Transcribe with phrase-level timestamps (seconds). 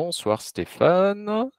[0.00, 1.50] Bonsoir Stéphane.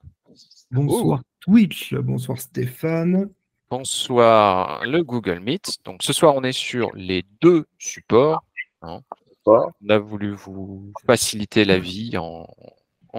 [0.71, 3.29] Bonsoir Twitch, bonsoir Stéphane.
[3.69, 5.79] Bonsoir le Google Meet.
[5.83, 8.45] Donc ce soir, on est sur les deux supports.
[8.81, 9.01] Hein.
[9.45, 12.47] On a voulu vous faciliter la vie en,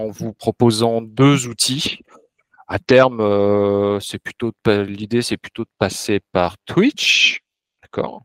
[0.08, 1.98] vous proposant deux outils.
[2.66, 7.42] À terme, euh, c'est plutôt l'idée, c'est plutôt de passer par Twitch,
[7.82, 8.22] d'accord?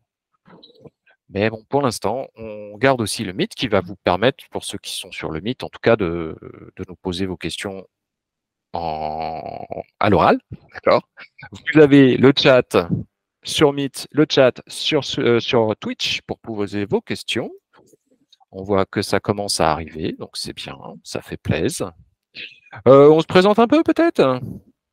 [1.29, 4.77] Mais bon, pour l'instant, on garde aussi le Meet qui va vous permettre, pour ceux
[4.77, 6.35] qui sont sur le Meet, en tout cas, de,
[6.87, 7.87] nous poser vos questions
[8.73, 10.39] à l'oral,
[10.73, 11.07] d'accord?
[11.51, 12.77] Vous avez le chat
[13.43, 17.51] sur Meet, le chat sur, euh, sur Twitch pour poser vos questions.
[18.51, 21.91] On voit que ça commence à arriver, donc c'est bien, ça fait plaisir.
[22.87, 24.41] Euh, on se présente un peu peut-être?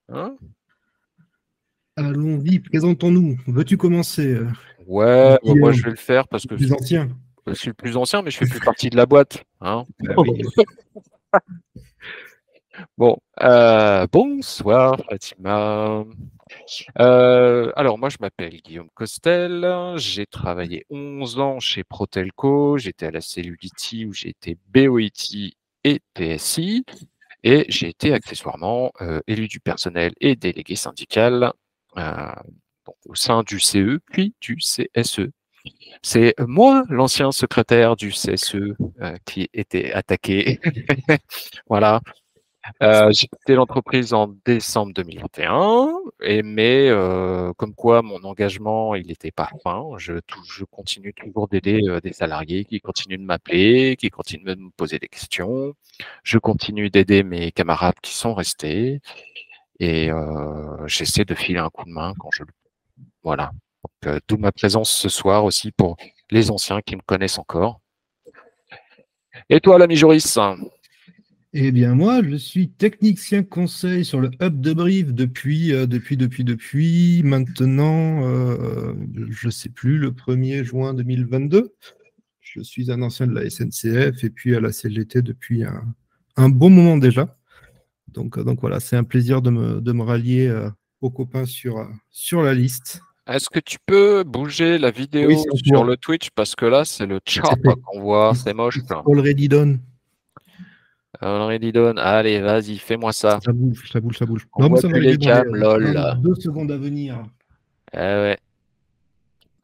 [0.09, 0.37] Hein?
[1.97, 3.39] Allons-y, présentons-nous.
[3.47, 4.39] Veux-tu commencer
[4.87, 7.09] Ouais, bah, moi je vais le faire parce que je suis ancien.
[7.47, 9.45] Je suis le plus ancien, mais je fais plus partie de la boîte.
[9.61, 10.15] Hein bah
[12.97, 16.05] bon, euh, bonsoir Fatima.
[16.99, 23.11] Euh, alors moi je m'appelle Guillaume Costel, j'ai travaillé 11 ans chez Protelco, j'étais à
[23.11, 26.85] la Cellulity où j'ai été BOIT et TSI
[27.43, 31.53] et j'ai été accessoirement euh, élu du personnel et délégué syndical
[31.97, 35.29] au sein du CE puis du CSE.
[36.03, 38.75] C'est moi, l'ancien secrétaire du CSE,
[39.25, 40.61] qui était attaqué.
[41.69, 42.01] voilà,
[42.83, 45.91] euh, j'ai quitté l'entreprise en décembre 2021,
[46.23, 49.85] et, mais euh, comme quoi mon engagement il n'était pas fin.
[49.99, 50.15] Je,
[50.71, 54.99] continue toujours d'aider euh, des salariés qui continuent de m'appeler, qui continuent de me poser
[54.99, 55.75] des questions.
[56.23, 59.01] Je continue d'aider mes camarades qui sont restés,
[59.83, 60.11] et
[60.87, 62.51] j'essaie de filer un coup de main quand je le.
[63.23, 63.53] Voilà.
[64.29, 65.97] D'où ma présence ce soir aussi pour
[66.31, 67.81] les anciens qui me connaissent encore.
[69.51, 70.39] Et toi, l'ami Joris?
[71.55, 76.17] Eh bien, moi, je suis technicien conseil sur le hub de Brive depuis, euh, depuis,
[76.17, 78.95] depuis, depuis maintenant, euh,
[79.29, 81.75] je ne sais plus, le 1er juin 2022.
[82.41, 85.63] Je suis un ancien de la SNCF et puis à la CGT depuis
[86.37, 87.37] un, bon moment déjà.
[88.13, 90.53] Donc, euh, donc voilà, c'est un plaisir de me, rallier
[91.01, 93.01] aux copains sur, sur la liste.
[93.27, 96.31] Est-ce que tu peux bouger la vidéo sur le Twitch?
[96.35, 98.81] Parce que là, c'est le chat qu'on voit, c'est moche.
[98.91, 99.81] Already done.
[101.21, 101.99] Already done.
[101.99, 103.39] Allez, vas-y, fais-moi ça.
[103.45, 104.47] Ça bouge, ça bouge, ça bouge.
[104.55, 105.97] On voit ça plus les cams, lol.
[106.21, 107.25] Deux secondes à venir.
[107.93, 108.39] Eh ouais.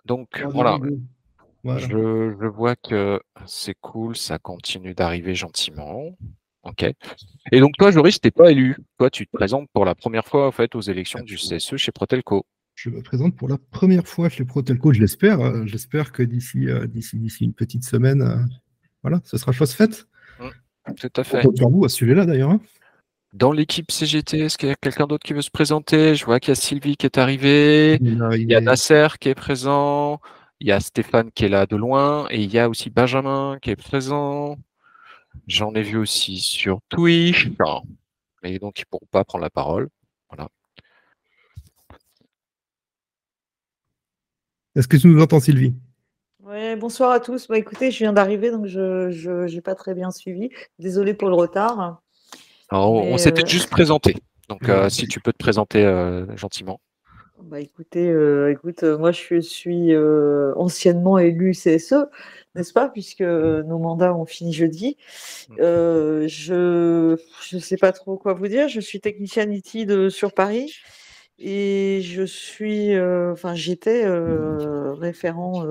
[0.05, 0.79] Donc, voilà.
[1.65, 6.17] Je, je, vois que c'est cool, ça continue d'arriver gentiment.
[6.65, 6.85] Ok.
[7.53, 8.77] Et donc, toi, Joris, t'es pas élu.
[8.99, 11.93] Toi, tu te présentes pour la première fois en fait, aux élections du CSE chez
[11.93, 12.45] Protelco.
[12.75, 15.41] Je me présente pour la première fois chez Protelco, je l'espère.
[15.41, 18.37] Euh, j'espère que d'ici euh, d'ici d'ici une petite semaine, euh,
[19.03, 20.07] voilà, ce sera chose faite.
[20.97, 21.45] Tout à fait.
[21.45, 22.51] Vous à celui-là d'ailleurs.
[22.51, 22.61] Hein.
[23.35, 26.15] Dans l'équipe CGT, est-ce qu'il y a quelqu'un d'autre qui veut se présenter?
[26.15, 29.35] Je vois qu'il y a Sylvie qui est arrivée, il y a, Nasser qui est
[29.35, 30.21] présent,
[30.61, 33.59] il y a Stéphane qui est là de loin, et il y a aussi Benjamin
[33.61, 34.57] qui est présent.
[35.47, 37.51] J'en ai vu aussi sur Twitch,
[38.43, 39.89] mais donc ils ne pourront pas prendre la parole.
[40.29, 40.49] Voilà.
[44.75, 45.75] Est-ce que tu nous entends, Sylvie?
[46.79, 47.49] Bonsoir à tous.
[47.49, 50.51] Bah, écoutez, je viens d'arriver, donc je n'ai pas très bien suivi.
[50.79, 52.01] Désolé pour le retard.
[52.71, 54.17] on s'était euh, juste présenté.
[54.49, 56.81] Donc, euh, si tu peux te présenter euh, gentiment.
[57.43, 58.09] Bah, écoutez,
[58.51, 59.97] écoute, moi, je suis
[60.57, 61.95] anciennement élu CSE,
[62.59, 64.97] n'est-ce pas, puisque nos mandats ont fini jeudi.
[65.49, 65.57] Mm.
[66.27, 67.17] je
[67.53, 68.69] ne sais pas trop quoi vous dire.
[68.69, 70.75] Je suis technicienne IT sur Paris.
[71.41, 75.65] Et je suis, enfin, j'étais référent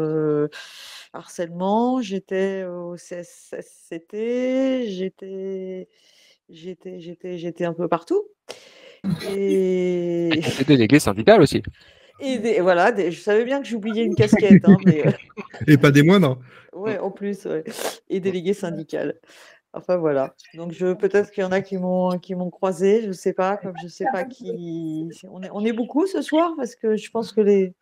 [1.14, 5.88] harcèlement, j'étais au CSCT, j'étais,
[6.50, 8.24] j'étais, j'étais, j'étais un peu partout.
[9.30, 11.64] Et J'étais délégué syndical aussi.
[12.20, 14.64] Et voilà, je savais bien que j'oubliais une casquette.
[14.68, 14.78] Hein,
[15.68, 16.40] Et pas des moindres.
[16.74, 17.48] Ouais, en plus,
[18.10, 19.16] et délégué syndical.
[19.74, 20.34] Enfin voilà.
[20.56, 23.58] Donc je peut-être qu'il y en a qui m'ont qui m'ont croisé, je sais pas,
[23.58, 25.10] comme je sais pas qui.
[25.30, 27.74] On est, on est beaucoup ce soir parce que je pense que les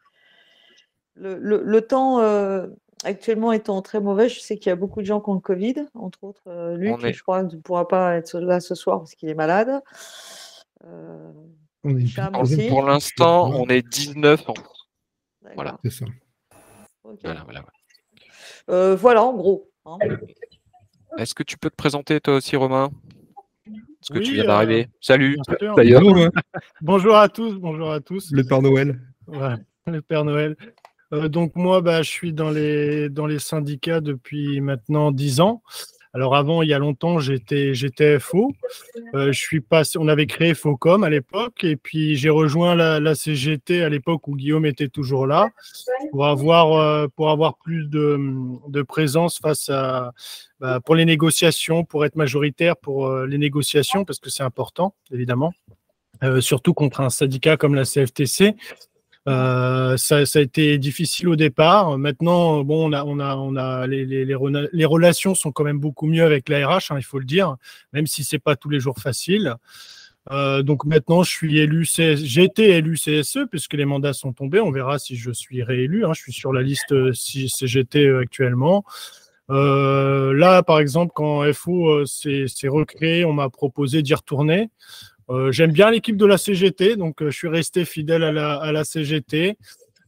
[1.16, 2.68] le, le, temps euh,
[3.06, 5.40] actuellement étant très mauvais, je sais qu'il y a beaucoup de gens qui ont le
[5.40, 9.16] Covid, entre autres euh, Luc, je crois ne pourra pas être là ce soir parce
[9.16, 9.82] qu'il est malade.
[10.86, 11.32] Euh,
[12.70, 14.54] pour l'instant, on est 19 ans.
[15.56, 15.78] Voilà.
[15.84, 16.06] C'est ça.
[17.24, 19.70] Voilà, voilà, voilà, en gros.
[19.86, 19.98] Hein.
[21.18, 22.90] Est-ce que tu peux te présenter toi aussi, Romain?
[23.68, 25.38] Est-ce que tu viens d'arriver euh, Salut.
[25.76, 26.02] D'ailleurs.
[26.82, 27.56] Bonjour, à tous.
[27.56, 28.32] Bonjour à tous.
[28.32, 29.00] Le Père Noël.
[29.28, 29.56] Ouais,
[29.88, 30.56] le Père Noël.
[31.14, 35.64] Euh, donc moi, bah, je suis dans les, dans les syndicats depuis maintenant 10 ans.
[36.16, 38.54] Alors avant, il y a longtemps, j'étais j'étais FO.
[39.14, 43.84] je suis passé, on avait créé Focom à l'époque, et puis j'ai rejoint la, CGT
[43.84, 45.50] à l'époque où Guillaume était toujours là
[46.12, 50.14] pour avoir pour avoir plus de, présence face à
[50.62, 55.52] bah, pour les négociations, pour être majoritaire pour les négociations parce que c'est important évidemment.
[56.40, 58.56] surtout contre un syndicat comme la CFTC,
[59.28, 61.98] euh, ça, a été difficile au départ.
[61.98, 66.98] Maintenant, bon, on a, les, relations sont quand même beaucoup mieux avec la RH, hein,
[66.98, 67.56] il faut le dire,
[67.94, 69.56] même si c'est pas tous les jours facile.
[70.32, 74.60] Euh, donc maintenant, je suis élu, j'ai été élu CSE puisque les mandats sont tombés.
[74.60, 76.06] On verra si je suis réélu.
[76.06, 76.14] Hein.
[76.14, 78.84] Je suis sur la liste CGT euh, actuellement.
[79.50, 84.70] là, par exemple, quand FO s'est recréé, on m'a proposé d'y retourner.
[85.30, 88.84] Euh, j'aime bien l'équipe de la CGT, donc euh, je suis resté fidèle à la,
[88.84, 89.58] CGT.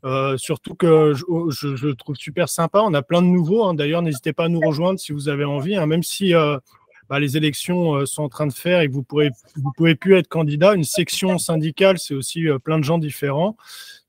[0.05, 2.81] Euh, surtout que je, oh, je, je, trouve super sympa.
[2.81, 3.65] On a plein de nouveaux.
[3.65, 3.73] Hein.
[3.73, 5.75] D'ailleurs, n'hésitez pas à nous rejoindre si vous avez envie.
[5.75, 5.87] Hein.
[5.87, 6.33] Même si
[7.09, 10.17] bah, les élections sont en train de faire et que vous pourrez, vous pouvez plus
[10.17, 13.55] être candidat, une section syndicale, c'est aussi plein de gens différents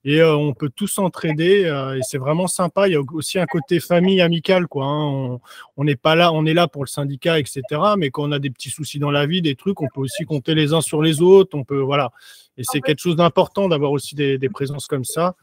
[0.05, 2.89] et euh, on peut tous s'entraider euh, et c'est vraiment sympa.
[2.89, 4.87] Il y a aussi un côté famille amicale quoi.
[4.87, 5.39] Hein.
[5.77, 7.63] On n'est pas là, on est là pour le syndicat, etc.
[7.99, 10.25] Mais quand on a des petits soucis dans la vie, des trucs, on peut aussi
[10.25, 11.57] compter les uns sur les autres.
[11.59, 12.13] On peut voilà.
[12.57, 15.37] Et c'est quelque chose d'important d'avoir aussi des, des, présences comme ça.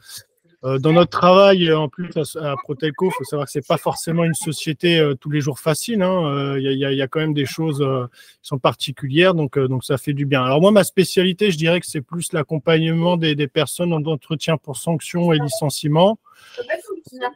[0.64, 4.24] Euh, dans notre travail, en plus à, Protelco, il faut savoir que c'est pas forcément
[4.24, 6.02] une société euh, tous les jours facile.
[6.02, 6.56] Hein.
[6.58, 10.26] Il y, a, quand même des choses qui sont particulières, donc, donc ça fait du
[10.26, 10.42] bien.
[10.44, 14.56] Alors moi, ma spécialité, je dirais que c'est plus l'accompagnement des, des, personnes en entretien
[14.56, 16.18] pour sanctions et licenciements.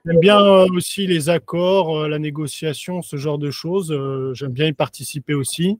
[0.04, 3.92] J'aime bien euh, aussi les accords, euh, la négociation, ce genre de choses.
[3.92, 5.78] Euh, j'aime bien y participer aussi.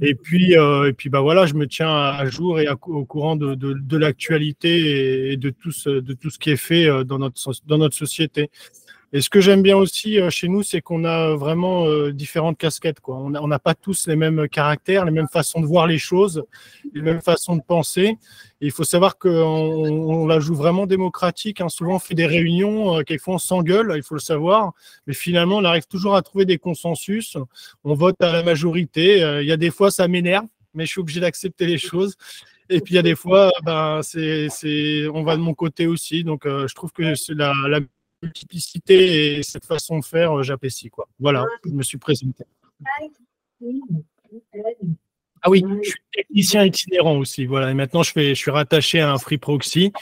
[0.00, 3.54] Et puis, et puis bah voilà, je me tiens à jour et au courant de,
[3.54, 7.78] de, l'actualité et de tout, ce, de tout ce qui est fait dans notre, dans
[7.78, 8.50] notre société.
[9.16, 12.58] Et ce que j'aime bien aussi euh, chez nous, c'est qu'on a vraiment euh, différentes
[12.58, 12.98] casquettes.
[13.06, 16.42] On n'a pas tous les mêmes caractères, les mêmes façons de voir les choses,
[16.92, 18.18] les mêmes façons de penser.
[18.60, 21.60] Il faut savoir qu'on on la joue vraiment démocratique.
[21.60, 21.68] Hein.
[21.68, 24.72] Souvent, on fait des réunions, euh, quelquefois on s'engueule, il faut le savoir.
[25.06, 27.36] Mais finalement, on arrive toujours à trouver des consensus.
[27.84, 29.18] On vote à la majorité.
[29.42, 32.16] Il y a des fois, ça m'énerve, mais je suis obligé d'accepter les choses.
[32.68, 36.24] Et puis il y a des fois, ben, c'est, on va de mon côté aussi.
[36.24, 37.02] Donc je trouve que
[37.32, 37.80] la, la
[38.24, 40.90] multiplicité et cette façon de faire, euh, j'apprécie.
[40.90, 41.08] Quoi.
[41.18, 42.44] Voilà, je me suis présenté.
[45.42, 47.46] Ah oui, je suis technicien itinérant aussi.
[47.46, 49.92] Voilà, et maintenant je, fais, je suis rattaché à un Free Proxy.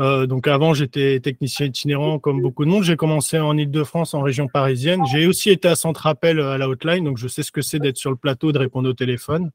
[0.00, 2.84] Euh, donc avant, j'étais technicien itinérant comme beaucoup de monde.
[2.84, 5.00] J'ai commencé en Ile-de-France, en région parisienne.
[5.10, 7.78] J'ai aussi été à Centre Appel à la hotline, donc je sais ce que c'est
[7.78, 9.50] d'être sur le plateau, de répondre au téléphone.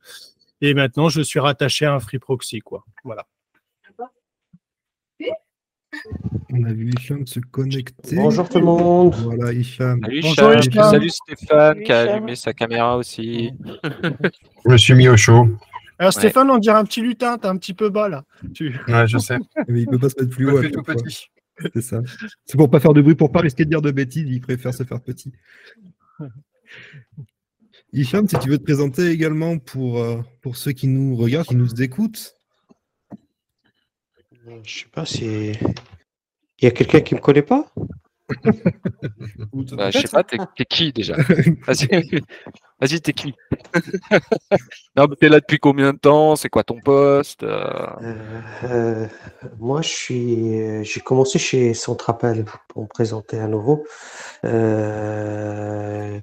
[0.62, 2.60] Et maintenant, je suis rattaché à un Free Proxy.
[2.60, 2.84] Quoi.
[3.04, 3.26] Voilà.
[6.52, 8.16] On a vu Hicham se connecter.
[8.16, 9.16] Bonjour tout le monde.
[9.16, 10.00] Voilà, Hicham.
[10.02, 10.92] Salut, Bonjour, Hicham.
[10.92, 13.52] Salut Stéphane qui a allumé sa caméra aussi.
[13.84, 15.48] Je me suis mis au chaud.
[16.00, 18.24] Alors Stéphane, on dirait un petit lutin, t'es un petit peu bas là.
[18.54, 18.76] Tu...
[18.88, 19.38] Ouais, je sais.
[19.68, 20.62] Mais il peut pas se mettre plus haut.
[21.74, 22.02] C'est ça.
[22.46, 24.74] C'est pour pas faire de bruit, pour pas risquer de dire de bêtises, il préfère
[24.74, 25.32] se faire petit.
[27.94, 31.56] Hicham, si tu veux te présenter également pour, euh, pour ceux qui nous regardent, qui
[31.56, 32.36] nous écoutent.
[34.64, 35.52] Je sais pas si.
[36.60, 37.66] Il y a quelqu'un qui me connaît pas?
[39.74, 41.16] Bah, Je sais pas, t'es qui déjà?
[41.68, 41.88] Vas-y,
[42.80, 43.34] Vas t'es qui?
[44.96, 46.36] Non, t'es là depuis combien de temps?
[46.36, 47.44] C'est quoi ton poste?
[47.44, 47.88] Euh,
[48.64, 49.08] euh,
[49.60, 50.84] Moi, je suis.
[50.84, 53.86] J'ai commencé chez Centrapel pour me présenter à nouveau.
[54.46, 56.20] Euh,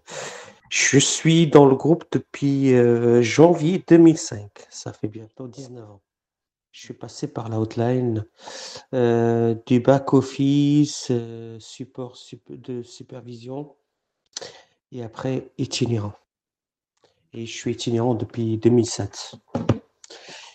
[0.70, 2.74] je suis dans le groupe depuis
[3.22, 4.50] janvier 2005.
[4.70, 6.00] Ça fait bientôt 19 ans.
[6.72, 8.24] Je suis passé par la hotline
[8.94, 12.16] euh, du back-office, euh, support
[12.48, 13.74] de supervision
[14.92, 16.14] et après itinérant.
[17.32, 19.34] Et je suis itinérant depuis 2007.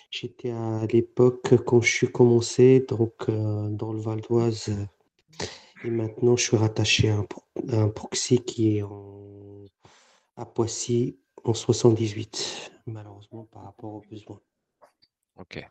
[0.10, 4.74] J'étais à l'époque quand je suis commencé donc euh, dans le Val d'Oise
[5.84, 7.18] et maintenant je suis rattaché à
[7.74, 8.84] un, proxy qui est
[10.38, 14.40] à Poissy en 78 malheureusement par rapport aux besoins.
[15.38, 15.66] Ok.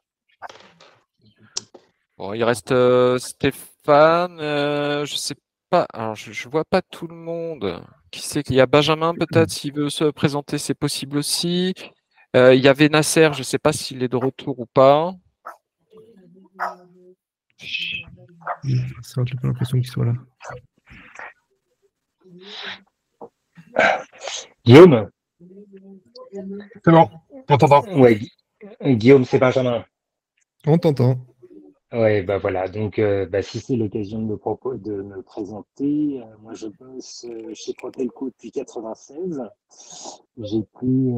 [2.17, 4.39] Bon, il reste euh, Stéphane.
[4.41, 5.35] Euh, je sais
[5.69, 5.87] pas.
[5.93, 7.83] Alors, je, je, vois pas tout le monde.
[8.11, 11.75] Qui sait qu'il y a Benjamin peut-être s'il veut se présenter, c'est possible aussi.
[12.37, 13.31] Euh, il y avait Nasser.
[13.33, 15.13] Je sais pas s'il est de retour ou pas.
[19.03, 20.13] Ça j'ai pas l'impression qu'il soit là.
[24.65, 25.11] Guillaume?
[26.85, 27.11] C'est bon,
[27.49, 27.85] on t'entend.
[27.97, 28.31] Oui,
[28.83, 29.85] Guillaume, c'est Benjamin.
[30.67, 31.19] On t'entend.
[31.93, 32.69] Ouais, bah voilà.
[32.69, 37.25] Donc, euh, bah, si c'est l'occasion de me, de me présenter, euh, moi je bosse
[37.29, 39.43] euh, chez Protelco depuis 96.
[40.39, 41.13] J'ai pris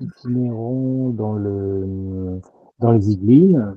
[0.00, 2.40] itinérant dans le
[2.78, 3.76] dans les Yvelines.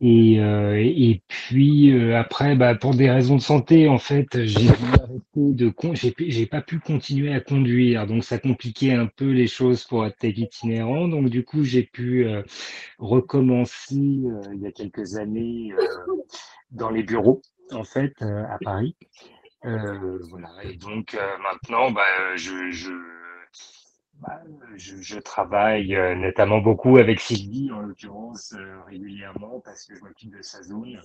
[0.00, 4.68] Et, euh, et puis euh, après, bah, pour des raisons de santé, en fait, j'ai
[5.34, 5.72] de
[6.18, 10.22] j'ai pas pu continuer à conduire, donc ça compliquait un peu les choses pour être
[10.24, 11.08] itinérant.
[11.08, 12.42] Donc du coup, j'ai pu euh,
[12.98, 15.72] recommencer il y a quelques années
[16.70, 17.40] dans les bureaux,
[17.72, 18.96] en fait, à Paris.
[19.62, 20.50] Voilà.
[20.64, 22.70] Et donc maintenant, bah, je,
[24.76, 30.02] je, je travaille euh, notamment beaucoup avec Sylvie, en l'occurrence, euh, régulièrement, parce que je
[30.02, 31.00] m'occupe de sa zone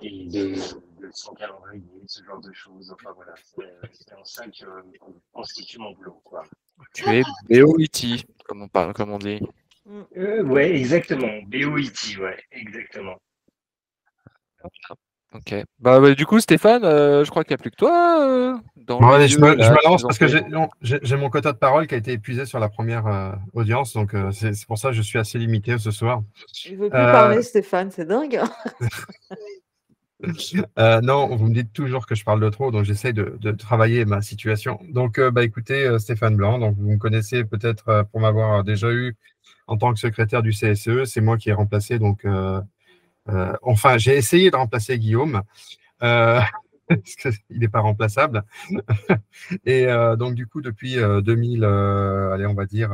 [0.00, 0.54] et de,
[1.00, 2.92] de son calendrier, ce genre de choses.
[2.92, 4.82] Enfin voilà, c'est c'est en ça que euh,
[5.32, 6.44] constitue mon boulot, quoi.
[6.94, 9.40] Tu es BOIT, comme on, parle, comme on dit.
[10.16, 11.42] Euh, ouais, exactement.
[11.46, 13.20] BOIT, ouais, exactement.
[15.32, 15.54] Ok.
[15.78, 18.20] Bah, bah, du coup, Stéphane, euh, je crois qu'il n'y a plus que toi.
[18.20, 20.26] euh, dans Bon, le allez, je me, là, je me qui lance parce que
[20.82, 24.14] j'ai mon quota de parole qui a été épuisé sur la première euh, audience, donc
[24.14, 26.22] euh, c'est pour ça que je suis assez limité ce soir.
[26.66, 28.36] Il veut plus Euh, parler, Stéphane, c'est dingue.
[28.42, 28.50] hein.
[30.78, 33.52] Euh, non, vous me dites toujours que je parle de trop, donc j'essaie de, de
[33.52, 34.78] travailler ma situation.
[34.90, 38.62] Donc, euh, bah, écoutez, euh, Stéphane Blanc, donc vous me connaissez peut-être euh, pour m'avoir
[38.62, 39.16] déjà eu
[39.66, 41.04] en tant que secrétaire du CSE.
[41.06, 42.26] C'est moi qui ai remplacé, donc,
[43.28, 45.42] euh, enfin, j'ai essayé de remplacer Guillaume,
[46.02, 46.40] euh,
[46.88, 48.44] parce qu'il n'est pas remplaçable.
[49.64, 52.90] Et euh, donc, du coup, depuis euh, 2000, euh, allez, on va dire,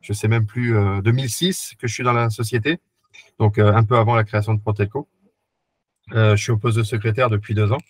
[0.00, 2.80] je sais même plus, euh, 2006 que je suis dans la société,
[3.38, 5.08] donc un peu avant la création de Protelco.
[6.10, 7.80] Je suis au poste de secrétaire depuis deux ans.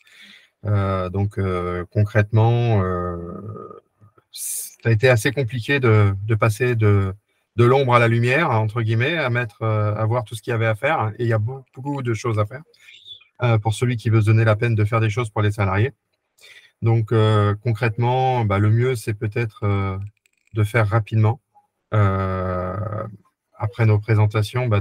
[1.10, 1.38] Donc
[1.90, 2.80] concrètement,
[4.30, 7.12] ça a été assez compliqué de passer de,
[7.56, 10.50] de l'ombre à la lumière, entre guillemets, à mettre, euh, à voir tout ce qu'il
[10.50, 11.12] y avait à faire.
[11.18, 12.62] Et il y a beaucoup, de choses à faire
[13.42, 15.52] euh, pour celui qui veut se donner la peine de faire des choses pour les
[15.52, 15.92] salariés.
[16.82, 19.98] Donc euh, concrètement, bah, le mieux, c'est peut-être
[20.54, 21.40] de faire rapidement.
[23.56, 24.80] Après nos présentations, bah,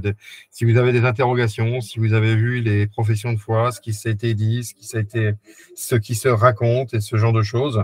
[0.50, 3.96] si vous avez des interrogations, si vous avez vu les professions de foi, ce qui
[4.06, 5.34] été dit, ce qui, été,
[5.75, 7.84] ce qui se raconte et ce genre de choses,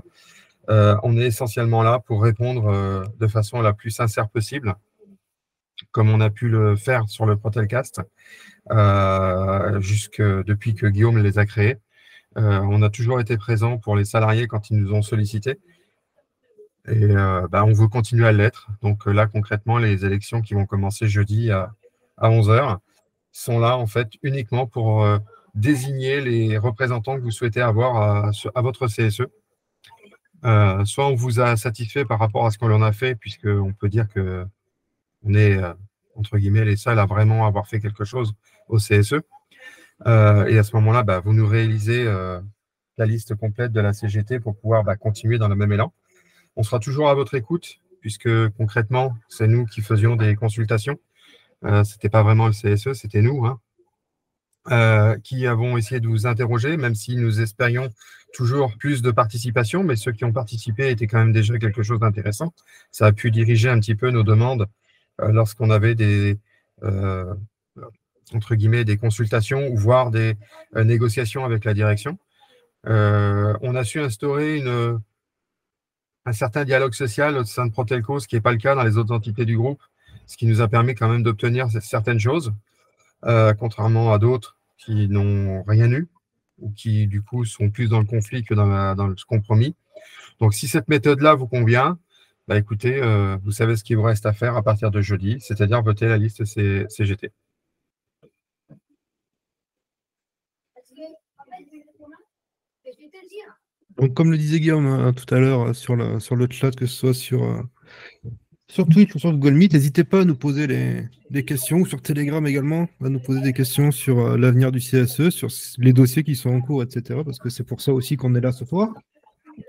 [0.70, 4.76] euh, on est essentiellement là pour répondre euh, de façon la plus sincère possible,
[5.92, 8.02] comme on a pu le faire sur le Protelcast,
[8.72, 11.78] euh, depuis que Guillaume les a créés.
[12.36, 15.58] On a toujours été présent pour les salariés quand ils nous ont sollicités.
[16.88, 18.70] Et bah, on veut continuer à l'être.
[18.82, 21.74] Donc là, concrètement, les élections qui vont commencer jeudi à,
[22.18, 22.78] à 11h
[23.34, 25.06] sont là, en fait, uniquement pour
[25.54, 29.28] désigner les représentants que vous souhaitez avoir à votre CSE.
[30.46, 33.74] Euh, soit on vous a satisfait par rapport à ce qu'on en a fait, puisqu'on
[33.74, 34.46] peut dire que
[35.24, 35.74] on est, euh,
[36.16, 38.34] entre guillemets, les seuls à vraiment avoir fait quelque chose
[38.68, 39.16] au CSE.
[40.08, 42.06] Euh, et à ce moment-là, bah, vous nous réalisez
[42.98, 45.94] la liste complète de la CGT pour pouvoir bah, continuer dans le même élan.
[46.56, 51.00] On sera toujours à votre écoute, puisque concrètement, c'est nous qui faisions des consultations.
[51.66, 53.60] Euh, c'était pas vraiment le CSE, c'était nous, hein,
[55.24, 57.90] qui avons essayé de vous interroger, même si nous espérions
[58.34, 62.00] toujours plus de participation, mais ceux qui ont participé étaient quand même déjà quelque chose
[62.00, 62.54] d'intéressant.
[62.92, 64.68] Ça a pu diriger un petit peu nos demandes
[65.22, 66.38] euh, lorsqu'on avait des,
[66.84, 67.34] euh,
[68.34, 70.36] entre guillemets, des consultations ou voire des
[70.76, 72.18] euh, négociations avec la direction.
[72.86, 74.64] On a su instaurer
[76.26, 78.84] un certain dialogue social au sein de Protelco, ce qui n'est pas le cas dans
[78.84, 79.82] les autres entités du groupe,
[80.28, 82.54] ce qui nous a permis quand même d'obtenir certaines choses,
[83.22, 86.08] contrairement à d'autres qui n'ont rien eu
[86.62, 89.76] ou qui du coup sont plus dans le conflit que dans, dans le compromis.
[90.40, 91.98] Donc si cette méthode-là vous convient,
[92.50, 95.38] bah, écoutez, euh, vous savez ce qu'il vous reste à faire à partir de jeudi,
[95.40, 97.32] c'est-à-dire voter la liste CGT.
[103.98, 106.96] Donc, comme le disait Guillaume hein, tout à l'heure sur, sur le chat, que ce
[106.96, 107.62] soit sur, euh,
[108.70, 110.68] sur Twitch ou sur Google Meet, n'hésitez pas à nous poser
[111.30, 115.32] des questions, sur Telegram également, à nous poser des questions sur euh, l'avenir du CSE,
[115.32, 115.50] sur
[115.80, 117.22] les dossiers qui sont en cours, etc.
[117.26, 118.94] Parce que c'est pour ça aussi qu'on est là ce soir.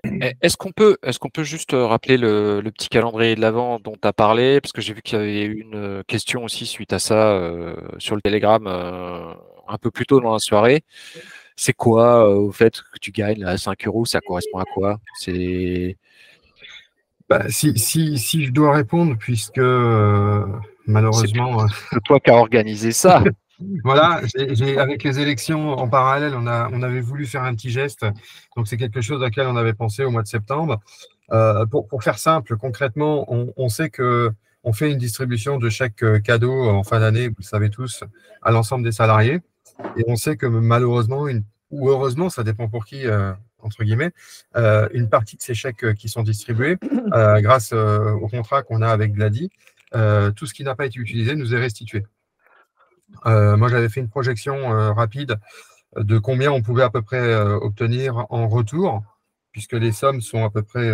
[0.05, 3.95] Eh, Est-ce qu'on peut, qu'on peut juste euh, rappeler le, petit calendrier de l'avant dont
[4.01, 4.61] tu as parlé?
[4.61, 7.41] Parce que j'ai vu qu'il y avait une euh, question aussi suite à ça
[7.99, 10.85] sur le Telegram un peu plus tôt dans la soirée.
[11.57, 14.99] C'est quoi, au fait, que tu gagnes là, 5 euros Ça correspond à quoi?
[15.19, 15.97] C'est
[17.31, 20.45] Bah, si, si, si je dois répondre, puisque euh,
[20.87, 23.23] malheureusement, euh, toi qui as organisé ça.
[23.85, 24.23] Voilà,
[24.79, 28.07] avec les élections en parallèle, on, a, on avait voulu faire un petit geste.
[28.57, 30.81] Donc, c'est quelque chose auquel on avait pensé au mois de septembre.
[31.31, 34.33] Euh, pour, pour faire simple, concrètement, on, on sait que
[34.65, 38.03] on fait une distribution de chaque euh, cadeau en fin d'année, vous le savez tous,
[38.41, 39.41] à l'ensemble des salariés.
[39.99, 44.13] Et on sait que malheureusement, une, ou heureusement, ça dépend pour qui, euh, entre guillemets,
[44.57, 46.77] euh, une partie de ces chèques euh, qui sont distribués,
[47.13, 49.51] grâce au contrat qu'on a avec Glady,
[49.93, 52.05] tout ce qui n'a pas été utilisé nous est restitué.
[53.25, 55.37] moi, j'avais fait une projection rapide
[55.97, 59.03] de combien on pouvait à peu près obtenir en retour,
[59.53, 60.91] puisque les sommes sont à peu près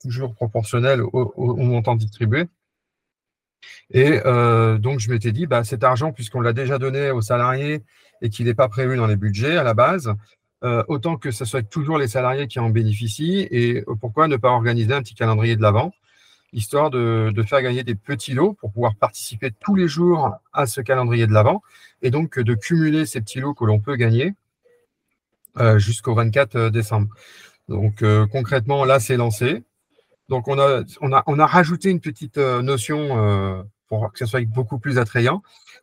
[0.00, 2.44] toujours proportionnelles au, montant distribué.
[3.90, 4.20] Et
[4.78, 7.82] donc, je m'étais dit, bah, cet argent, puisqu'on l'a déjà donné aux salariés
[8.22, 10.14] et qu'il n'est pas prévu dans les budgets à la base,
[10.64, 13.48] euh, autant que ce soit toujours les salariés qui en bénéficient.
[13.50, 15.92] Et pourquoi ne pas organiser un petit calendrier de l'avant,
[16.52, 20.80] histoire de, faire gagner des petits lots pour pouvoir participer tous les jours à ce
[20.80, 21.62] calendrier de l'avant,
[22.00, 24.34] et donc de cumuler ces petits lots que l'on peut gagner
[25.58, 27.08] euh, jusqu'au 24 euh, décembre.
[27.68, 29.62] Donc concrètement, là, c'est lancé.
[30.28, 34.44] Donc on a, on, a, on a rajouté une petite notion pour que ce soit
[34.46, 35.42] beaucoup plus attrayant.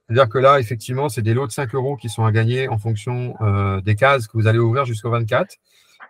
[0.10, 2.80] C'est-à-dire que là, effectivement, c'est des lots de 5 euros qui sont à gagner en
[2.80, 5.58] fonction euh, des cases que vous allez ouvrir jusqu'au 24.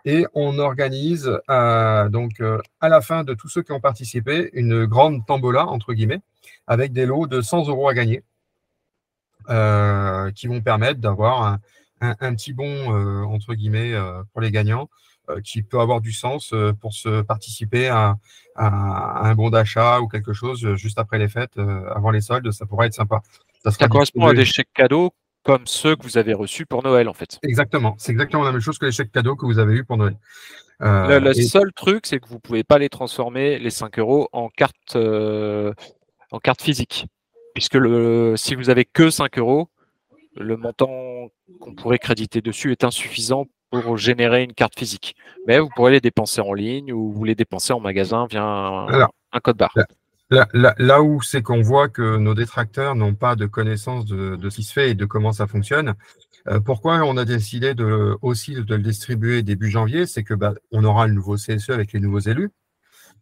[0.06, 4.52] Et on organise euh, donc euh, à la fin de tous ceux qui ont participé
[4.54, 6.22] une grande tambola, entre guillemets,
[6.66, 8.24] avec des lots de 100 euros à gagner,
[10.36, 11.58] qui vont permettre d'avoir
[12.00, 13.94] un, petit bon, entre guillemets,
[14.32, 14.90] pour les gagnants,
[15.44, 18.16] qui peut avoir du sens pour se participer à,
[18.56, 22.88] un bon d'achat ou quelque chose juste après les fêtes, avant les soldes, ça pourrait
[22.88, 23.22] être sympa.
[23.64, 25.12] Ça, correspond à des chèques cadeaux
[25.44, 27.40] comme ceux que vous avez reçus pour Noël, en fait.
[27.44, 27.96] Exactement.
[27.98, 30.16] C'est exactement la même chose que les chèques cadeaux que vous avez eus pour Noël.
[30.80, 34.50] le, seul truc, c'est que vous ne pouvez pas les transformer, les 5 euros, en
[34.50, 37.08] carte, en carte physique.
[37.54, 39.70] Puisque le, si vous avez que 5 euros,
[40.36, 45.16] le montant qu'on pourrait créditer dessus est insuffisant pour générer une carte physique.
[45.48, 49.40] Mais vous pourrez les dépenser en ligne ou vous les dépenser en magasin via un,
[49.42, 49.74] code barre.
[50.32, 54.64] Là, où c'est qu'on voit que nos détracteurs n'ont pas de connaissance de, ce qui
[54.64, 55.96] se fait et de comment ça fonctionne,
[56.48, 60.54] euh, pourquoi on a décidé de, aussi de le distribuer début janvier C'est que bah,
[60.72, 62.52] on aura le nouveau CSE avec les nouveaux élus.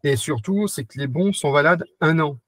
[0.04, 2.40] Et surtout, c'est que les bons sont valables un an.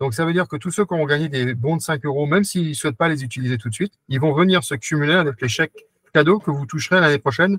[0.00, 2.26] Donc, ça veut dire que tous ceux qui ont gagné des bons de 5 euros,
[2.26, 5.14] même s'ils ne souhaitent pas les utiliser tout de suite, ils vont venir se cumuler
[5.14, 7.58] avec les chèques cadeaux que vous toucherez l'année prochaine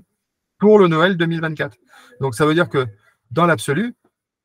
[0.58, 1.76] pour le Noël 2024.
[2.20, 2.86] Donc ça veut dire que
[3.30, 3.94] dans l'absolu,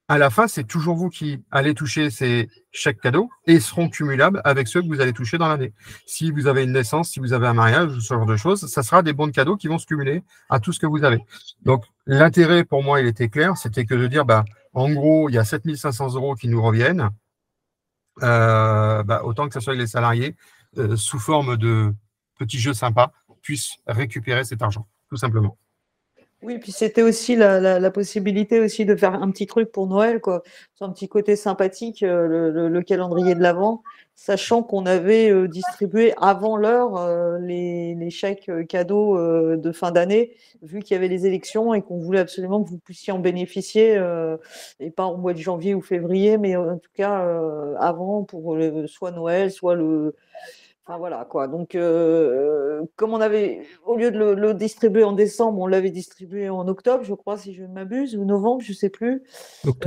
[0.08, 4.40] à la fin, c'est toujours vous qui allez toucher ces chèques cadeaux et seront cumulables
[4.44, 5.74] avec ceux que vous allez toucher dans l'année.
[6.06, 8.84] Si vous avez une naissance, si vous avez un mariage, ce genre de choses, ça
[8.84, 11.26] sera des bons de cadeaux qui vont se cumuler à tout ce que vous avez.
[11.64, 15.36] Donc l'intérêt pour moi, il était clair, c'était que de dire, bah, en gros, il
[15.36, 17.10] y a 7500 euros qui nous reviennent,
[18.22, 20.36] euh, bah, autant que ce soit les salariés,
[20.78, 21.94] euh, sous forme de
[22.38, 25.58] petits jeux sympas puisse récupérer cet argent, tout simplement.
[26.46, 30.44] Oui, puis c'était aussi la, possibilité aussi de faire un petit truc pour Noël, quoi.
[30.80, 33.82] un petit côté sympathique, euh, le, calendrier de l'Avent,
[34.16, 39.18] sachant qu'on avait euh, distribué avant l'heure euh, les, chèques cadeaux
[39.58, 42.78] de fin d'année, vu qu'il y avait les élections et qu'on voulait absolument que vous
[42.78, 44.00] puissiez en bénéficier,
[44.80, 47.26] et pas au mois de janvier ou février, mais en tout cas
[47.80, 48.56] avant pour
[48.86, 50.14] soit Noël, soit le
[50.88, 51.48] Enfin voilà quoi.
[51.48, 56.48] Donc euh, comme on avait, au lieu de le, distribuer en décembre, on l'avait distribué
[56.48, 59.24] en octobre, je crois, si je ne m'abuse, ou novembre, je ne sais plus.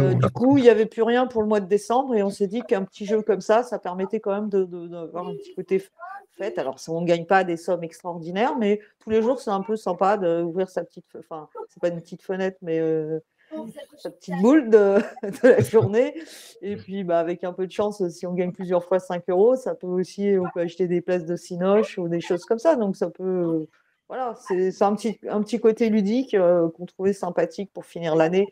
[0.00, 2.30] Euh, du coup, il n'y avait plus rien pour le mois de décembre et on
[2.30, 5.80] s'est dit qu'un petit jeu comme ça, ça permettait quand même d'avoir un petit côté
[6.32, 6.58] fête.
[6.58, 9.76] Alors on ne gagne pas des sommes extraordinaires, mais tous les jours c'est un peu
[9.76, 13.20] sympa d'ouvrir sa petite, enfin c'est pas une petite fenêtre, mais euh,
[13.96, 14.98] sa petite boule de,
[15.42, 16.14] la journée.
[16.62, 19.56] Et puis, bah, avec un peu de chance, si on gagne plusieurs fois 5 euros,
[19.56, 22.76] ça peut aussi, on peut acheter des places de cinoche ou des choses comme ça.
[22.76, 23.66] Donc, ça peut,
[24.08, 28.46] voilà, c'est un petit, un petit côté ludique euh, qu'on trouvait sympathique pour finir l'année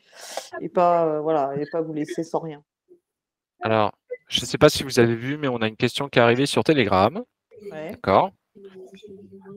[0.61, 2.62] et pas, euh, voilà, et pas vous laisser sans rien.
[3.62, 3.92] Alors,
[4.28, 6.22] je ne sais pas si vous avez vu, mais on a une question qui est
[6.22, 7.24] arrivée sur Telegram.
[7.70, 8.32] D'accord.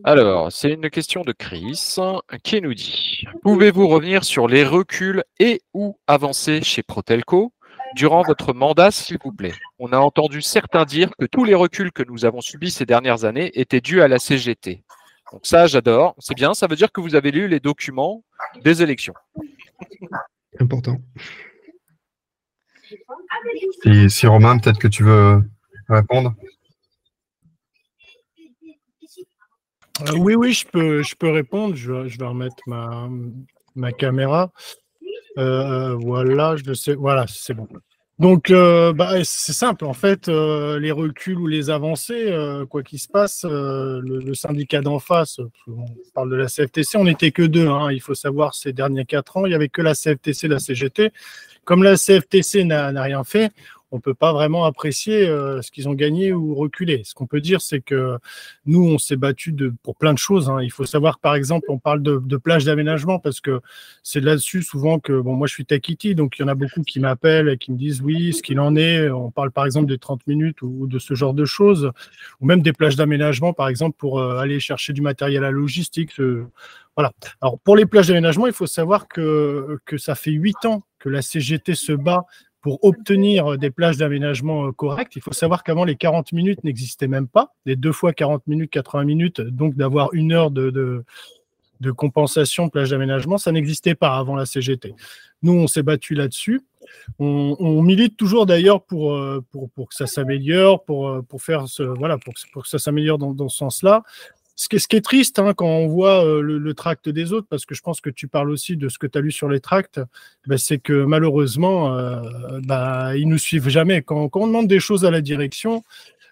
[0.04, 1.98] Alors, c'est une question de Chris
[2.44, 7.54] qui nous dit Pouvez-vous revenir sur les reculs et ou avancées chez Protelco
[7.96, 9.54] durant votre mandat, s'il vous plaît?
[9.78, 13.26] On a entendu certains dire que tous les reculs que nous avons subis ces dernières
[13.26, 14.84] années étaient dus à la CGT.
[15.32, 16.16] Donc ça, j'adore.
[16.20, 18.24] C'est bien, ça veut dire que vous avez lu les documents
[18.64, 19.14] des élections.
[20.60, 20.98] Important.
[24.08, 25.44] si Romain, peut-être que tu veux
[25.88, 26.34] répondre
[30.02, 31.76] Euh, oui, oui, je peux, je peux répondre.
[31.76, 33.10] Je, vais remettre ma,
[33.76, 34.52] ma caméra.
[35.38, 36.96] Euh, voilà, je sais.
[36.96, 37.68] Voilà, c'est bon.
[38.18, 39.86] Donc, euh, bah, c'est simple.
[39.86, 42.34] En fait, les reculs ou les avancées,
[42.70, 47.32] quoi qu'il se passe, le, syndicat d'en face, on parle de la CFTC, on n'était
[47.32, 47.68] que deux.
[47.68, 47.92] Hein.
[47.92, 50.60] il faut savoir, ces derniers quatre ans, il n'y avait que la CFTC et la
[50.60, 51.12] CGT.
[51.64, 53.52] Comme la CFTC n'a rien fait,
[53.92, 57.02] on peut pas vraiment apprécier euh, ce qu'ils ont gagné ou reculé.
[57.04, 58.18] Ce qu'on peut dire, c'est que
[58.66, 60.50] nous, on s'est battu pour plein de choses.
[60.50, 60.62] Hein.
[60.62, 63.62] Il faut savoir, par exemple, on parle de, de plages d'aménagement parce que
[64.04, 66.82] c'est là-dessus souvent que, bon, moi je suis Takiti, donc il y en a beaucoup
[66.84, 69.10] qui m'appellent et qui me disent oui, ce qu'il en est.
[69.10, 71.92] On parle par exemple des 30 minutes ou, de ce genre de choses,
[72.40, 76.12] ou même des plages d'aménagement, par exemple, pour euh, aller chercher du matériel à logistique.
[76.96, 77.12] voilà.
[77.42, 81.10] Alors pour les plages d'aménagement, il faut savoir que, que ça fait huit ans que
[81.10, 82.26] la CGT se bat
[82.62, 87.08] pour obtenir des plages d'aménagement euh, correctes, il faut savoir qu'avant, les 40 minutes n'existaient
[87.08, 87.54] même pas.
[87.66, 91.04] Les deux fois 40 minutes, 80 minutes, donc d'avoir une heure de,
[91.96, 94.94] compensation plage d'aménagement, ça n'existait pas avant la CGT.
[95.42, 96.62] Nous, on s'est battu là-dessus.
[97.20, 101.68] On, milite toujours d'ailleurs pour, euh, pour, pour, que ça s'améliore, pour, euh, pour, faire
[101.68, 104.04] ce, voilà, pour, que ça s'améliore dans, ce sens-là
[104.60, 107.74] ce qui, est, triste hein, quand on voit euh, le, tract des autres, parce que
[107.74, 110.02] je pense que tu parles aussi de ce que tu as lu sur les tracts,
[110.48, 114.02] bah, c'est que malheureusement, euh, bah, ils ne nous suivent jamais.
[114.02, 115.82] Quand, on demande des choses à la direction,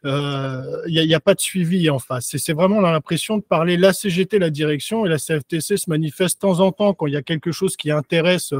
[0.04, 2.36] il euh, n'y a, pas de suivi en face.
[2.38, 6.48] C'est vraiment l'impression de parler la CGT, la direction, et la CFTC se manifeste de
[6.48, 8.54] temps en temps quand il y a quelque chose qui intéresse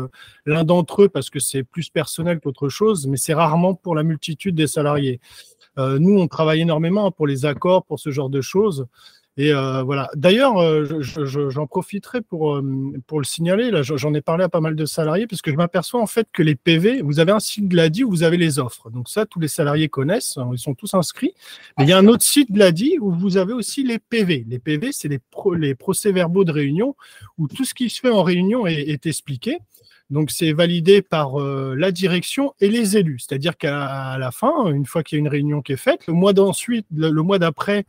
[0.46, 4.04] l'un d'entre eux parce que c'est plus personnel qu'autre chose, mais c'est rarement pour la
[4.04, 5.20] multitude des salariés.
[5.78, 8.88] nous, on travaille énormément pour les accords, pour ce genre de choses.
[9.38, 10.10] Et euh, voilà.
[10.16, 13.70] D'ailleurs, euh, j'en profiterai pour, euh, pour le signaler.
[13.70, 16.28] Là, j'en ai parlé à pas mal de salariés parce que je m'aperçois en fait
[16.34, 18.90] que les PV, vous avez un site Gladi où vous avez les offres.
[18.90, 20.38] Donc ça, tous les salariés connaissent.
[20.38, 21.36] Hein, ils sont tous inscrits.
[21.78, 24.46] Mais il y a un autre site Gladi où vous avez aussi les PV.
[24.50, 25.20] Les PV, c'est les,
[25.76, 26.96] procès-verbaux de réunion
[27.38, 29.60] où tout ce qui se fait en réunion est, expliqué.
[30.10, 33.20] Donc c'est validé par la direction et les élus.
[33.20, 36.14] C'est-à-dire qu'à la fin, une fois qu'il y a une réunion qui est faite, le
[36.14, 37.86] mois d'ensuite, le mois d'après,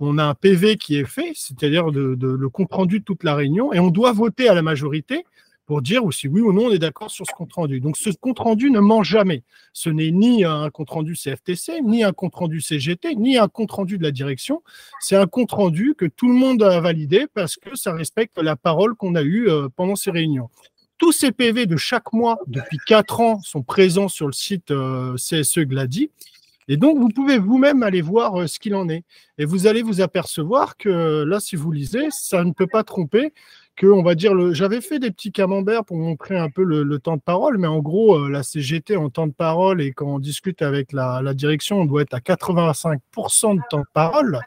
[0.00, 3.72] on a un PV qui est fait, c'est-à-dire le compte rendu de toute la réunion,
[3.72, 5.24] et on doit voter à la majorité
[5.70, 7.78] pour dire si oui ou non on est d'accord sur ce compte rendu.
[7.78, 9.44] Donc ce compte rendu ne ment jamais.
[9.72, 13.70] Ce n'est ni un compte rendu CFTC, ni un compte rendu CGT, ni un compte
[13.70, 14.64] rendu de la direction.
[14.98, 18.56] C'est un compte rendu que tout le monde a validé parce que ça respecte la
[18.56, 20.48] parole qu'on a eue euh, pendant ces réunions.
[20.98, 25.14] Tous ces PV de chaque mois depuis quatre ans sont présents sur le site euh,
[25.14, 26.10] CSE Gladi
[26.70, 29.02] et donc, vous pouvez vous-même aller voir euh, ce qu'il en est.
[29.38, 33.32] Et vous allez vous apercevoir que là, si vous lisez, ça ne peut pas tromper.
[33.74, 37.16] Que, on va dire, j'avais fait des petits camemberts pour montrer un peu le, temps
[37.16, 40.20] de parole, mais en gros, euh, la CGT en temps de parole et quand on
[40.20, 44.38] discute avec la, direction, on doit être à 85% de temps de parole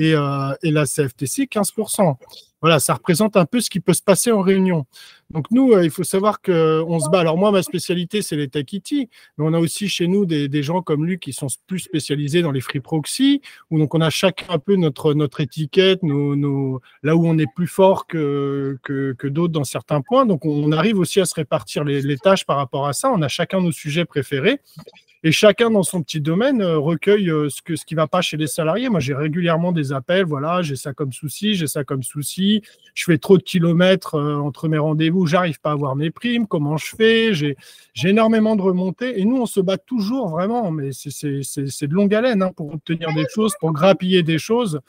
[0.00, 2.16] et, euh, et la CFTC 15%
[2.64, 4.86] voilà, ça représente un peu ce qui peut se passer en réunion.
[5.28, 7.20] Donc nous, euh, il faut savoir qu'on se bat.
[7.20, 10.80] Alors moi, ma spécialité, c'est les Takiti, mais on a aussi chez nous des, gens
[10.80, 14.46] comme lui qui sont plus spécialisés dans les free proxy, où donc on a chacun
[14.48, 19.64] un peu notre, notre étiquette, là où on est plus fort que, que, d'autres dans
[19.64, 20.24] certains points.
[20.24, 23.10] Donc on arrive aussi à se répartir les, tâches par rapport à ça.
[23.10, 24.58] On a chacun nos sujets préférés
[25.24, 28.20] et chacun dans son petit domaine euh, recueille euh, ce, ce qui ne va pas
[28.20, 28.90] chez les salariés.
[28.90, 32.53] Moi, j'ai régulièrement des appels, voilà, j'ai ça comme souci, j'ai ça comme souci,
[32.94, 36.46] je fais trop de kilomètres euh, entre mes rendez-vous, j'arrive pas à avoir mes primes,
[36.46, 37.56] comment je fais J'ai
[38.04, 42.42] énormément de remontées et nous, on se bat toujours vraiment, mais c'est de longue haleine
[42.42, 44.80] hein, pour obtenir des choses, pour grappiller des choses.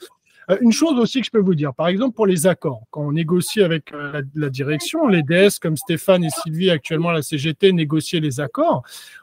[0.50, 3.02] Euh, une chose aussi que je peux vous dire, par exemple pour les accords, quand
[3.02, 7.22] on négocie avec euh, la, direction, les DS comme Stéphane et Sylvie actuellement à la
[7.22, 8.82] CGT négocier les accords,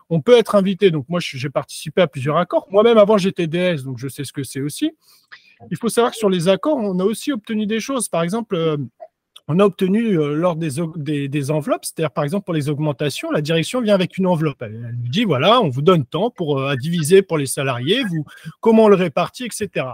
[0.10, 0.91] on peut être invité.
[0.91, 2.67] Donc moi, j'ai participé à plusieurs accords.
[2.71, 4.91] Moi-même, avant, j'étais DS, donc je sais ce que c'est aussi.
[5.71, 8.10] Il faut savoir que sur les accords, on a aussi obtenu des choses.
[8.10, 8.78] Par exemple, euh,
[9.49, 13.82] on a obtenu euh, lors des, enveloppes, c'est-à-dire par exemple pour les augmentations, la direction
[13.82, 14.62] vient avec une enveloppe.
[14.62, 18.25] Elle, nous dit voilà, on vous donne temps pour euh, diviser pour les salariés, vous,
[18.62, 19.88] comment on le répartit, etc.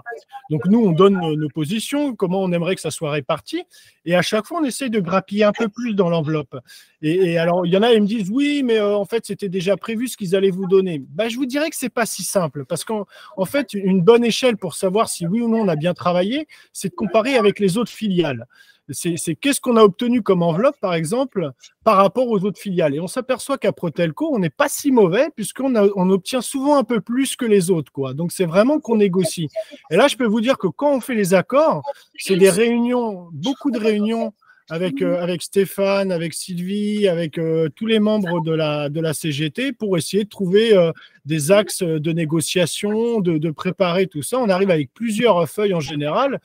[0.52, 3.64] Donc nous, on donne nos, positions, comment on aimerait que ça soit réparti,
[4.06, 6.56] et à chaque fois, on essaye de grappiller un peu plus dans l'enveloppe.
[7.02, 9.50] Et, alors, il y en a, ils me disent oui, mais euh, en fait, c'était
[9.50, 11.02] déjà prévu ce qu'ils allaient vous donner.
[11.10, 14.24] Bah, je vous dirais que c'est pas si simple, parce qu'en en fait, une bonne
[14.24, 17.60] échelle pour savoir si oui ou non on a bien travaillé, c'est de comparer avec
[17.60, 18.46] les autres filiales
[18.92, 21.52] c'est qu'est-ce qu'on a obtenu comme enveloppe, par exemple,
[21.84, 22.96] par rapport aux autres filiales?
[22.96, 26.84] Et on s'aperçoit qu'à Protelco, on n'est pas si mauvais puisqu'on on obtient souvent un
[26.84, 27.92] peu plus que les autres.
[27.92, 28.14] Quoi.
[28.14, 29.50] Donc, c'est vraiment qu'on négocie.
[29.92, 31.84] Et là, je peux vous dire que quand on fait les accords,
[32.18, 34.34] c'est des réunions, beaucoup de réunions
[34.70, 39.14] avec, euh, avec Stéphane, avec Sylvie, avec euh, tous les membres de la, de la
[39.14, 40.92] CGT pour essayer de trouver euh,
[41.26, 44.38] des axes de négociation, de, de, préparer tout ça.
[44.38, 46.40] On arrive avec plusieurs feuilles en général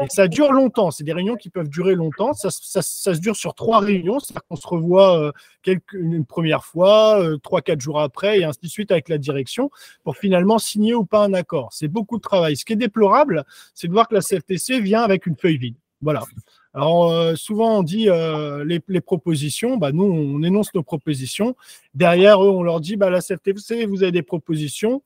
[0.00, 0.90] et ça dure longtemps.
[0.90, 2.32] C'est des réunions qui peuvent durer longtemps.
[2.32, 6.64] Ça, ça, ça se dure sur trois réunions, c'est-à-dire qu'on se revoit quelques, une première
[6.64, 9.70] fois, trois, quatre jours après et ainsi de suite avec la direction
[10.04, 11.70] pour finalement signer ou pas un accord.
[11.72, 12.56] C'est beaucoup de travail.
[12.56, 15.76] Ce qui est déplorable, c'est de voir que la CFTC vient avec une feuille vide.
[16.00, 16.22] Voilà.
[16.72, 21.56] Alors, euh, souvent, on dit euh, les, propositions, bah, nous, on énonce nos propositions.
[21.94, 25.02] Derrière eux, on leur dit, bah, la CFTC, vous avez des propositions.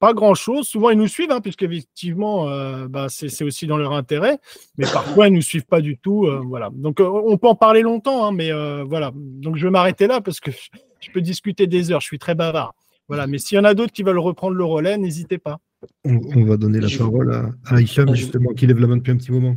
[0.00, 0.66] Pas grand-chose.
[0.66, 4.38] Souvent, ils nous suivent, hein, puisqu'effectivement, euh, bah, c'est aussi dans leur intérêt.
[4.78, 6.28] Mais parfois, ils ne nous suivent pas du tout.
[6.44, 6.70] voilà.
[6.72, 8.50] Donc, on peut en parler longtemps, hein, mais
[8.84, 9.12] voilà.
[9.14, 10.50] Donc, je vais m'arrêter là parce que
[11.00, 12.00] je peux discuter des heures.
[12.00, 12.74] Je suis très bavard.
[13.08, 13.26] Voilà.
[13.26, 15.60] Mais s'il y en a d'autres qui veulent reprendre le relais, n'hésitez pas.
[16.04, 19.30] On, va donner la parole à, à justement, qui lève la main depuis un petit
[19.30, 19.56] moment.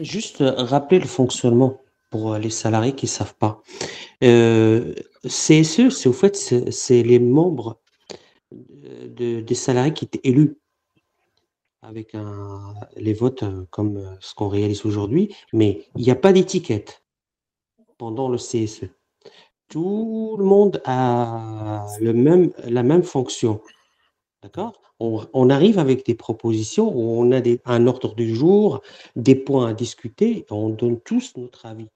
[0.00, 3.62] Juste euh, rappeler le fonctionnement pour euh, les salariés qui ne savent pas.
[4.24, 7.80] Euh, CSE, c'est au fait, c'est les membres
[8.62, 10.58] des salariés qui étaient élus
[11.80, 12.16] avec
[12.96, 17.04] les votes comme ce qu'on réalise aujourd'hui, mais il n'y a pas d'étiquette
[17.98, 18.86] pendant le CSE.
[19.68, 23.60] Tout le monde a la même fonction.
[24.42, 24.80] D'accord?
[24.98, 28.82] On, arrive avec des propositions où on a un ordre du jour,
[29.14, 31.88] des points à discuter, on donne tous notre avis,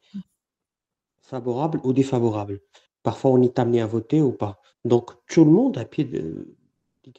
[1.20, 2.60] favorable ou défavorable.
[3.02, 4.60] Parfois, on est amené à voter ou pas.
[4.84, 6.54] Donc, tout le monde à pied de.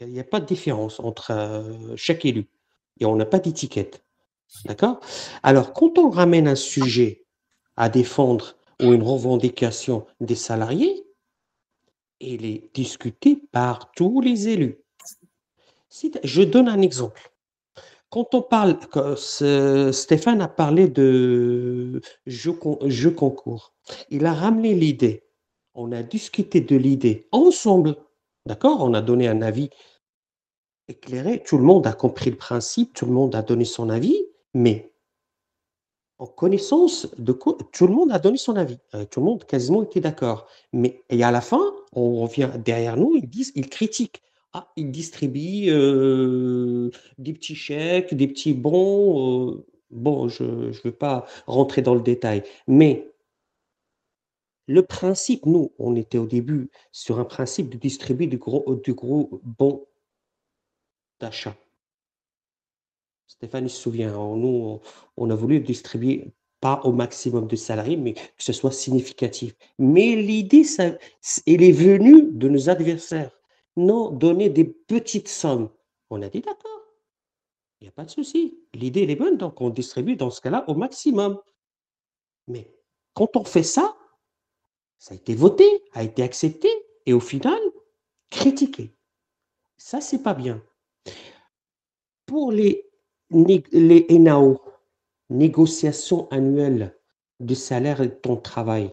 [0.01, 2.49] Il n'y a pas de différence entre euh, chaque élu.
[2.99, 4.03] Et on n'a pas d'étiquette.
[4.65, 4.99] D'accord?
[5.43, 7.25] Alors, quand on ramène un sujet
[7.77, 11.05] à défendre ou une revendication des salariés,
[12.19, 14.83] il est discuté par tous les élus
[16.23, 17.31] je donne un exemple.
[18.09, 18.79] Quand on parle,
[19.91, 22.53] Stéphane a parlé de jeu,
[23.11, 23.73] concours.
[24.09, 25.23] Il a ramené l'idée.
[25.75, 27.95] On a discuté de l'idée ensemble.
[28.45, 28.81] D'accord?
[28.81, 29.69] On a donné un avis
[30.87, 31.43] éclairé.
[31.43, 34.93] Tout le monde a compris le principe, tout le monde a donné son avis, mais
[36.19, 37.33] en connaissance de
[37.71, 38.79] tout le monde a donné son avis.
[38.95, 40.47] Euh, tout le monde quasiment était d'accord.
[40.73, 41.61] Mais et à la fin,
[41.93, 44.21] on revient derrière nous, ils disent, ils critiquent.
[44.53, 49.51] Ah, ils distribuent euh, des petits chèques, des petits bons.
[49.51, 53.11] Euh, bon, je ne veux pas rentrer dans le détail, mais
[54.67, 58.93] le principe, nous, on était au début sur un principe de distribuer du gros, du
[58.93, 59.87] gros bon
[61.19, 61.55] d'achat.
[63.27, 64.79] Stéphane se souvient, nous,
[65.15, 69.53] on a voulu distribuer pas au maximum de salariés, mais que ce soit significatif.
[69.77, 73.36] Mais l'idée, elle est venue de nos adversaires.
[73.77, 75.69] Non, donner des petites sommes.
[76.09, 76.81] On a dit d'accord,
[77.79, 78.59] il n'y a pas de souci.
[78.73, 81.39] L'idée, est bonne, donc on distribue dans ce cas-là au maximum.
[82.47, 82.73] Mais
[83.13, 83.95] quand on fait ça,
[84.97, 86.69] ça a été voté, a été accepté
[87.05, 87.59] et au final,
[88.31, 88.95] critiqué.
[89.77, 90.63] Ça, c'est pas bien.
[92.25, 92.89] Pour les,
[93.29, 94.59] les NAO,
[95.29, 96.97] négociations annuelles
[97.39, 98.91] de salaire et de de travail,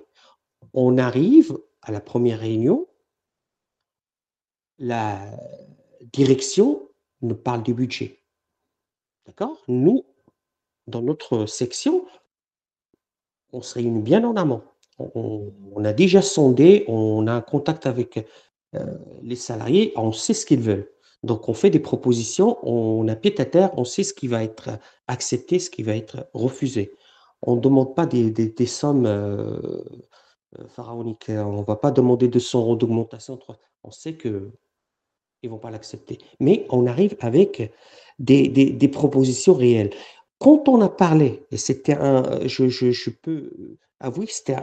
[0.74, 2.86] on arrive à la première réunion,
[4.78, 5.20] la
[6.12, 6.88] direction
[7.22, 8.20] nous parle du budget.
[9.26, 9.62] D'accord?
[9.68, 10.04] Nous,
[10.86, 12.04] dans notre section,
[13.52, 14.62] on se réunit bien en amont.
[14.98, 18.24] On, a déjà sondé, on a un contact avec
[18.74, 20.88] euh, les salariés, on sait ce qu'ils veulent.
[21.24, 24.44] Donc, on fait des propositions, on a pied à terre, on sait ce qui va
[24.44, 26.92] être accepté, ce qui va être refusé.
[27.42, 29.58] On ne demande pas des, sommes euh,
[30.58, 31.26] euh, pharaoniques.
[31.28, 33.38] On ne va pas demander 200 euros d'augmentation.
[33.82, 34.52] On sait que
[35.44, 36.18] ils vont pas l'accepter.
[36.40, 37.72] Mais on arrive avec
[38.18, 39.90] des, propositions réelles.
[40.38, 44.56] Quand on a parlé, et c'était un, je, peux avouer c'était,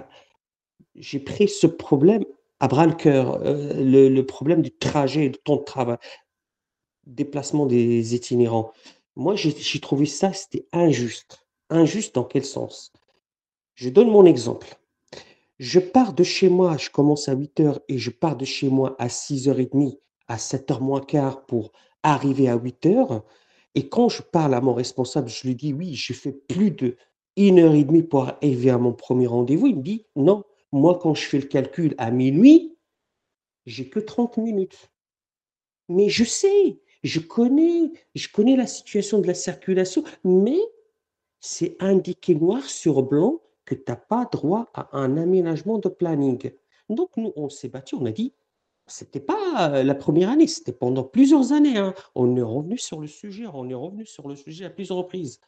[0.96, 2.26] j'ai pris ce problème
[2.60, 5.98] à bras le cœur, euh, le, problème du trajet, du temps de travail,
[7.06, 8.74] déplacement des itinérants.
[9.16, 11.46] Moi, j'ai trouvé ça, c'était injuste.
[11.70, 12.92] Injuste dans quel sens?
[13.76, 14.76] Je donne mon exemple.
[15.60, 18.68] Je pars de chez moi, je commence à 8 heures et je pars de chez
[18.68, 19.98] moi à 6h30
[20.32, 21.72] à 7h moins quart pour
[22.04, 23.24] arriver à 8h.
[23.76, 26.98] Et quand je parle à mon responsable, je lui dis oui, j'ai fait plus de
[27.38, 29.68] une heure et demie pour arriver à mon premier rendez-vous.
[29.68, 32.78] Il me dit non, moi quand je fais le calcul à minuit,
[33.66, 34.92] j'ai que 30 minutes.
[35.90, 40.60] Mais je sais, je connais, je connais la situation de la circulation, mais
[41.40, 46.52] c'est indiqué noir sur blanc que tu n'as pas droit à un aménagement de planning.
[46.90, 48.34] Donc nous, on s'est battu, on a dit
[48.88, 51.78] c'était pas la première année, c'était pendant plusieurs années.
[51.78, 51.94] Hein.
[52.16, 55.40] On est revenu sur le sujet, on est revenu sur le sujet à plusieurs reprises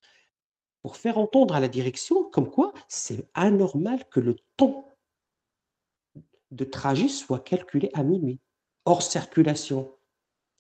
[0.82, 4.90] pour faire entendre à la direction comme quoi c'est anormal que le temps
[6.52, 8.40] de trajet soit calculé à minuit,
[8.86, 9.92] hors circulation.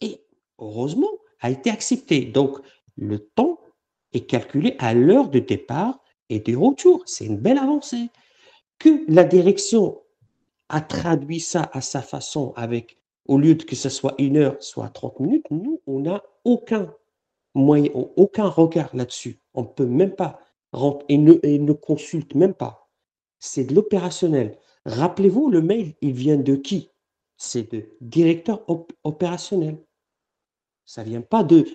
[0.01, 0.25] Et
[0.57, 2.25] heureusement, a été accepté.
[2.25, 2.57] Donc,
[2.95, 3.59] le temps
[4.13, 7.03] est calculé à l'heure de départ et de retour.
[7.05, 8.09] C'est une belle avancée.
[8.79, 10.01] Que la direction
[10.81, 14.89] traduit ça à sa façon avec, au lieu de que ce soit une heure, soit
[14.89, 16.93] 30 minutes, nous, on n'a aucun
[17.55, 19.39] moyen, aucun regard là-dessus.
[19.53, 20.39] On ne peut même pas
[20.71, 22.89] rentre et ne, ne consulte même pas.
[23.39, 24.57] C'est de l'opérationnel.
[24.85, 26.89] Rappelez-vous, le mail, il vient de qui?
[27.37, 29.77] C'est de directeur op- opérationnel.
[30.85, 31.65] Ça vient pas de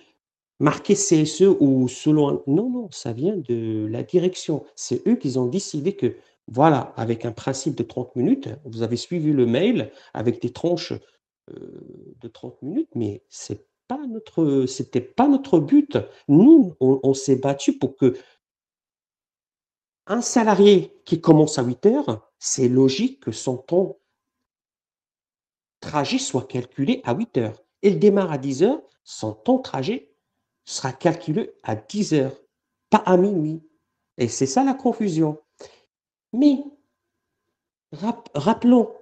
[0.59, 2.43] marqué CSE ou selon.
[2.47, 4.65] Non, non, ça vient de la direction.
[4.75, 6.15] C'est eux qui ont décidé que,
[6.51, 10.93] voilà, avec un principe de 30 minutes, vous avez suivi le mail avec des tranches
[11.51, 13.99] euh, de 30 minutes, mais c'est pas
[15.15, 15.97] pas notre but.
[16.27, 18.15] Nous, on, s'est battu pour que
[20.05, 23.97] un salarié qui commence à 8 heures, c'est logique que son temps
[25.79, 27.63] trajet soit calculé à 8 heures.
[27.81, 30.13] Il démarre à 10 heures, son temps trajet
[30.65, 32.39] sera calculé à 10 heures,
[32.89, 33.61] pas à minuit.
[34.17, 35.39] Et c'est ça la confusion.
[36.33, 36.57] Mais
[37.91, 38.93] rap- rappelons,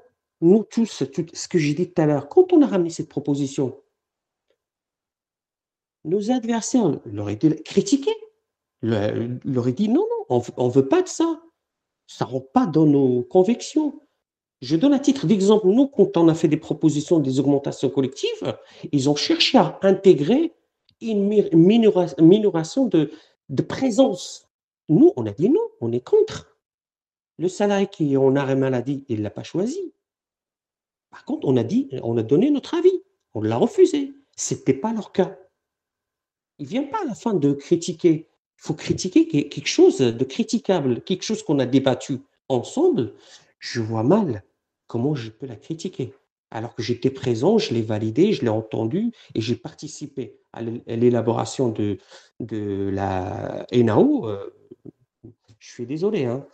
[0.42, 3.82] nous tous, ce que j'ai dit tout à l'heure, quand on a ramené cette proposition,
[6.06, 7.00] nos adversaires
[8.82, 9.12] leur,
[9.44, 11.42] leur ont dit non, non, on ne veut pas de ça.
[12.06, 14.00] Ça ne rentre pas dans nos convictions.
[14.62, 15.68] Je donne un titre d'exemple.
[15.68, 18.58] Nous, quand on a fait des propositions des augmentations collectives,
[18.92, 20.54] ils ont cherché à intégrer
[21.02, 24.48] une mi- minora- minoration de présence.
[24.90, 26.57] Nous, on a dit non, on est contre.
[27.40, 29.94] Le salarié qui est en arrêt maladie, il ne l'a pas choisi.
[31.12, 33.02] Par contre, on a dit, on a donné notre avis.
[33.34, 34.14] On l'a refusé.
[34.36, 35.38] Ce n'était pas leur cas.
[36.60, 38.28] Il ne vient pas à la fin de critiquer.
[38.58, 42.20] Il faut critiquer que- quelque chose de critiquable, quelque chose qu'on a débattu
[42.50, 43.14] ensemble.
[43.60, 44.44] Je vois mal
[44.88, 46.14] comment je peux la critiquer.
[46.50, 50.82] Alors que j'étais présent, je l'ai validé, je l'ai entendu et j'ai participé à l'é-
[50.88, 51.98] à l'élaboration de,
[52.40, 54.28] de la NAO.
[54.28, 54.50] euh,
[55.60, 56.46] Je suis désolé, hein.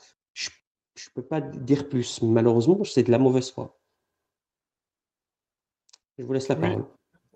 [0.96, 2.22] Je ne peux pas dire plus.
[2.22, 3.78] Malheureusement, c'est de la mauvaise foi.
[6.18, 6.62] Je vous laisse la Oui.
[6.62, 6.86] parole.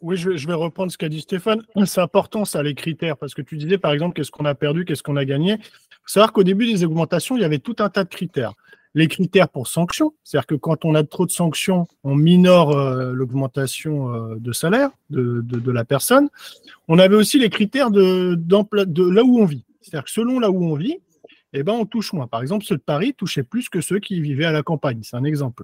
[0.01, 1.63] Oui, je vais, je vais reprendre ce qu'a dit Stéphane.
[1.85, 4.85] C'est important, ça, les critères, parce que tu disais, par exemple, qu'est-ce qu'on a perdu,
[4.85, 5.53] qu'est-ce qu'on a gagné.
[5.53, 5.63] Il
[6.03, 8.53] faut savoir qu'au début des augmentations, il y avait tout un tas de critères.
[8.93, 13.11] Les critères pour sanctions, c'est-à-dire que quand on a trop de sanctions, on minore euh,
[13.11, 16.29] l'augmentation euh, de salaire de, de- de la personne.
[16.87, 19.65] On avait aussi les critères de, de là où on vit.
[19.81, 20.99] C'est-à-dire que selon là où on vit,
[21.59, 22.27] eh ben, on touche moins.
[22.27, 24.99] Par exemple, ceux de Paris touchaient plus que ceux qui vivaient à la campagne.
[25.03, 25.63] C'est un exemple.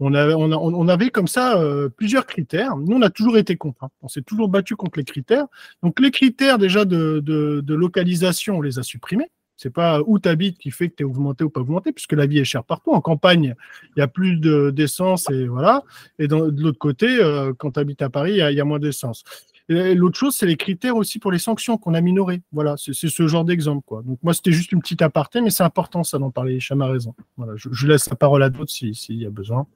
[0.00, 2.76] On avait, comme ça euh, plusieurs critères.
[2.76, 3.84] Nous, on a toujours été contre.
[3.84, 3.88] hein.
[4.02, 5.46] On s'est toujours battu contre les critères.
[5.82, 9.30] Donc, les critères déjà de, localisation, on les a supprimés.
[9.56, 12.12] C'est pas où tu habites qui fait que tu es augmenté ou pas augmenté, puisque
[12.12, 12.92] la vie est chère partout.
[12.92, 13.56] En campagne,
[13.96, 15.82] il y a plus de- d'essence et voilà.
[16.20, 19.24] Et de l'autre côté, euh, quand tu habites à Paris, il y a moins d'essence.
[19.68, 22.42] L'autre chose, c'est les critères aussi pour les sanctions qu'on a minorées.
[22.52, 23.84] Voilà, c'est ce genre d'exemple.
[23.84, 24.02] quoi.
[24.02, 26.56] Donc moi, c'était juste une petite aparté, mais c'est important ça d'en parler.
[26.56, 27.14] Hicham a raison.
[27.36, 29.66] Voilà, je, je laisse la parole à d'autres s'il si, s'il y a besoin.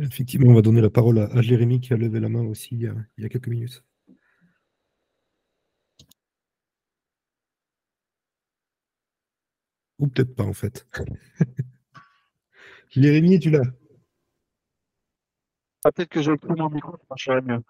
[0.00, 2.70] Effectivement, on va donner la parole à, à Jérémy qui a levé la main aussi
[2.74, 3.84] il y a, il y a quelques minutes.
[9.98, 10.86] Ou peut-être pas en fait.
[12.90, 13.62] Jérémy, es-tu là?
[15.84, 17.62] Ah, peut-être que j'ai pris mon micro, ça marcherait mieux.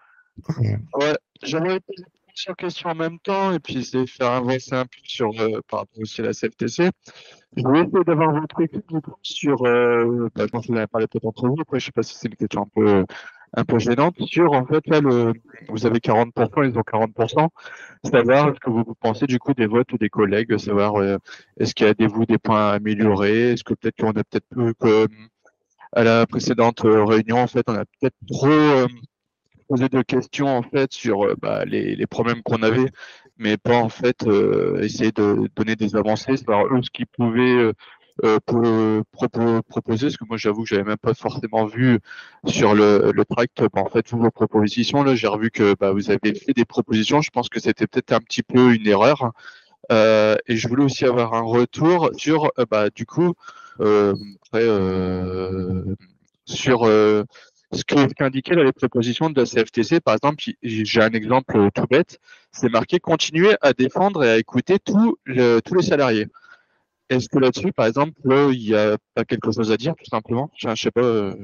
[0.94, 4.85] Ouais, j'aimerais poser plusieurs questions en même temps et puis essayer de faire avancer un
[4.85, 6.90] peu sur, euh, par rapport aussi à la CFTC.
[7.57, 11.48] Je voulais essayer d'avoir votre coup, sur, euh, bah, quand vous avez parlé peut-être entre
[11.48, 13.05] vous, après je sais pas si c'est une question un peu,
[13.55, 17.48] un peu gênante, sur en fait là, vous avez 40%, ils ont 40%,
[18.05, 21.16] savoir ce que vous pensez du coup des votes des collègues, savoir euh,
[21.59, 24.74] est-ce qu'il y a des, points à améliorer, est-ce que peut-être qu'on a peut-être peu
[24.74, 25.09] que
[25.92, 28.87] à la précédente euh, réunion, en fait, on a peut-être trop
[29.71, 32.91] euh, posé de questions en fait sur euh, bah, les, les problèmes qu'on avait,
[33.39, 37.41] mais pas en fait euh, essayer de donner des avancées, savoir eux ce qu'ils pouvaient
[37.41, 37.73] euh,
[38.25, 42.01] euh, propo- proposer, parce que moi j'avoue que j'avais même pas forcément vu
[42.47, 45.03] sur le, le tract bah, en fait vos propositions.
[45.05, 47.21] Là, j'ai revu que bah, vous avez fait des propositions.
[47.21, 49.33] Je pense que c'était peut-être un petit peu une erreur.
[49.93, 53.35] Euh, et je voulais aussi avoir un retour sur, euh, bah, du coup,
[53.81, 54.67] après,
[56.45, 56.85] sur
[57.73, 60.01] ce qu'indiquaient là, les propositions de la CFTC.
[60.01, 62.19] Par exemple, j'ai un exemple euh, tout bête.
[62.53, 66.27] C'est marqué continuer à défendre et à écouter tous le- tous les salariés.
[67.11, 70.09] Est-ce que là-dessus, par exemple, euh, il y a pas quelque chose à dire, tout
[70.11, 70.51] simplement?
[70.57, 71.03] Je je sais pas.
[71.03, 71.35] euh,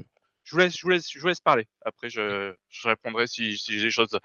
[0.45, 1.67] Je vous laisse, je vous laisse, je vous laisse parler.
[1.85, 4.19] Après, je, je répondrai si, si j'ai des choses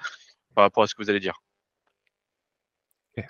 [0.55, 1.41] par rapport à ce que vous allez dire.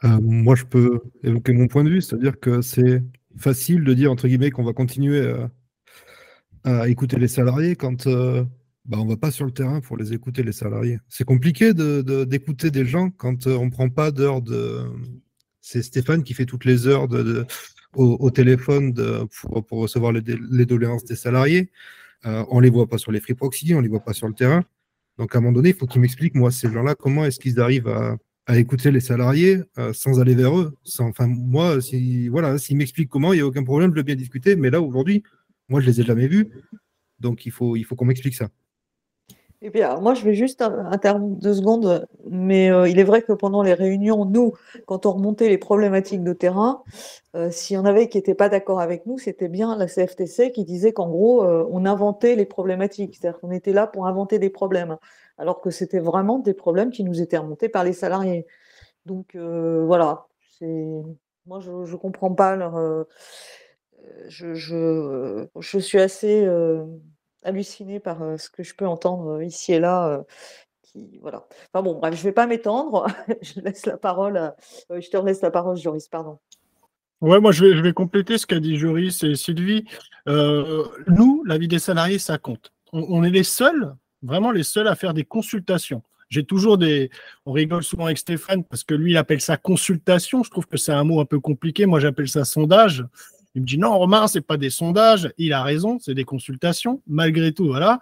[0.04, 3.02] Euh, moi, je peux évoquer mon point de vue, c'est-à-dire que c'est
[3.38, 5.34] facile de dire, entre guillemets, qu'on va continuer
[6.64, 8.44] à, à écouter les salariés quand euh,
[8.90, 10.98] bah, on ne va pas sur le terrain pour les écouter, les salariés.
[11.10, 14.82] C'est compliqué d'écouter de, des gens quand euh, on ne prend pas d'heures de...
[15.62, 17.08] C'est Stéphane qui fait toutes les heures
[17.94, 18.96] au, téléphone
[19.68, 21.70] pour, recevoir les, doléances des salariés.
[22.26, 24.14] Euh, on ne les voit pas sur les free proxy, on ne les voit pas
[24.14, 24.64] sur le terrain.
[25.20, 27.60] Donc, à un moment donné, il faut qu'ils m'expliquent, moi, ces gens-là, comment est-ce qu'ils
[27.60, 28.18] arrivent à,
[28.58, 30.76] écouter les salariés euh, sans aller vers eux.
[30.98, 34.16] enfin, moi, si, voilà, s'ils m'expliquent comment, il n'y a aucun problème, je veux bien
[34.16, 34.56] discuter.
[34.56, 35.22] Mais là, aujourd'hui,
[35.68, 36.50] moi, je ne les ai jamais vus.
[37.20, 38.50] Donc, il faut qu'on m'explique ça.
[39.62, 43.34] Et puis, moi, je vais juste interrompre deux secondes, mais euh, il est vrai que
[43.34, 44.54] pendant les réunions, nous,
[44.86, 46.82] quand on remontait les problématiques de terrain,
[47.36, 50.54] euh, s'il y en avait qui n'étaient pas d'accord avec nous, c'était bien la CFTC
[50.54, 54.40] qui disait qu'en gros, euh, on inventait les problématiques, c'est-à-dire qu'on était là pour inventer
[54.40, 54.98] des problèmes,
[55.38, 58.48] alors que c'était vraiment des problèmes qui nous étaient remontés par les salariés.
[59.06, 60.28] Donc voilà,
[61.46, 63.06] moi, je ne comprends pas leur.
[64.28, 66.48] Je, je, je, suis assez
[67.44, 70.24] halluciné par ce que je peux entendre ici et là.
[71.22, 71.46] voilà.
[71.72, 73.08] Enfin bon, bref, je ne vais pas m'étendre.
[73.42, 74.54] je laisse la parole.
[74.90, 76.40] je te laisse la parole, Joris, pardon.
[77.22, 79.86] Ouais, moi je vais, compléter ce qu'a dit Joris et Sylvie.
[80.26, 82.72] nous, la vie des salariés, ça compte.
[82.92, 86.02] On, est les seuls, vraiment les seuls à faire des consultations.
[86.30, 87.10] J'ai toujours des.
[87.46, 90.44] On rigole souvent avec Stéphane parce que lui, il appelle ça consultation.
[90.44, 91.86] Je trouve que c'est un mot un peu compliqué.
[91.86, 93.04] Moi, j'appelle ça sondage.
[93.60, 95.34] Il me dit non, Romain, c'est pas des sondages.
[95.38, 97.02] Il a raison, c'est des consultations.
[97.08, 98.00] Malgré tout, voilà.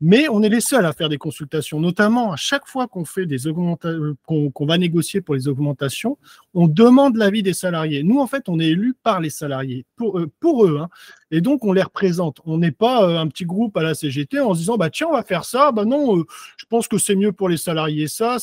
[0.00, 3.26] Mais on est les seuls à faire des consultations, notamment à chaque fois qu'on fait
[3.26, 6.16] des augmentations, qu'on va négocier pour les augmentations,
[6.54, 8.04] on demande l'avis des salariés.
[8.04, 10.30] Nous, en fait, on est élus par les salariés, pour, eux.
[10.38, 10.88] pour eux hein.
[11.32, 12.40] Et donc, on les représente.
[12.44, 15.08] On n'est pas euh, un petit groupe à la CGT en se disant, bah tiens,
[15.08, 15.72] on va faire ça.
[15.72, 16.24] Bah non, euh,
[16.56, 18.36] je pense que c'est mieux pour les salariés ça.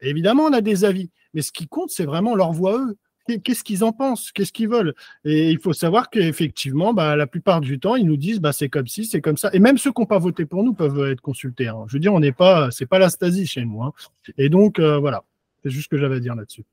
[0.00, 2.96] Évidemment, on a des avis, mais ce qui compte, c'est vraiment leur voix eux
[3.36, 4.94] qu'est-ce qu'ils en pensent, qu'est-ce qu'ils veulent?
[5.24, 8.68] Et il faut savoir qu'effectivement, bah, la plupart du temps, ils nous disent bah, c'est
[8.68, 9.50] comme ci, c'est comme ça.
[9.52, 11.68] Et même ceux qui n'ont pas voté pour nous peuvent être consultés.
[11.68, 11.84] Hein.
[11.86, 13.82] Je veux dire, on n'est pas, c'est pas la Stasi chez nous.
[13.82, 13.92] Hein.
[14.38, 15.24] Et donc, euh, voilà,
[15.62, 16.64] c'est juste ce que j'avais à dire là-dessus.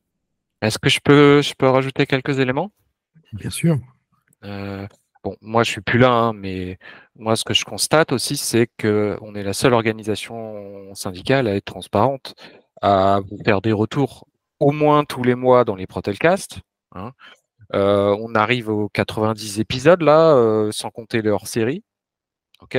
[0.61, 2.71] Est-ce que je peux, je peux rajouter quelques éléments?
[3.33, 3.77] Bien sûr.
[4.43, 4.87] Euh,
[5.23, 6.79] bon, moi, je suis plus là, hein, mais
[7.15, 11.65] moi, ce que je constate aussi, c'est qu'on est la seule organisation syndicale à être
[11.65, 12.35] transparente,
[12.81, 14.27] à vous faire des retours
[14.59, 16.59] au moins tous les mois dans les Protelcast.
[16.93, 17.11] Hein.
[17.73, 21.83] Euh, on arrive aux 90 épisodes là, euh, sans compter les hors-série.
[22.61, 22.77] OK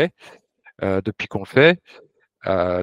[0.83, 1.81] euh, Depuis qu'on le fait.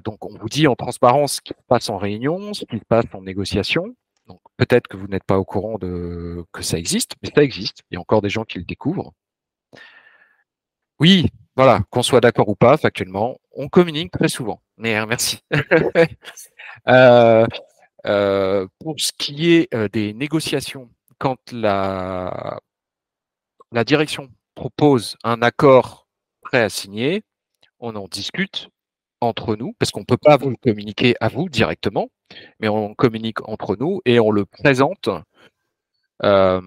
[0.04, 2.86] donc on vous dit en transparence ce qui se passe en réunion, ce qui se
[2.86, 3.96] passe en négociation.
[4.28, 7.82] Donc peut-être que vous n'êtes pas au courant de que ça existe, mais ça existe.
[7.92, 9.14] Il y a encore des gens qui le découvrent.
[11.00, 14.62] Oui, voilà, qu'on soit d'accord ou pas, factuellement, on communique très souvent.
[14.78, 15.40] Mais merci.
[18.06, 20.90] Euh, pour ce qui est euh, des négociations,
[21.20, 22.60] quand la,
[23.86, 26.08] direction propose un accord
[26.42, 27.24] prêt à signer,
[27.80, 28.70] on en discute
[29.22, 32.10] entre nous, parce qu'on ne peut pas vous le communiquer à vous directement,
[32.60, 35.10] mais on communique entre nous et on le présente.
[36.24, 36.62] Euh,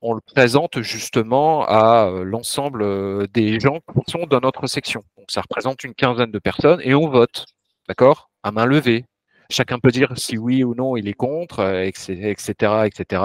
[0.00, 5.04] on le présente justement à l'ensemble des gens qui sont dans notre section.
[5.16, 7.46] Donc ça représente une quinzaine de personnes et on vote,
[7.88, 8.30] d'accord?
[8.42, 9.04] À main levée.
[9.50, 13.22] Chacun peut dire si oui ou non il est contre, etc., euh, etc.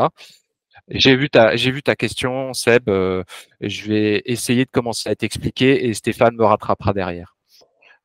[0.90, 2.90] J'ai vu ta, j'ai vu ta question, Seb.
[2.90, 3.24] Euh,
[3.62, 7.36] je vais essayer de commencer à t'expliquer et Stéphane me rattrapera derrière.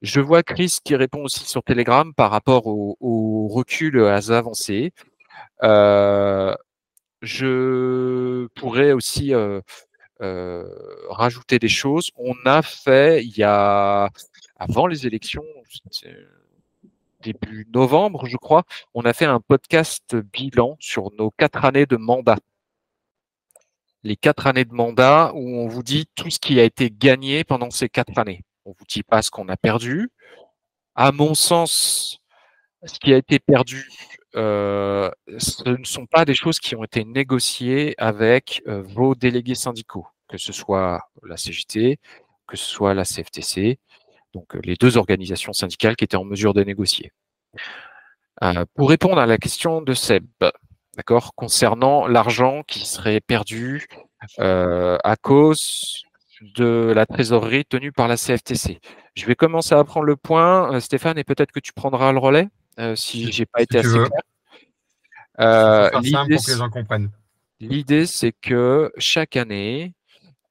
[0.03, 4.93] Je vois Chris qui répond aussi sur Telegram par rapport au, recul à avancé.
[5.62, 6.55] Euh,
[7.23, 9.33] je pourrais aussi
[11.09, 12.11] rajouter des choses.
[12.17, 14.11] On a fait il y a
[14.59, 15.45] avant les élections,
[17.25, 21.97] début novembre, je crois, on a fait un podcast bilan sur nos quatre années de
[21.97, 22.37] mandat.
[24.03, 27.43] Les quatre années de mandat où on vous dit tout ce qui a été gagné
[27.43, 28.45] pendant ces quatre années.
[28.66, 30.11] On vous dit pas ce qu'on a perdu.
[30.95, 32.20] À mon sens,
[32.85, 33.89] ce qui a été perdu,
[34.37, 39.55] euh, ce ne sont pas des choses qui ont été négociées avec euh, vos délégués
[39.55, 41.99] syndicaux, que ce soit la CGT,
[42.47, 43.79] que ce soit la CFTC,
[44.35, 47.12] donc euh, les deux organisations syndicales qui étaient en mesure de négocier.
[48.43, 50.26] Euh, pour répondre à la question de Seb,
[50.97, 53.87] d'accord, concernant l'argent qui serait perdu
[54.41, 56.05] euh, à cause
[56.57, 58.80] de la trésorerie tenue par la CFTC.
[59.14, 62.49] Je vais commencer à prendre le point, Stéphane, et peut-être que tu prendras le relais
[62.97, 64.09] si j'ai pas été assez clair.
[67.61, 69.95] L'idée, c'est que chaque année,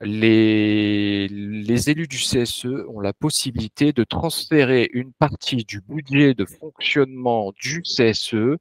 [0.03, 7.51] les, élus du CSE ont la possibilité de transférer une partie du budget de fonctionnement
[7.59, 8.57] du CSE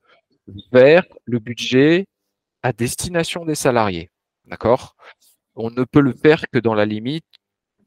[0.73, 2.07] vers le budget
[2.63, 4.11] à destination des salariés.
[4.45, 4.97] D'accord?
[5.55, 7.27] On ne peut le faire que dans la limite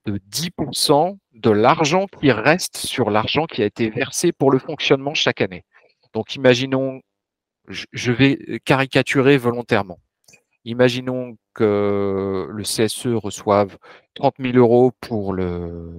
[0.06, 5.14] de 10% de l'argent qui reste sur l'argent qui a été versé pour le fonctionnement
[5.14, 5.64] chaque année.
[6.14, 7.02] Donc imaginons,
[7.68, 10.00] je vais caricaturer volontairement.
[10.66, 13.78] Imaginons que le CSE reçoive
[14.16, 15.94] 30 000 euros pour le,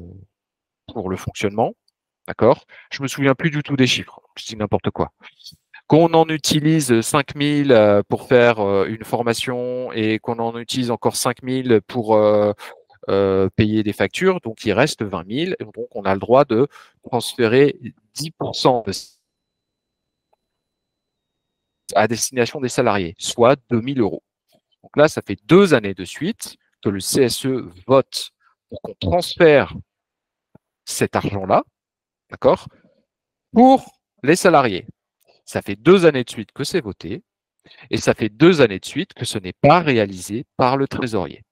[0.92, 1.74] pour le fonctionnement.
[2.28, 2.66] D'accord?
[2.90, 4.20] Je me souviens plus du tout des chiffres.
[4.36, 5.12] Je dis n'importe quoi.
[5.86, 11.16] qu'on en utilise 5000 euh, pour faire euh, une formation et qu'on en utilise encore
[11.16, 12.52] 5000 pour euh,
[13.08, 16.44] euh, payer des factures, donc il reste 20 000, et donc on a le droit
[16.44, 16.66] de
[17.04, 17.78] transférer
[18.16, 18.92] 10% de
[21.94, 24.24] à destination des salariés, soit 2000 euros.
[24.86, 27.48] Donc là, ça fait deux années de suite que le CSE
[27.88, 28.30] vote
[28.68, 29.74] pour qu'on transfère
[30.84, 31.64] cet argent-là,
[32.30, 32.68] d'accord,
[33.52, 34.86] pour les salariés.
[35.44, 37.24] Ça fait deux années de suite que c'est voté
[37.90, 41.42] et ça fait deux années de suite que ce n'est pas réalisé par le trésorier.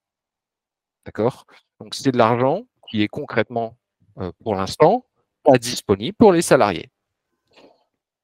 [1.04, 1.44] D'accord
[1.80, 3.76] Donc c'est de l'argent qui est concrètement,
[4.18, 5.06] euh, pour l'instant,
[5.42, 6.88] pas disponible pour les salariés.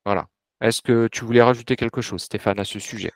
[0.04, 0.28] Voilà.
[0.60, 3.10] Est-ce que tu voulais rajouter quelque chose, Stéphane, à ce sujet?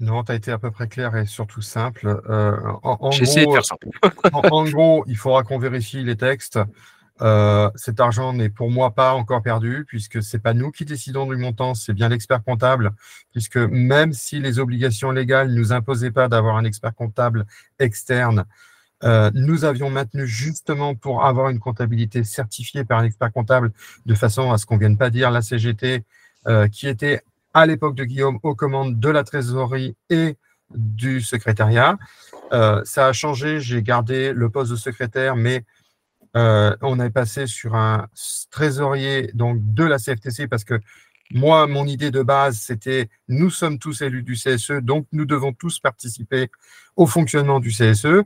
[0.00, 2.22] Non, tu as été à peu près clair et surtout simple.
[2.28, 3.88] Euh, en, de gros, faire simple.
[4.32, 6.58] en, en gros, il faudra qu'on vérifie les textes.
[7.22, 11.26] Euh, cet argent n'est pour moi pas encore perdu puisque c'est pas nous qui décidons
[11.26, 12.92] du montant, c'est bien l'expert comptable.
[13.32, 17.44] Puisque même si les obligations légales nous imposaient pas d'avoir un expert comptable
[17.78, 18.46] externe,
[19.02, 23.72] euh, nous avions maintenu justement pour avoir une comptabilité certifiée par un expert comptable
[24.06, 26.04] de façon à ce qu'on vienne pas dire la CGT
[26.46, 27.22] euh, qui était
[27.54, 30.36] à l'époque de Guillaume aux commandes de la trésorerie et
[30.74, 31.98] du secrétariat.
[32.52, 35.64] Euh, ça a changé, j'ai gardé le poste de secrétaire, mais
[36.36, 38.06] euh, on est passé sur un
[38.50, 40.80] trésorier donc de la CFTC parce que
[41.32, 45.52] moi, mon idée de base, c'était nous sommes tous élus du CSE, donc nous devons
[45.52, 46.50] tous participer
[46.96, 48.24] au fonctionnement du CSE.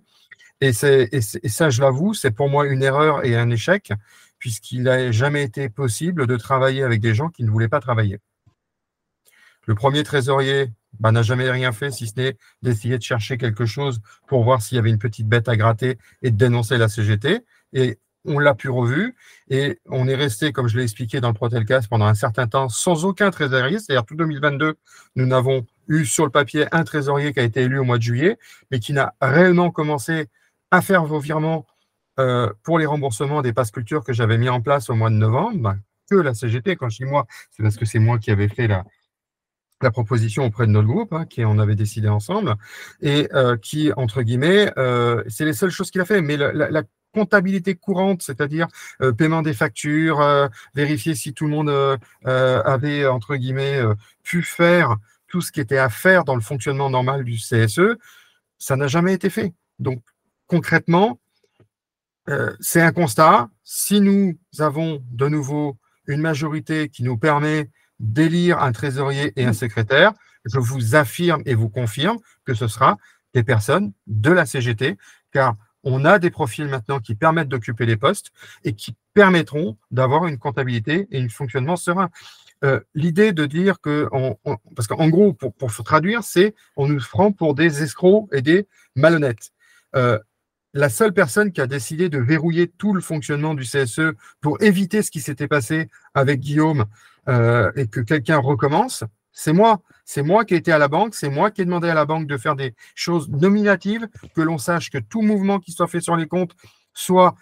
[0.61, 3.93] Et, ça, je l'avoue, c'est pour moi une erreur et un échec,
[4.39, 8.21] puisqu'il n'a jamais été possible de travailler avec des gens qui ne voulaient pas travailler.
[9.67, 13.67] Le premier trésorier bah, n'a jamais rien fait, si ce n'est d'essayer de chercher quelque
[13.67, 16.89] chose pour voir s'il y avait une petite bête à gratter et de dénoncer la
[16.89, 17.45] CGT.
[17.73, 19.15] Et on l'a pu revu
[19.51, 22.69] et on est resté, comme je l'ai expliqué dans le Protelcast, pendant un certain temps
[22.69, 23.79] sans aucun trésorier.
[23.79, 24.77] C'est-à-dire tout 2022,
[25.17, 28.03] nous n'avons eu sur le papier un trésorier qui a été élu au mois de
[28.03, 28.39] juillet,
[28.71, 30.29] mais qui n'a réellement commencé
[30.71, 31.67] à faire vos virements
[32.19, 35.17] euh, pour les remboursements des passes culture que j'avais mis en place au mois de
[35.17, 35.77] novembre, bah,
[36.09, 36.77] que la CGT.
[36.77, 38.85] Quand je dis moi, c'est parce que c'est moi qui avais fait la,
[39.85, 42.57] la proposition auprès de notre groupe, hein, qui on avait décidé ensemble,
[43.01, 46.21] et euh, qui, entre guillemets, euh, c'est les seules choses qu'il a fait.
[46.21, 46.83] Mais la,
[47.13, 48.67] comptabilité courante, c'est-à-dire
[49.01, 50.19] euh, paiement des factures,
[50.75, 53.81] vérifier si tout le monde avait, entre guillemets,
[54.25, 54.97] pu faire
[55.29, 57.97] tout ce qui était à faire dans le fonctionnement normal du CSE,
[58.59, 59.53] ça n'a jamais été fait.
[59.79, 60.03] Donc,
[60.49, 61.21] concrètement,
[62.59, 63.49] c'est un constat.
[63.63, 65.77] Si nous avons de nouveau
[66.09, 67.71] une majorité qui nous permet
[68.01, 70.13] d'élire un trésorier et un secrétaire,
[70.45, 72.97] je vous affirme et vous confirme que ce sera
[73.33, 74.97] des personnes de la CGT,
[75.33, 78.31] car on a des profils maintenant qui permettent d'occuper les postes
[78.65, 82.11] et qui permettront d'avoir une comptabilité et un fonctionnement serein.
[82.65, 86.87] Euh, L'idée de dire que, on- on- parce qu'en gros, pour, pour traduire, c'est on
[86.89, 88.67] nous prend pour des escrocs et des
[88.97, 89.51] malhonnêtes.
[89.97, 90.19] Euh,
[90.73, 95.03] la seule personne qui a décidé de verrouiller tout le fonctionnement du CSE pour éviter
[95.03, 96.87] ce qui s'était passé avec Guillaume
[97.29, 99.81] euh, et que quelqu'un recommence, c'est moi.
[100.05, 102.05] C'est moi qui ai été à la banque, c'est moi qui ai demandé à la
[102.05, 106.01] banque de faire des choses nominatives, que l'on sache que tout mouvement qui soit fait
[106.01, 106.55] sur les comptes
[106.93, 107.35] soit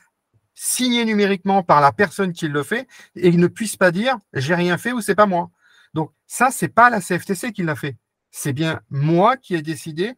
[0.55, 4.79] signé numériquement par la personne qui le fait et ne puisse pas dire j'ai rien
[4.79, 5.51] fait ou c'est pas moi.
[5.95, 7.97] Donc ça, c'est pas la CFTC qui l'a fait.
[8.31, 10.15] C'est bien moi qui ai décidé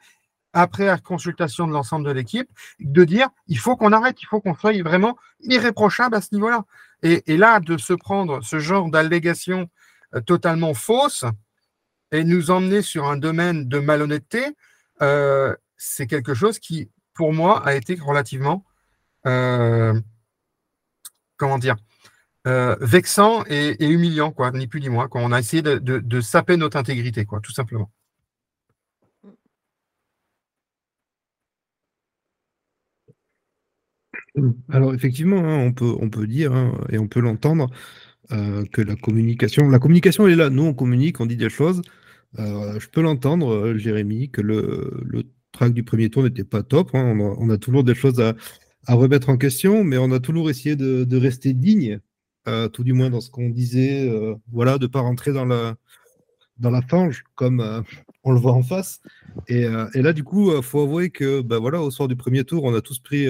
[0.52, 2.48] après la consultation de l'ensemble de l'équipe,
[2.78, 6.64] de dire il faut qu'on arrête, il faut qu'on soit vraiment irréprochable à ce niveau-là.
[7.02, 9.68] Et, là, de se prendre ce genre d'allégations
[10.14, 11.24] euh, totalement fausses
[12.12, 14.44] et nous emmener sur un domaine de malhonnêteté,
[15.02, 18.64] euh, c'est quelque chose qui, pour moi, a été relativement,
[19.26, 19.98] euh,
[21.36, 21.76] comment dire,
[22.46, 25.08] vexant et, humiliant, quoi, ni plus ni moins.
[25.12, 27.90] On a essayé de, de- de saper notre intégrité, quoi, tout simplement.
[34.68, 37.70] Alors effectivement, hein, on peut, on peut dire hein, et on peut l'entendre
[38.32, 40.50] euh, que la communication, la communication est là.
[40.50, 41.82] Nous on communique, on dit des choses.
[42.36, 45.22] Je peux l'entendre, euh, Jérémy, que le, le
[45.52, 46.90] track du premier tour n'était pas top.
[46.94, 47.16] hein.
[47.38, 48.34] On, a, toujours des choses à,
[48.86, 52.00] à remettre en question, mais on a toujours essayé de, de rester digne,
[52.48, 54.10] euh, tout du moins dans ce qu'on disait.
[54.50, 55.76] voilà, de pas rentrer dans la
[56.58, 57.84] dans la fange comme
[58.22, 59.00] on le voit en face.
[59.48, 59.62] Et,
[59.94, 62.64] et là, du coup, il faut avouer que bah, voilà, au soir du premier tour,
[62.64, 63.28] on a tous pris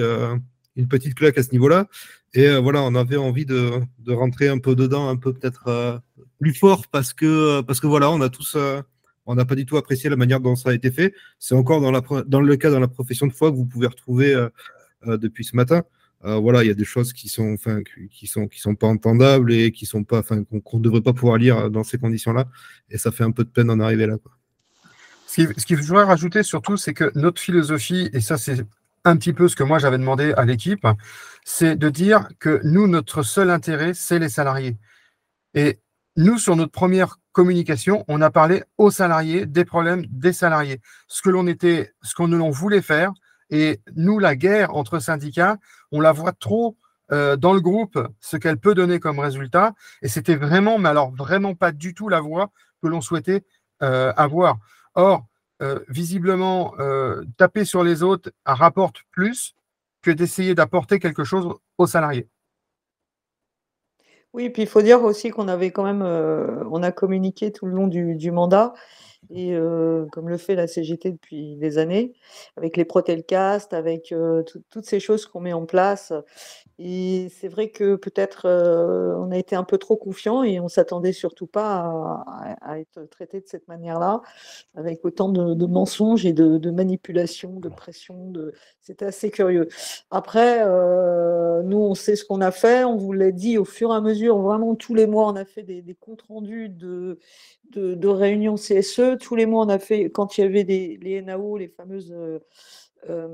[0.75, 1.87] une petite claque à ce niveau-là.
[2.33, 5.67] Et euh, voilà, on avait envie de, de rentrer un peu dedans, un peu peut-être
[5.67, 5.97] euh,
[6.39, 8.81] plus fort, parce que, parce que voilà, on a tous, euh,
[9.25, 11.13] on n'a pas du tout apprécié la manière dont ça a été fait.
[11.39, 13.87] C'est encore dans, la, dans le cas dans la profession de foi que vous pouvez
[13.87, 14.49] retrouver euh,
[15.07, 15.83] euh, depuis ce matin.
[16.25, 18.87] euh, voilà, il y a des choses qui sont, enfin, qui sont, qui sont pas
[18.87, 22.47] entendables et qui sont pas, enfin, qu'on ne devrait pas pouvoir lire dans ces conditions-là.
[22.89, 24.17] Et ça fait un peu de peine d'en arriver là.
[24.17, 24.31] Quoi.
[25.27, 28.65] Ce qu'il voudrais rajouter surtout, c'est que notre philosophie, et ça c'est
[29.05, 30.85] un petit peu ce que moi j'avais demandé à l'équipe,
[31.45, 34.77] c'est de dire que nous, notre seul intérêt, c'est les salariés.
[35.53, 35.79] Et
[36.17, 41.21] nous, sur notre première communication, on a parlé aux salariés, des problèmes des salariés, ce
[41.21, 43.13] que l'on était, ce qu'on voulait faire.
[43.49, 45.57] Et nous, la guerre entre syndicats,
[45.91, 46.77] on la voit trop
[47.11, 49.73] euh, dans le groupe, ce qu'elle peut donner comme résultat.
[50.01, 52.51] Et c'était vraiment, mais alors vraiment pas du tout la voie
[52.81, 53.43] que l'on souhaitait
[53.83, 54.57] euh, avoir.
[54.95, 55.25] Or,
[55.61, 56.73] euh, visiblement,
[57.37, 59.55] taper sur les autres rapporte plus
[60.01, 62.27] que d'essayer d'apporter quelque chose aux salariés.
[64.35, 67.65] Oui, puis il faut dire aussi qu'on avait quand même, euh, on a communiqué tout
[67.67, 68.73] le long du, mandat,
[69.33, 72.13] et euh, comme le fait la CGT depuis des années,
[72.57, 76.13] avec les Protelcast, avec euh, toutes ces choses qu'on met en place.
[76.77, 81.13] Et c'est vrai que peut-être on a été un peu trop confiant et on s'attendait
[81.13, 82.23] surtout pas
[82.61, 84.21] à, être traité de cette manière-là,
[84.75, 88.29] avec autant de, mensonges et de, de manipulations, de pression.
[88.29, 88.53] De...
[88.81, 89.69] C'était assez curieux.
[90.11, 90.65] Après,
[91.63, 92.83] nous, on sait ce qu'on a fait.
[92.83, 94.37] On vous l'a dit au fur et à mesure.
[94.37, 97.19] Vraiment, tous les mois, on a fait des, comptes rendus de,
[97.71, 99.17] de, réunions CSE.
[99.19, 102.11] Tous les mois, on a fait, quand il y avait des, les NAO, les fameuses
[102.11, 102.39] euh,
[103.09, 103.27] euh,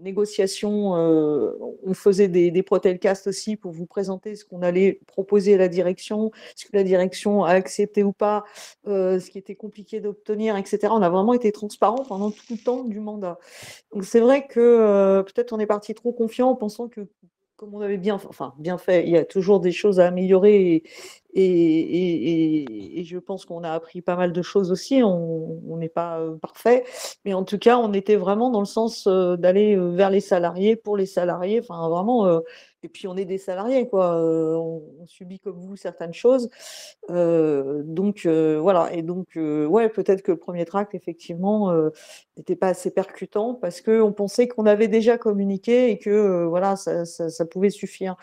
[0.00, 5.54] négociations, euh, on faisait des, des protelcasts aussi pour vous présenter ce qu'on allait proposer
[5.54, 8.44] à la direction, ce que la direction a accepté ou pas,
[8.84, 10.88] ce qui était compliqué d'obtenir, etc.
[10.92, 13.38] On a vraiment été transparent pendant tout le temps du mandat.
[13.92, 17.08] Donc c'est vrai que peut-être on est parti trop confiant en pensant que
[17.58, 20.74] comme on avait bien, enfin, bien fait, il y a toujours des choses à améliorer
[20.74, 20.84] et,
[21.34, 25.02] je pense qu'on a appris pas mal de choses aussi.
[25.02, 26.84] On n'est pas euh, parfait,
[27.24, 30.20] mais en tout cas, on était vraiment dans le sens euh, d'aller euh, vers les
[30.20, 31.60] salariés, pour les salariés.
[31.60, 32.40] Enfin, vraiment,
[32.82, 34.16] et puis on est des salariés, quoi.
[34.16, 36.48] On, subit comme vous certaines choses.
[37.08, 38.92] donc voilà.
[38.92, 41.72] Et donc ouais, peut-être que le premier tract effectivement
[42.36, 47.46] n'était pas assez percutant parce qu'on pensait qu'on avait déjà communiqué et que voilà, ça,
[47.46, 48.16] pouvait suffire.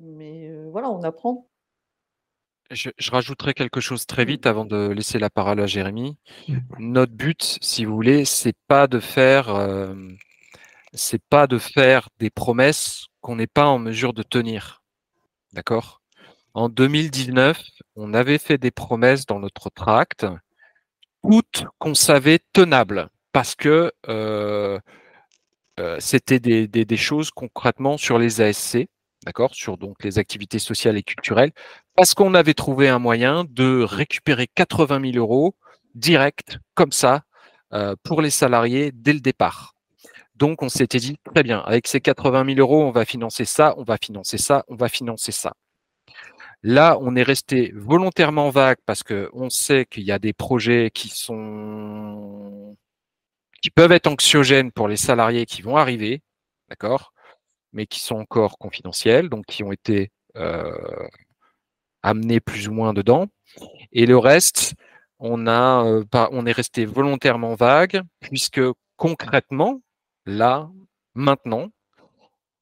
[0.00, 1.48] Mais voilà, on apprend.
[2.70, 6.18] Je, je, rajouterai quelque chose très vite avant de laisser la parole à Jérémy.
[6.78, 9.94] Notre but, si vous voulez, c'est pas de faire,
[10.92, 14.82] c'est pas de faire des promesses qu'on n'est pas en mesure de tenir.
[15.52, 16.02] D'accord?
[16.54, 17.62] En 2019,
[17.96, 20.26] on avait fait des promesses dans notre tract,
[21.22, 24.78] toutes qu'on savait tenables, parce que euh,
[25.78, 28.88] euh, c'était des, des, choses concrètement sur les ASC,
[29.28, 31.52] d'accord, sur donc les activités sociales et culturelles,
[31.94, 35.54] parce qu'on avait trouvé un moyen de récupérer 80 000 euros
[35.94, 37.24] direct, comme ça,
[37.74, 39.74] euh, pour les salariés dès le départ.
[40.34, 43.74] Donc, on s'était dit, très bien, avec ces 80 000 euros, on va financer ça,
[43.76, 45.52] on va financer ça, on va financer ça.
[46.62, 51.10] Là, on est resté volontairement vague parce qu'on sait qu'il y a des projets qui
[51.10, 52.76] sont
[53.60, 56.22] qui peuvent être anxiogènes pour les salariés qui vont arriver,
[56.70, 57.12] d'accord,
[57.72, 61.08] mais qui sont encore confidentiels, donc qui ont été euh,
[62.02, 63.26] amenés plus ou moins dedans.
[63.92, 64.74] Et le reste,
[65.18, 68.60] on a, euh, on est resté volontairement vague puisque
[68.96, 69.80] concrètement,
[70.26, 70.70] là,
[71.14, 71.68] maintenant,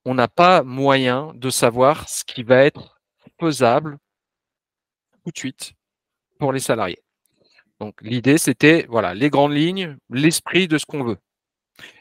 [0.05, 3.01] on n'a pas moyen de savoir ce qui va être
[3.41, 3.99] faisable
[5.25, 5.73] tout de suite
[6.39, 7.03] pour les salariés.
[7.81, 11.19] Donc l'idée, c'était voilà les grandes lignes, l'esprit de ce qu'on veut.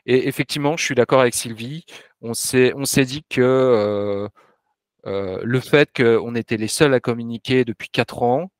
[0.05, 1.85] Et effectivement, je suis d'accord avec Sylvie.
[2.21, 2.73] On s'est
[3.05, 4.27] dit que euh,
[5.07, 8.51] euh, le fait qu'on était les seuls à communiquer depuis quatre ans,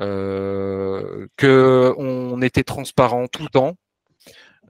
[0.00, 3.76] euh, qu'on était transparent tout le temps,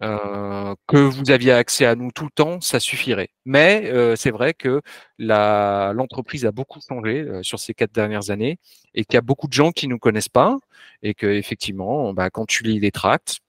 [0.00, 3.30] que vous aviez accès à nous tout le temps, ça suffirait.
[3.46, 4.82] Mais c'est vrai que
[5.18, 8.58] l'entreprise a beaucoup changé sur ces quatre dernières années
[8.94, 10.58] et qu'il y a beaucoup de gens qui nous connaissent pas
[11.02, 13.40] et que effectivement, bah, quand tu lis les tracts,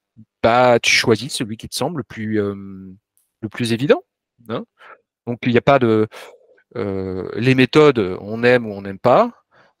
[0.46, 4.04] bah, tu choisis celui qui te semble le plus, le plus évident.
[4.48, 4.64] Hein.
[5.26, 6.06] Donc il n'y a pas de
[6.74, 9.32] les méthodes, on aime ou on n'aime pas.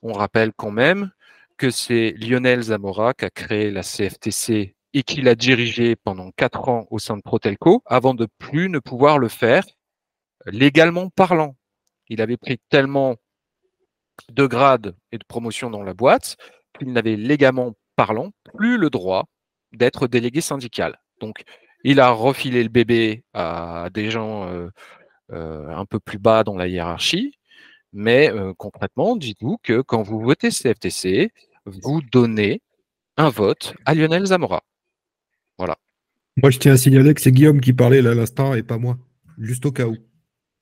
[0.02, 1.12] On rappelle quand même
[1.56, 6.68] que c'est Lionel Zamora qui a créé la CFTC et qu'il a dirigé pendant quatre
[6.68, 9.64] ans au sein de Protelco avant de plus ne pouvoir le faire
[10.46, 11.54] légalement parlant.
[12.08, 13.14] Il avait pris tellement
[14.32, 16.36] de grades et de promotions dans la boîte
[16.76, 19.28] qu'il n'avait légalement parlant plus le droit
[19.76, 21.00] d'être délégué syndical.
[21.20, 21.42] Donc,
[21.84, 24.68] il a refilé le bébé à des gens euh,
[25.32, 27.38] euh, un peu plus bas dans la hiérarchie,
[27.92, 31.30] mais euh, concrètement, dites-vous que quand vous votez CFTC,
[31.64, 32.60] vous donnez
[33.16, 34.62] un vote à Lionel Zamora.
[35.58, 35.76] Voilà.
[36.36, 38.78] Moi, je tiens à signaler que c'est Guillaume qui parlait là à l'instant et pas
[38.78, 38.98] moi,
[39.38, 39.96] juste au cas où.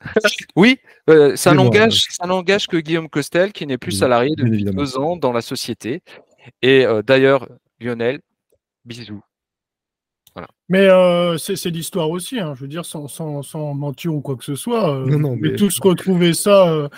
[0.57, 0.79] Oui,
[1.11, 5.41] euh, ça n'engage que Guillaume Costel, qui n'est plus salarié depuis deux ans dans la
[5.41, 6.03] société.
[6.63, 7.49] Et euh, d'ailleurs,
[7.81, 8.21] Lionel,
[8.85, 9.23] bisous.
[10.69, 14.35] Mais euh, c'est l'histoire aussi, hein, je veux dire, sans, sans, sans mentir ou quoi
[14.35, 14.93] que ce soit.
[14.93, 16.89] euh, Non, non, mais mais- tous retrouver ça, euh,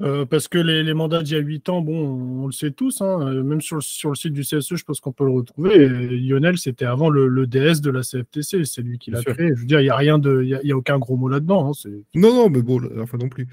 [0.00, 2.70] euh, parce que les, les mandats d'il y a 8 ans, bon, on, le sait
[2.70, 5.26] tous, hein, euh, même sur, le- sur le site du CSE, je pense qu'on peut
[5.26, 5.74] le retrouver.
[5.74, 9.48] Et Lionel, c'était avant le, le DS de la CFTC, c'est lui qui l'a créé.
[9.54, 11.16] Je veux dire, il n'y a rien de, il y a, y a aucun gros
[11.18, 11.70] mot là-dedans.
[11.70, 13.46] hein, Non, non, mais bon, la fois non plus.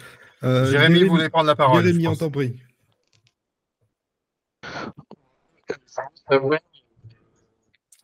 [0.43, 1.83] Euh, Jérémy voulait prendre la parole.
[1.83, 2.19] Jérémy, je on pense.
[2.19, 2.53] t'en prie.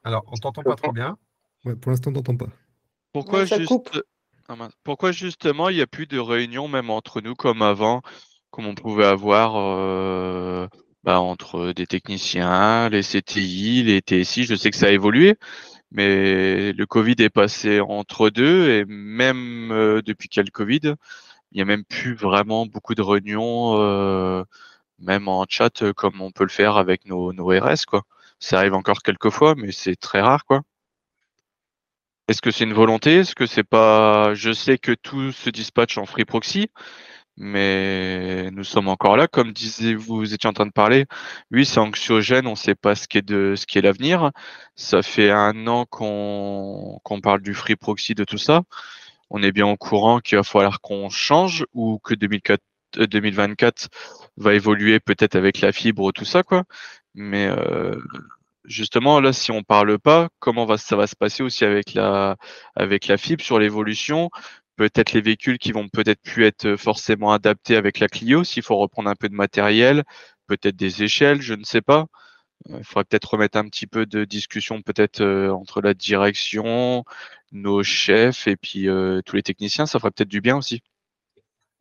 [0.04, 1.18] Alors, on t'entend pas trop bien.
[1.66, 2.47] Ouais, pour l'instant, on t'entend pas.
[3.12, 3.91] Pourquoi, juste-
[5.12, 8.02] justement il n'y a plus de réunions même entre nous comme avant,
[8.52, 10.68] comme on pouvait avoir euh,
[11.04, 15.36] bah, entre des techniciens, les CTI, les TSI, je sais que ça a évolué,
[15.91, 20.52] mais le Covid est passé entre deux et même euh, depuis qu'il y a le
[20.52, 20.95] Covid,
[21.52, 24.43] il n'y a même plus vraiment beaucoup de réunions, euh,
[25.00, 28.04] même en chat comme on peut le faire avec nos, nos RS, quoi.
[28.40, 30.62] Ça arrive encore quelques fois, mais c'est très rare, quoi.
[32.30, 33.20] Est-ce que c'est une volonté?
[33.20, 34.34] Est-ce que c'est pas.
[34.36, 36.70] Je sais que tout se dispatche en free proxy,
[37.38, 39.28] mais nous sommes encore là.
[39.28, 41.06] Comme disiez vous, étiez en train de parler.
[41.52, 44.32] Oui, c'est anxiogène, on ne sait pas ce qui est de l'avenir.
[44.76, 48.64] Ça fait un an qu'on parle du free proxy de tout ça.
[49.32, 52.62] On est bien au courant qu'il va falloir qu'on change ou que 2004
[52.98, 53.90] euh, 2024
[54.38, 56.64] va évoluer peut-être avec la fibre, tout ça, quoi.
[57.22, 57.99] Mais euh,
[58.63, 62.38] justement, là, si on parle pas, comment va, ça va se passer aussi avec la,
[62.76, 64.30] avec la fibre sur l'évolution?
[64.78, 68.78] Peut-être les véhicules qui vont peut-être plus être forcément adaptés avec la Clio, s'il faut
[68.78, 70.03] reprendre un peu de matériel,
[70.47, 72.07] peut-être des échelles, je ne sais pas.
[72.70, 77.05] Euh, Il faudrait peut-être remettre un petit peu de discussion peut-être euh, entre la direction,
[77.51, 80.84] nos chefs et puis euh, tous les techniciens, ça ferait peut-être du bien aussi.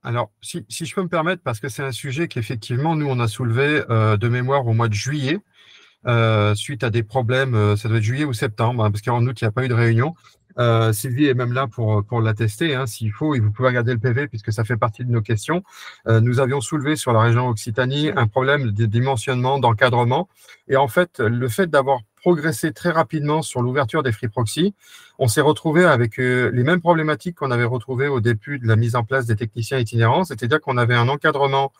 [0.08, 3.20] Alors, si, si je peux me permettre, parce que c'est un sujet qu'effectivement, nous, on
[3.20, 5.38] a soulevé euh, de mémoire au mois de juillet,
[6.06, 9.22] euh, suite à des problèmes, euh, ça doit être juillet ou septembre, hein, parce qu'en
[9.26, 10.14] août, il n'y a pas eu de réunion.
[10.92, 13.98] Sylvie est même là pour, pour l'attester, hein, s'il faut, et vous pouvez regarder le
[13.98, 15.62] PV, puisque ça fait partie de nos questions.
[16.08, 20.28] Nous avions soulevé sur la région Occitanie un problème de dimensionnement, d'encadrement.
[20.66, 24.74] Et en fait, le fait d'avoir progressé très rapidement sur l'ouverture des free proxy,
[25.18, 28.76] on s'est retrouvé avec euh, les mêmes problématiques qu'on avait retrouvées au début de la
[28.76, 31.72] mise en place des techniciens itinérants, c'est-à-dire qu'on avait un encadrement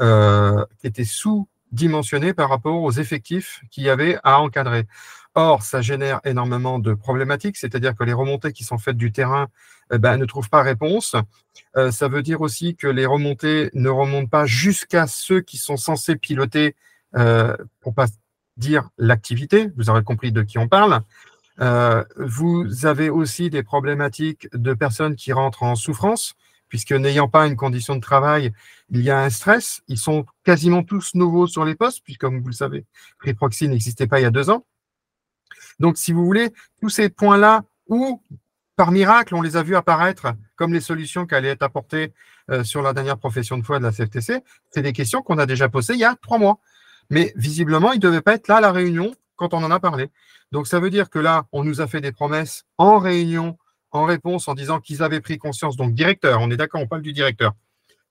[0.00, 4.86] euh, qui était sous-dimensionné par rapport aux effectifs qu'il y avait à encadrer.
[5.34, 9.48] Or, ça génère énormément de problématiques, c'est-à-dire que les remontées qui sont faites du terrain
[9.92, 11.16] eh ben, ne trouvent pas réponse.
[11.76, 15.76] Euh, ça veut dire aussi que les remontées ne remontent pas jusqu'à ceux qui sont
[15.76, 16.74] censés piloter,
[17.80, 18.06] pour pas
[18.56, 21.00] dire l'activité, vous aurez compris de qui on parle.
[21.60, 26.34] Euh, vous avez aussi des problématiques de personnes qui rentrent en souffrance,
[26.68, 28.52] puisque n'ayant pas une condition de travail,
[28.90, 29.82] il y a un stress.
[29.88, 32.84] Ils sont quasiment tous nouveaux sur les postes, puisque comme vous le savez,
[33.18, 34.66] Preproxy n'existait pas il y a deux ans.
[35.80, 38.22] Donc, si vous voulez, tous ces points-là, où
[38.76, 42.12] par miracle, on les a vus apparaître comme les solutions qui allaient être apportées
[42.50, 45.46] euh, sur la dernière profession de foi de la CFTC, c'est des questions qu'on a
[45.46, 46.58] déjà posées il y a trois mois.
[47.10, 49.80] Mais visiblement, ils ne devaient pas être là à la réunion quand on en a
[49.80, 50.10] parlé.
[50.52, 53.58] Donc, ça veut dire que là, on nous a fait des promesses en réunion,
[53.90, 55.76] en réponse, en disant qu'ils avaient pris conscience.
[55.76, 57.52] Donc, directeur, on est d'accord, on parle du directeur.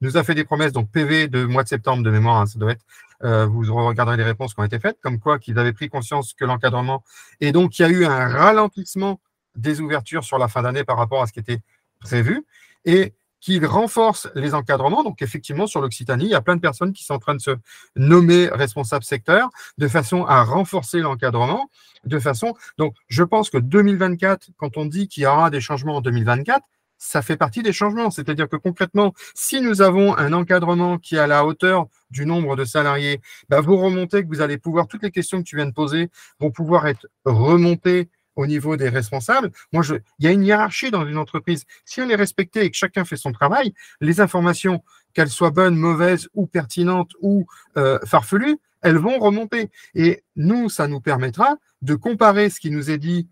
[0.01, 2.59] Nous a fait des promesses, donc PV de mois de septembre de mémoire, hein, ça
[2.59, 2.83] doit être.
[3.23, 6.33] Euh, vous regarderez les réponses qui ont été faites, comme quoi qu'ils avaient pris conscience
[6.33, 7.03] que l'encadrement.
[7.39, 9.21] Et donc, il y a eu un ralentissement
[9.55, 11.59] des ouvertures sur la fin d'année par rapport à ce qui était
[12.01, 12.45] prévu.
[12.83, 13.13] Et
[13.43, 15.03] qu'il renforce les encadrements.
[15.03, 17.41] Donc, effectivement, sur l'Occitanie, il y a plein de personnes qui sont en train de
[17.41, 17.51] se
[17.97, 21.69] nommer responsables secteur de façon à renforcer l'encadrement.
[22.05, 22.53] De façon.
[22.77, 26.61] Donc, je pense que 2024, quand on dit qu'il y aura des changements en 2024,
[26.97, 28.11] ça fait partie des changements.
[28.11, 32.57] C'est-à-dire que concrètement, si nous avons un encadrement qui est à la hauteur du nombre
[32.57, 35.65] de salariés, bah, vos remontées que vous allez pouvoir, toutes les questions que tu viens
[35.65, 39.51] de poser vont pouvoir être remontées au niveau des responsables.
[39.71, 41.65] Moi, je, il y a une hiérarchie dans une entreprise.
[41.85, 45.75] Si elle est respectée et que chacun fait son travail, les informations, qu'elles soient bonnes,
[45.75, 47.45] mauvaises ou pertinentes ou
[47.77, 49.69] euh, farfelues, elles vont remonter.
[49.95, 53.29] Et nous, ça nous permettra de comparer ce qui nous est dit,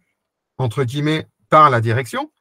[0.57, 2.31] entre guillemets, par la direction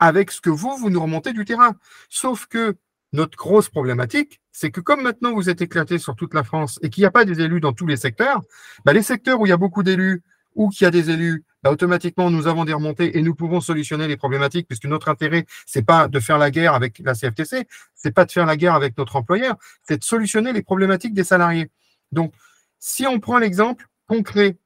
[0.00, 1.76] avec ce que vous, vous nous remontez du terrain.
[2.08, 2.76] Sauf que
[3.12, 6.90] notre grosse problématique, c'est que comme maintenant vous êtes éclaté sur toute la France et
[6.90, 8.40] qu'il n'y a pas des élus dans tous les secteurs,
[8.84, 10.22] bah les secteurs où il y a beaucoup d'élus
[10.54, 13.60] ou qu'il y a des élus, bah automatiquement nous avons des remontées et nous pouvons
[13.60, 17.66] solutionner les problématiques puisque notre intérêt, c'est pas de faire la guerre avec la CFTC,
[17.94, 21.24] c'est pas de faire la guerre avec notre employeur, c'est de solutionner les problématiques des
[21.24, 21.70] salariés.
[22.12, 22.32] Donc,
[22.78, 24.56] si on prend l'exemple concret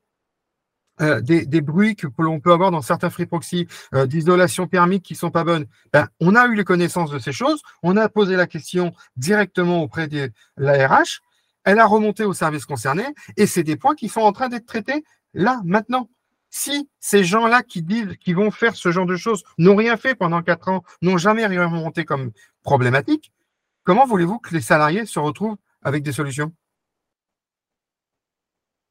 [1.01, 5.17] euh, des, bruits que l'on peut avoir dans certains free proxy, euh, d'isolation thermique qui
[5.17, 5.67] sont pas bonnes.
[5.93, 9.83] Ben, on a eu les connaissances de ces choses, on a posé la question directement
[9.83, 11.21] auprès de l'ARH,
[11.65, 14.67] elle a remonté au service concerné et c'est des points qui sont en train d'être
[14.67, 16.09] traités là, maintenant.
[16.57, 20.15] Si ces gens-là qui disent qu'ils vont faire ce genre de choses n'ont rien fait
[20.15, 22.31] pendant quatre ans, n'ont jamais rien remonté comme
[22.63, 23.33] problématique,
[23.83, 26.55] comment voulez-vous que les salariés se retrouvent avec des solutions?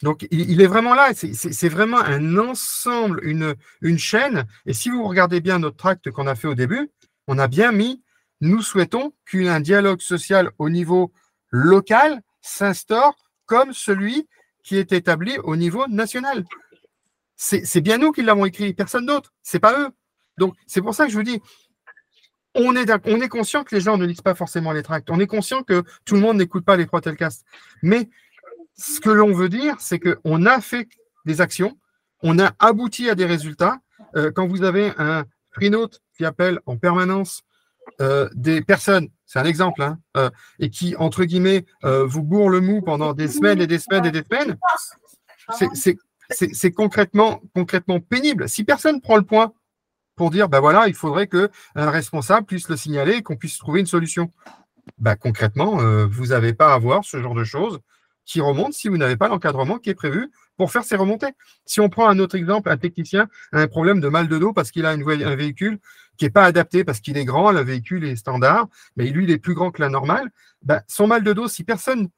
[0.02, 1.14] Donc, il, est vraiment là.
[1.14, 4.46] C'est vraiment un ensemble, une, une chaîne.
[4.66, 6.92] Et si vous regardez bien notre tract qu'on a fait au début,
[7.28, 8.04] on a bien mis
[8.42, 11.14] nous souhaitons qu'un dialogue social au niveau
[11.50, 14.28] local s'instaure comme celui
[14.64, 16.44] qui est établi au niveau national.
[17.36, 19.34] C'est bien nous qui l'avons écrit, personne d'autre.
[19.42, 19.90] C'est pas eux.
[20.38, 21.42] Donc, c'est pour ça que je vous dis,
[22.56, 25.10] on est, on est conscient que les gens ne lisent pas forcément les tracts.
[25.10, 27.46] On est conscient que tout le monde n'écoute pas les trois telcasts.
[27.82, 28.10] Mais
[28.76, 30.88] ce que l'on veut dire, c'est qu'on a fait
[31.26, 31.78] des actions,
[32.22, 33.80] on a abouti à des résultats.
[34.16, 37.42] Euh, quand vous avez un freenote qui appelle en permanence
[38.02, 40.30] euh, des personnes, c'est un exemple, hein, euh,
[40.60, 44.12] et qui, entre guillemets, vous bourre le mou pendant des semaines et des semaines et
[44.12, 44.58] des semaines,
[45.74, 45.98] c'est
[46.76, 48.50] concrètement, concrètement pénible.
[48.50, 49.54] Si personne prend le point
[50.16, 53.80] pour dire, ben voilà, il faudrait qu'un responsable puisse le signaler et qu'on puisse trouver
[53.80, 54.32] une solution.
[54.98, 55.78] Ben, concrètement,
[56.08, 57.80] vous n'avez pas à voir ce genre de choses
[58.26, 61.34] qui remonte si vous n'avez pas l'encadrement qui est prévu pour faire ces remontées.
[61.66, 64.54] Si on prend un autre exemple, un technicien a un problème de mal de dos
[64.54, 65.80] parce qu'il a un véhicule
[66.18, 69.32] qui n'est pas adapté parce qu'il est grand, le véhicule est standard, mais lui, il
[69.32, 70.30] est plus grand que la normale,
[70.62, 72.10] ben, son mal de dos, si personne,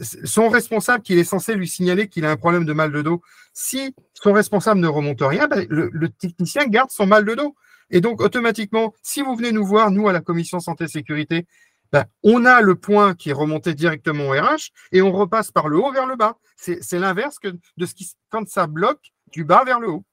[0.00, 3.22] son responsable qui est censé lui signaler qu'il a un problème de mal de dos,
[3.52, 7.54] si son responsable ne remonte rien, ben, le, le technicien garde son mal de dos.
[7.90, 11.46] Et donc, automatiquement, si vous venez nous voir, nous, à la commission santé-sécurité,
[11.90, 15.68] ben, on a le point qui est remonté directement au RH et on repasse par
[15.68, 16.36] le haut vers le bas.
[16.56, 17.38] C'est l'inverse
[17.76, 20.04] de ce qui, quand ça bloque du bas vers le haut.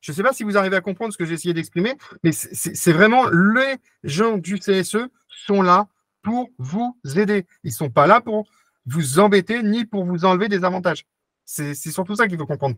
[0.00, 2.32] Je ne sais pas si vous arrivez à comprendre ce que j'ai essayé d'exprimer, mais
[2.32, 5.08] c'est vraiment les gens du CSE
[5.46, 5.88] sont là
[6.22, 7.46] pour vous aider.
[7.62, 8.46] Ils ne sont pas là pour
[8.86, 11.04] vous embêter ni pour vous enlever des avantages.
[11.44, 12.76] C'est surtout ça qu'il faut comprendre.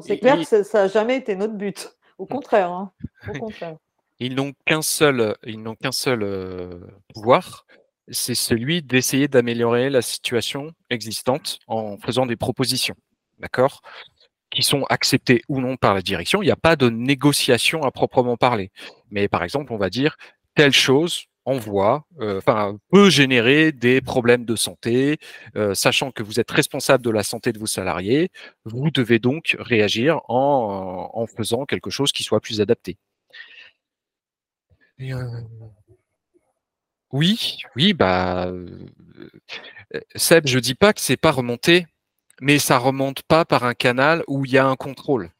[0.00, 1.90] c'est clair que ça n'a jamais été notre but.
[2.18, 2.70] Au contraire.
[2.70, 2.92] Hein.
[3.28, 3.76] Au contraire.
[4.18, 7.64] Ils n'ont qu'un seul, ils n'ont qu'un seul pouvoir,
[8.08, 12.96] c'est celui d'essayer d'améliorer la situation existante en faisant des propositions,
[13.38, 13.80] d'accord
[14.50, 16.42] qui sont acceptées ou non par la direction.
[16.42, 18.70] Il n'y a pas de négociation à proprement parler.
[19.10, 20.16] Mais par exemple, on va dire
[20.54, 25.18] telle chose envoie, enfin peut générer des problèmes de santé,
[25.74, 28.30] sachant que vous êtes responsable de la santé de vos salariés,
[28.64, 32.98] vous devez donc réagir en, en faisant quelque chose qui soit plus adapté.
[37.12, 38.68] Oui, oui, bah, euh,
[40.14, 41.86] Seb, je dis pas que c'est pas remonté,
[42.40, 45.30] mais ça remonte pas par un canal où il y a un contrôle,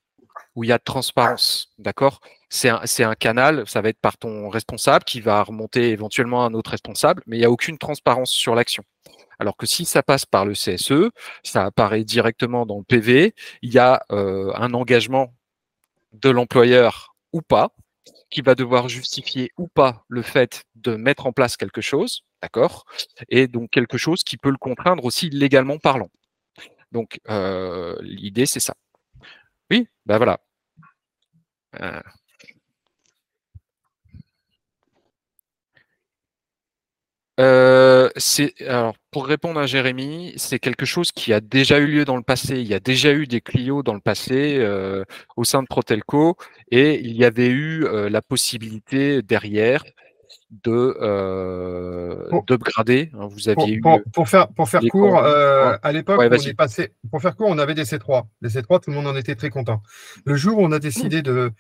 [0.55, 2.21] où il y a de transparence, d'accord?
[2.49, 6.49] C'est un, un, canal, ça va être par ton responsable qui va remonter éventuellement à
[6.49, 8.83] un autre responsable, mais il n'y a aucune transparence sur l'action.
[9.39, 11.11] Alors que si ça passe par le CSE,
[11.45, 15.33] ça apparaît directement dans le PV, il y a euh, un engagement
[16.13, 17.73] de l'employeur ou pas,
[18.31, 22.85] qui va devoir justifier ou pas le fait de mettre en place quelque chose, d'accord?
[23.29, 26.11] Et donc quelque chose qui peut le contraindre aussi légalement parlant.
[26.93, 28.75] Donc euh, l'idée c'est ça.
[29.71, 30.41] Oui, ben voilà.
[31.81, 32.01] Euh,
[37.39, 38.11] Euh,
[38.66, 42.23] alors pour répondre à Jérémy, c'est quelque chose qui a déjà eu lieu dans le
[42.23, 42.61] passé.
[42.61, 45.05] Il y a déjà eu des Clio dans le passé euh,
[45.37, 46.37] au sein de Protelco
[46.71, 49.85] et il y avait eu la possibilité derrière
[50.65, 53.11] de euh, d'upgrader.
[53.15, 56.93] Hein, vous aviez pour, eu pour, faire pour faire court, à l'époque on est passé
[57.11, 58.25] pour faire court, on avait des C3.
[58.43, 59.83] Les C3, tout le monde en était très content.
[60.25, 61.53] Le jour où on a décidé de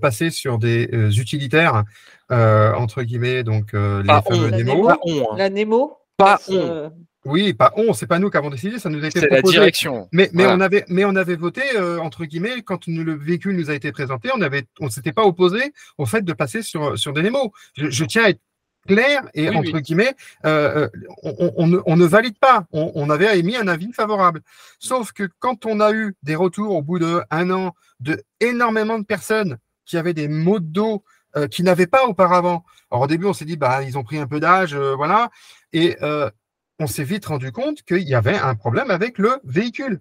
[0.00, 0.88] passer sur des
[1.18, 1.84] utilitaires
[2.30, 4.88] euh, entre guillemets, donc euh, les fameux Nemo.
[4.90, 4.98] Hein.
[5.36, 6.92] La Nemo Pas on.
[7.28, 9.56] Oui, pas on, c'est pas nous qui avons décidé, ça nous a été proposé.
[9.56, 10.08] la direction.
[10.12, 13.70] Mais, mais, on avait, mais on avait voté, euh, entre guillemets, quand le véhicule nous
[13.70, 17.12] a été présenté, on avait, on s'était pas opposé au fait de passer sur, sur
[17.12, 17.52] des Nemo.
[17.76, 18.40] Je, tiens à être
[18.86, 20.14] clair et, entre guillemets,
[20.44, 20.88] on,
[21.22, 22.66] on, on, ne valide pas.
[22.72, 24.40] On, avait émis un avis favorable.
[24.78, 29.04] Sauf que quand on a eu des retours au bout d'un an de énormément de
[29.04, 31.02] personnes qui avaient des maux de dos,
[31.36, 32.64] euh, qui n'avaient pas auparavant.
[32.90, 35.30] Alors au début, on s'est dit, bah, ils ont pris un peu d'âge, euh, voilà,
[35.74, 36.30] et euh,
[36.78, 40.00] on s'est vite rendu compte qu'il y avait un problème avec le véhicule.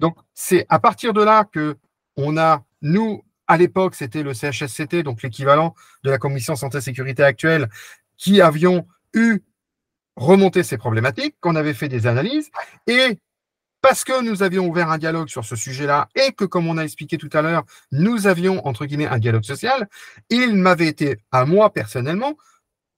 [0.00, 1.76] Donc c'est à partir de là que
[2.16, 7.68] on a, nous, à l'époque, c'était le CHSCT, donc l'équivalent de la commission santé-sécurité actuelle,
[8.16, 9.40] qui avions eu
[10.16, 12.50] remonté ces problématiques, qu'on avait fait des analyses,
[12.88, 13.18] et
[13.80, 16.82] parce que nous avions ouvert un dialogue sur ce sujet-là et que, comme on a
[16.82, 19.88] expliqué tout à l'heure, nous avions, entre guillemets, un dialogue social,
[20.30, 22.36] il m'avait été, à moi personnellement,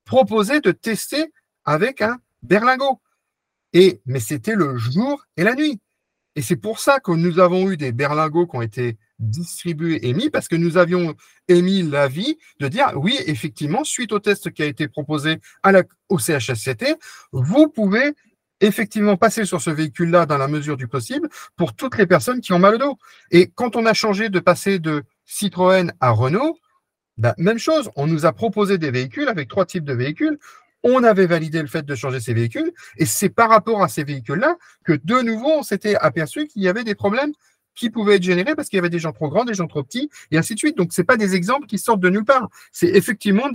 [0.07, 1.33] proposé de tester
[1.67, 3.01] avec un berlingot.
[3.73, 5.81] Et, mais c'était le jour et la nuit.
[6.37, 10.31] Et c'est pour ça que nous avons eu des berlingots qui ont été distribués, émis,
[10.31, 11.15] parce que nous avions
[11.49, 15.39] émis l'avis de dire oui, effectivement, suite au test qui a été proposé
[16.09, 16.97] au CHSCT,
[17.33, 18.15] vous pouvez
[18.61, 22.53] effectivement passer sur ce véhicule-là dans la mesure du possible pour toutes les personnes qui
[22.53, 22.99] ont mal au dos.
[23.31, 26.59] Et quand on a changé de passer de Citroën à Renault,
[27.17, 30.39] bah, même chose, on nous a proposé des véhicules avec trois types de véhicules.
[30.83, 34.05] On avait validé le fait de changer ces véhicules et c'est par rapport à ces
[34.05, 37.33] véhicules-là que de nouveau on s'était aperçu qu'il y avait des problèmes
[37.75, 39.83] qui pouvaient être générés parce qu'il y avait des gens trop grands, des gens trop
[39.83, 40.77] petits et ainsi de suite.
[40.77, 42.49] Donc ce pas des exemples qui sortent de nulle part.
[42.73, 43.49] C'est effectivement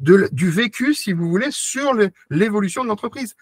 [0.00, 1.92] du vécu, si vous voulez, sur
[2.30, 3.34] l'évolution de l'entreprise.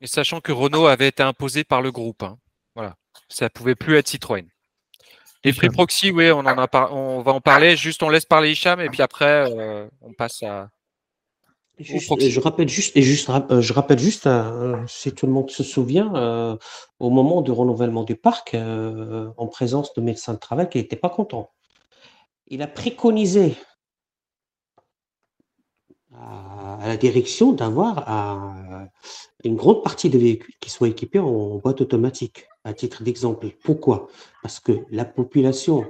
[0.00, 2.22] Et sachant que Renault avait été imposé par le groupe.
[2.22, 2.38] Hein.
[2.74, 2.96] Voilà.
[3.28, 4.46] Ça ne pouvait plus être Citroën.
[5.46, 7.76] Les Free Proxy, oui, on, en a on va en parler.
[7.76, 10.70] Juste, on laisse parler Hicham et puis après, euh, on passe à.
[11.78, 15.62] je rappelle juste, et juste, euh, je rappelle juste, euh, si tout le monde se
[15.62, 16.58] souvient,
[16.98, 21.10] au moment du renouvellement du parc, en présence de médecins de travail qui n'étaient pas
[21.10, 21.52] contents.
[22.48, 23.54] Il a préconisé
[26.20, 28.88] à, la direction d'avoir
[29.44, 33.48] une grande partie des véhicules qui soient équipés en boîte automatique, à titre d'exemple.
[33.62, 34.08] Pourquoi?
[34.42, 35.84] Parce que la population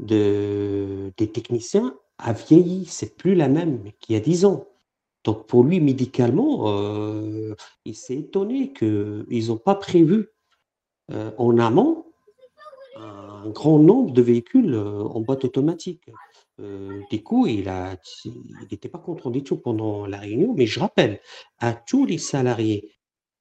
[0.00, 4.66] de, des techniciens a vieilli, c'est plus la même qu'il y a dix ans.
[5.24, 7.54] Donc pour lui, médicalement, euh,
[7.84, 10.28] il s'est étonné qu'ils n'ont pas prévu
[11.12, 12.06] euh, en amont
[12.96, 16.02] un grand nombre de véhicules euh, en boîte automatique.
[16.60, 17.70] Euh, du coup, il
[18.70, 21.20] n'était pas du tout pendant la réunion, mais je rappelle
[21.58, 22.92] à tous les salariés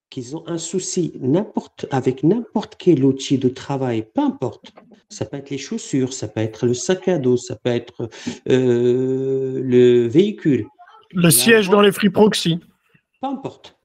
[0.09, 4.73] qu'ils ont un souci n'importe avec n'importe quel outil de travail, peu importe.
[5.09, 8.09] Ça peut être les chaussures, ça peut être le sac à dos, ça peut être
[8.49, 10.67] euh, le véhicule.
[11.13, 12.59] Le siège dans les free proxy.
[13.21, 13.77] Peu importe.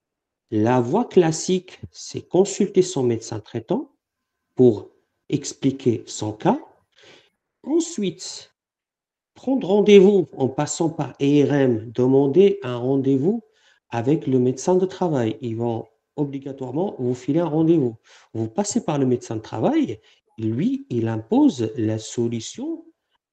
[0.50, 3.92] La voie classique, c'est consulter son médecin traitant
[4.54, 4.90] pour
[5.28, 6.58] expliquer son cas.
[7.64, 8.52] Ensuite,
[9.36, 13.44] prendre rendez-vous en passant par ERM, demander un rendez-vous
[13.90, 15.36] avec le médecin de travail.
[15.40, 17.96] Ils vont obligatoirement vous filer un rendez-vous.
[18.34, 20.00] Vous passez par le médecin de travail,
[20.38, 22.84] lui, il impose la solution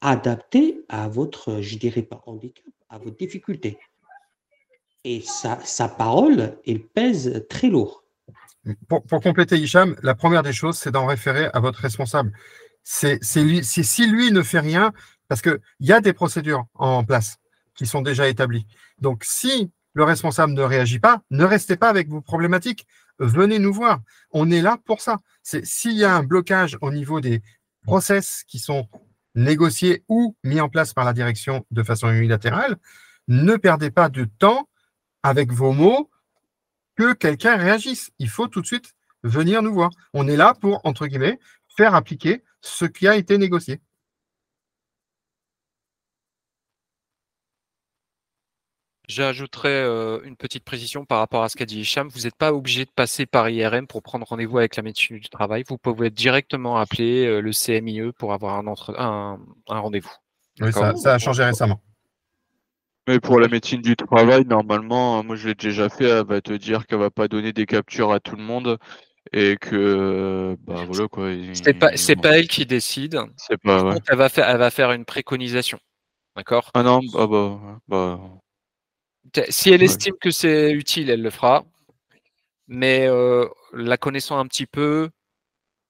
[0.01, 3.79] adaptée à votre, je dirais pas handicap, à votre difficulté.
[5.05, 8.03] Et sa, sa parole, elle pèse très lourd.
[8.87, 12.31] Pour, pour compléter, Hicham, la première des choses, c'est d'en référer à votre responsable.
[12.83, 14.93] C'est si lui ne fait rien,
[15.27, 17.37] parce qu'il y a des procédures en place
[17.75, 18.67] qui sont déjà établies.
[18.99, 22.87] Donc, si le responsable ne réagit pas, ne restez pas avec vos problématiques.
[23.19, 24.01] Venez nous voir.
[24.31, 25.19] On est là pour ça.
[25.43, 27.41] S'il y a un blocage au niveau des
[27.83, 28.87] process qui sont
[29.35, 32.77] négociés ou mis en place par la direction de façon unilatérale,
[33.27, 34.69] ne perdez pas de temps
[35.21, 36.09] avec vos mots
[36.95, 38.11] que quelqu'un réagisse.
[38.19, 38.93] Il faut tout de suite
[39.23, 39.89] venir nous voir.
[40.13, 41.39] On est là pour, entre guillemets,
[41.75, 43.81] faire appliquer ce qui a été négocié.
[49.09, 52.07] J'ajouterais euh, une petite précision par rapport à ce qu'a dit Hicham.
[52.07, 55.27] Vous n'êtes pas obligé de passer par IRM pour prendre rendez-vous avec la médecine du
[55.27, 55.65] travail.
[55.67, 60.11] Vous pouvez directement appeler euh, le CMIE pour avoir un, un, rendez-vous.
[60.61, 61.81] Oui, ça, a changé récemment.
[63.05, 66.53] Mais pour la médecine du travail, normalement, moi je l'ai déjà fait, elle va te
[66.53, 68.77] dire qu'elle va pas donner des captures à tout le monde
[69.33, 71.29] et que bah voilà quoi.
[71.51, 73.19] C'est pas c'est pas elle qui décide.
[73.35, 73.95] C'est pas.
[74.09, 75.79] Elle va faire elle va faire une préconisation,
[76.37, 76.71] d'accord?
[76.75, 78.19] Ah non, bah, bah, bah
[79.49, 81.65] si elle estime que c'est utile, elle le fera.
[82.67, 85.09] Mais euh, la connaissant un petit peu,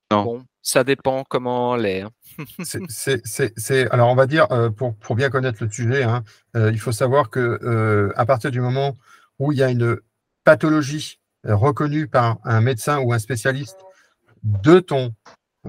[0.10, 2.02] bon, ça dépend comment elle est.
[2.02, 2.12] Hein.
[2.90, 6.24] c'est, alors, on va dire, euh, pour, pour, bien connaître le sujet, hein,
[6.56, 8.98] euh, il faut savoir que à partir du moment
[9.40, 9.98] où il y a une
[10.44, 13.78] pathologie reconnue par un médecin ou un spécialiste
[14.44, 15.14] de ton,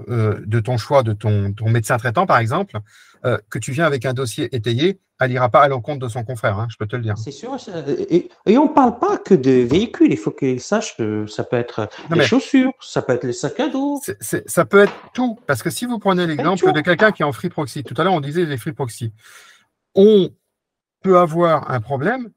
[0.07, 2.79] de ton choix, de ton, ton médecin traitant, par exemple,
[3.49, 6.59] que tu viens avec un dossier étayé, elle n'ira pas à l'encontre de son confrère,
[6.59, 7.17] hein, je peux te le dire.
[7.17, 7.55] C'est sûr.
[8.09, 10.11] Et, on ne parle pas que de véhicules.
[10.11, 13.59] Il faut qu'ils sachent que ça peut être les chaussures, ça peut être les sacs
[13.59, 14.01] à dos.
[14.19, 15.39] ça peut être tout.
[15.47, 18.03] Parce que si vous prenez l'exemple de quelqu'un qui est en free proxy, tout à
[18.03, 19.13] l'heure on disait les free proxy,
[19.93, 20.29] on
[21.01, 22.31] peut avoir un problème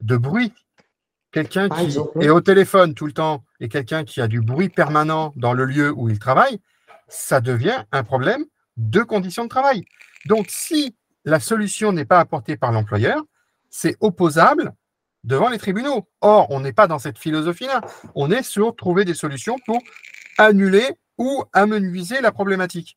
[0.00, 0.52] de bruit.
[1.30, 5.32] Quelqu'un qui est au téléphone tout le temps et quelqu'un qui a du bruit permanent
[5.36, 6.60] dans le lieu où il travaille,
[7.08, 8.44] ça devient un problème
[8.76, 9.84] de conditions de travail.
[10.26, 13.22] Donc, si la solution n'est pas apportée par l'employeur,
[13.70, 14.72] c'est opposable
[15.24, 16.08] devant les tribunaux.
[16.20, 17.80] Or, on n'est pas dans cette philosophie-là.
[18.14, 19.80] On est sur trouver des solutions pour
[20.38, 20.86] annuler
[21.18, 22.96] ou amenuiser la problématique.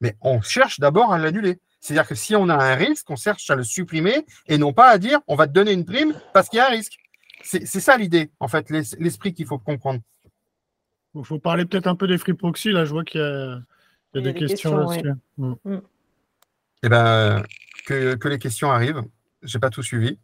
[0.00, 1.60] Mais on cherche d'abord à l'annuler.
[1.80, 4.88] C'est-à-dire que si on a un risque, on cherche à le supprimer et non pas
[4.88, 6.98] à dire on va te donner une prime parce qu'il y a un risque.
[7.44, 10.00] C'est ça l'idée, en fait, l'esprit qu'il faut comprendre.
[11.16, 12.70] Il faut parler peut-être un peu des free proxy.
[12.70, 15.10] Là, je vois qu'il y a, des, questions, là-dessus.
[16.82, 17.42] Eh bien,
[17.86, 19.02] que, que, les questions arrivent.
[19.42, 20.18] Je n'ai pas tout suivi.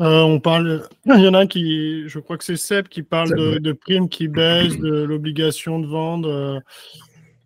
[0.00, 3.02] Euh, on parle, il y en a un qui, je crois que c'est Seb qui
[3.02, 6.62] parle de, de, primes qui baissent, de l'obligation de vendre.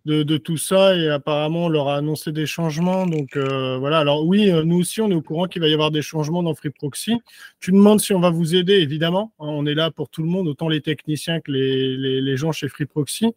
[0.05, 3.07] De, tout ça et apparemment on leur a annoncé des changements.
[3.07, 5.73] Donc euh, voilà, alors oui, euh, nous aussi on est au courant qu'il va y
[5.73, 7.13] avoir des changements dans Free Proxy.
[7.61, 9.31] Tu demandes si on va vous aider, évidemment.
[9.39, 12.51] Hein, on est là pour tout le monde, autant les techniciens que les, les, gens
[12.51, 13.27] chez Free Proxy.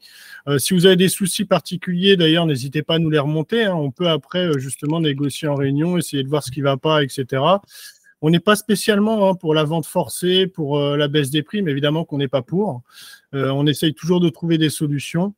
[0.48, 3.62] Euh, si vous avez des soucis particuliers, d'ailleurs, n'hésitez pas à nous les remonter.
[3.66, 3.76] Hein.
[3.76, 7.44] On peut après justement négocier en réunion, essayer de voir ce qui va pas, etc.
[8.22, 11.70] On n'est pas spécialement hein, pour la vente forcée, pour la baisse des prix, mais
[11.70, 12.82] évidemment qu'on n'est pas pour.
[13.32, 15.32] on essaye toujours de trouver des solutions.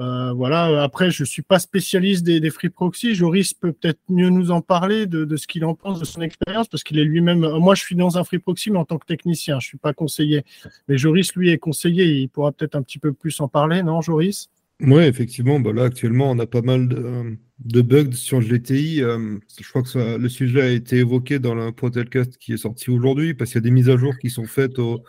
[0.00, 0.82] Euh, voilà.
[0.82, 3.14] Après, je suis pas spécialiste des, free proxy.
[3.14, 6.68] Joris peut peut-être mieux nous en parler de, ce qu'il en pense, de son expérience,
[6.68, 7.40] parce qu'il est lui-même.
[7.40, 9.92] Moi, je suis dans un free proxy, mais en tant que technicien, je suis pas
[9.92, 10.44] conseiller.
[10.88, 12.04] Mais Joris, lui, est conseiller.
[12.04, 14.48] Il pourra peut-être un petit peu plus en parler, non, Joris?
[14.80, 15.58] Oui, effectivement.
[15.58, 19.02] Bah là, actuellement, on a pas mal de, bugs sur GTI.
[19.02, 22.90] Euh, je crois que le sujet a été évoqué dans le podcast qui est sorti
[22.90, 25.02] aujourd'hui, parce qu'il y a des mises à jour qui sont faites au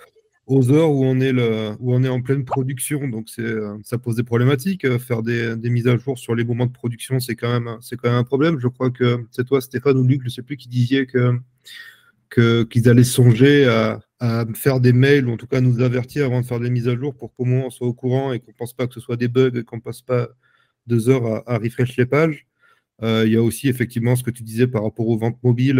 [0.50, 3.08] aux heures où on est, le, où on est en pleine production.
[3.08, 4.84] Donc, euh, ça pose des problématiques.
[4.84, 7.78] Euh, faire des, des, mises à jour sur les moments de production, c'est quand même,
[7.91, 8.60] quand même un problème.
[8.60, 12.64] Je crois que c'est toi, Stéphane ou Luc, je ne sais plus, qui disiez que,
[12.64, 16.41] qu'ils allaient songer à, à, faire des mails ou en tout cas nous avertir avant
[16.41, 18.52] de faire des mises à jour pour qu'au moins on soit au courant et qu'on
[18.52, 20.30] ne pense pas que ce soit des bugs et qu'on ne passe pas
[20.88, 22.47] deux heures à, à refresh les pages.
[23.04, 25.80] Euh, il y a aussi effectivement ce que tu disais par rapport aux ventes mobiles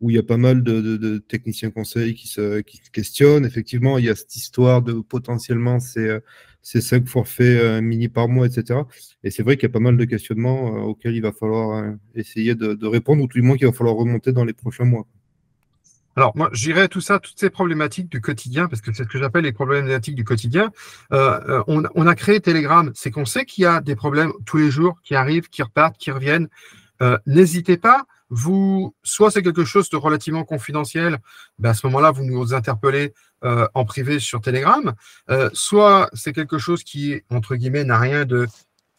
[0.00, 2.60] où il y a pas mal de, techniciens conseils qui se,
[2.92, 3.46] questionnent.
[3.46, 6.18] Effectivement, il y a cette histoire de potentiellement ces,
[6.66, 8.80] ces cinq forfaits euh, mini par mois, etc.
[9.22, 11.78] Et c'est vrai qu'il y a pas mal de questionnements euh, auxquels il va falloir
[11.78, 14.84] euh, essayer de, répondre, ou tout du moins qu'il va falloir remonter dans les prochains
[14.84, 15.06] mois.
[16.16, 19.18] Alors, moi, j'irai tout ça, toutes ces problématiques du quotidien, parce que c'est ce que
[19.20, 20.72] j'appelle les problématiques du quotidien.
[21.12, 25.00] on, a créé Telegram, c'est qu'on sait qu'il y a des problèmes tous les jours
[25.04, 26.48] qui arrivent, qui repartent, qui reviennent.
[27.26, 31.18] N'hésitez pas vous, soit c'est quelque chose de relativement confidentiel,
[31.58, 33.14] ben à ce moment-là, vous nous interpellez
[33.44, 34.94] euh, en privé sur Telegram,
[35.30, 38.46] euh, soit c'est quelque chose qui, entre guillemets, n'a rien de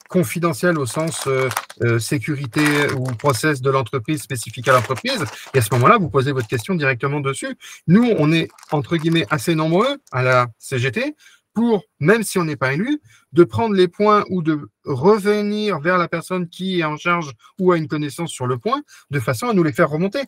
[0.07, 2.61] confidentiel au sens euh, sécurité
[2.97, 5.25] ou process de l'entreprise spécifique à l'entreprise.
[5.53, 7.57] Et à ce moment-là, vous posez votre question directement dessus.
[7.87, 11.15] Nous, on est, entre guillemets, assez nombreux à la CGT
[11.57, 13.01] pour, même si on n'est pas élu,
[13.33, 17.71] de prendre les points ou de revenir vers la personne qui est en charge ou
[17.71, 20.21] a une connaissance sur le point, de façon à nous les faire remonter.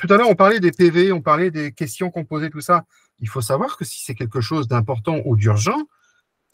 [0.00, 2.84] Tout à l'heure, on parlait des PV, on parlait des questions qu'on posait, tout ça.
[3.18, 5.88] Il faut savoir que si c'est quelque chose d'important ou d'urgent,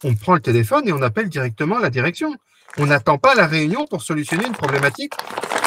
[0.02, 2.34] on prend le téléphone et on appelle directement la direction.
[2.78, 5.12] On n'attend pas la réunion pour solutionner une problématique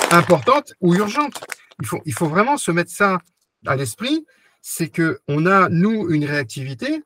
[0.09, 1.39] importante ou urgente.
[1.81, 3.19] Il faut, il faut vraiment se mettre ça
[3.67, 4.25] à l'esprit,
[4.63, 7.03] c'est qu'on a, nous, une réactivité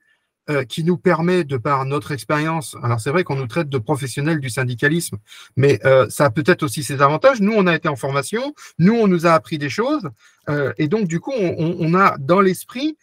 [0.50, 3.78] euh, qui nous permet, de par notre expérience, alors c'est vrai qu'on nous traite de
[3.78, 5.18] professionnels du syndicalisme,
[5.56, 7.39] mais euh, ça a peut-être aussi ses avantages.
[7.39, 10.10] Nous, on a été en formation, nous, on nous a appris des choses,
[10.50, 12.98] euh, et donc du coup, on, on a dans l'esprit,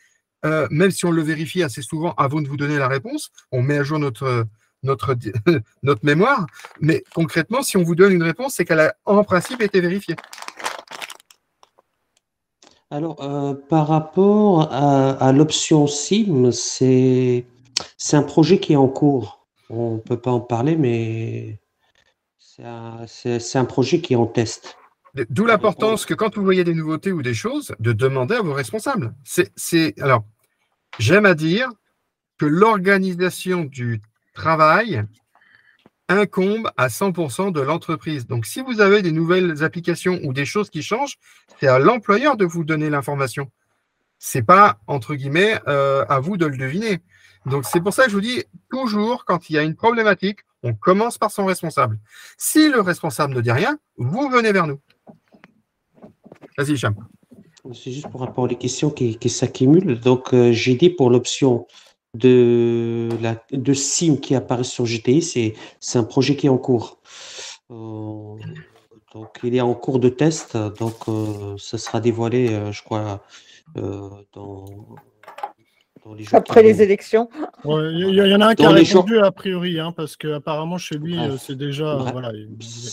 [0.45, 3.79] même si on le vérifie assez souvent avant de vous donner la réponse, on met
[3.79, 4.47] à jour notre,
[4.83, 5.17] notre,
[5.83, 6.47] notre mémoire,
[6.81, 10.17] mais concrètement, si on vous donne une réponse, c'est qu'elle a en principe été vérifiée.
[12.93, 17.45] Alors, euh, par rapport à, l'option SIM, c'est
[18.13, 19.47] un projet qui est en cours.
[19.69, 21.61] On ne peut pas en parler, mais
[22.37, 24.77] c'est un, projet qui est en test.
[25.29, 28.55] D'où l'importance que quand vous voyez des nouveautés ou des choses, de demander à vos
[28.55, 29.15] responsables.
[29.25, 30.25] C'est alors,
[30.99, 31.71] j'aime à dire
[32.39, 34.01] que l'organisation du
[34.35, 35.05] travail
[36.11, 38.27] incombe à 100% de l'entreprise.
[38.27, 41.17] Donc, si vous avez des nouvelles applications ou des choses qui changent,
[41.59, 43.51] c'est à l'employeur de vous donner l'information.
[44.19, 47.01] C'est pas, entre guillemets, euh, à vous de le deviner.
[47.47, 50.41] Donc, c'est pour ça que je vous dis, toujours, quand il y a une problématique,
[50.63, 51.99] on commence par son responsable.
[52.37, 54.79] Si le responsable ne dit rien, vous venez vers nous.
[56.59, 56.95] Vas-y, Cham.
[57.73, 60.01] C'est juste pour rapport aux questions qui, s'accumulent.
[60.01, 61.67] Donc, euh, j'ai dit pour l'option
[62.15, 65.23] de, la, de SIM qui apparaît sur GTI,
[65.81, 66.99] c'est un projet qui est en cours.
[67.71, 68.37] Euh,
[69.15, 73.23] donc, il est en cours de test, donc euh, ça sera dévoilé, euh, je crois,
[73.75, 77.29] dans, dans, les jours Après les élections.
[77.65, 81.17] Il y, en a un qui a répondu a priori, hein, parce qu'apparemment chez lui,
[81.39, 82.05] c'est déjà.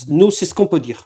[0.07, 1.03] Nous, c'est ce qu'on peut dire.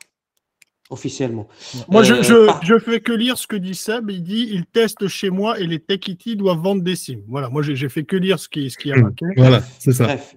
[0.91, 1.47] Officiellement.
[1.89, 4.11] Moi, je, Euh, je, par- je fais que lire ce que dit Seb.
[4.11, 7.23] Il dit il teste chez moi et les Techity doivent vendre des sims.
[7.27, 9.01] Voilà, moi, j'ai fait que lire ce qui, ce qui a Hmm.
[9.01, 9.26] marqué.
[9.38, 10.03] Voilà, c'est ça.
[10.05, 10.35] Bref.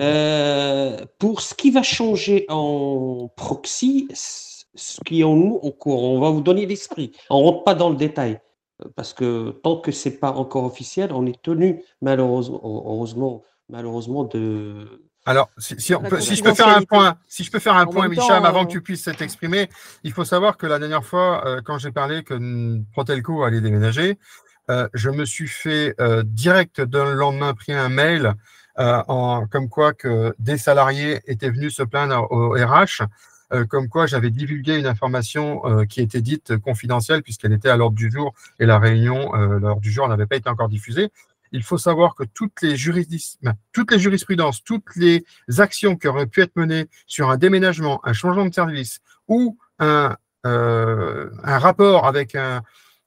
[0.00, 6.02] Euh, pour ce qui va changer en proxy, ce qui est en nous en cours,
[6.02, 7.12] on va vous donner l'esprit.
[7.28, 8.40] On rentre pas dans le détail
[8.96, 15.02] parce que tant que c'est pas encore officiel, on est tenu malheureusement, heureusement, malheureusement de.
[15.26, 17.58] Alors, si, si on La peut- si je peux faire un point, si je peux
[17.58, 18.08] faire un En point,
[18.42, 19.68] avant euh, que tu puisses t'exprimer,
[20.02, 24.18] il faut savoir que la dernière fois, euh, quand j'ai parlé que Protelco allait déménager,
[24.70, 25.94] euh, je me suis fait
[26.24, 28.34] direct d'un lendemain pris un mail
[28.78, 33.02] en, comme quoi que des salariés étaient venus se plaindre au RH,
[33.68, 38.10] comme quoi j'avais divulgué une information qui était dite confidentielle puisqu'elle était à l'ordre du
[38.10, 41.10] jour et la réunion, l'ordre du jour n'avait pas été encore diffusée.
[41.52, 45.24] Il faut savoir que toutes les, juridis- ben, toutes les jurisprudences, toutes les
[45.58, 50.16] actions qui auraient pu être menées sur un déménagement, un changement de service ou un,
[50.46, 52.62] euh, rapport avec un,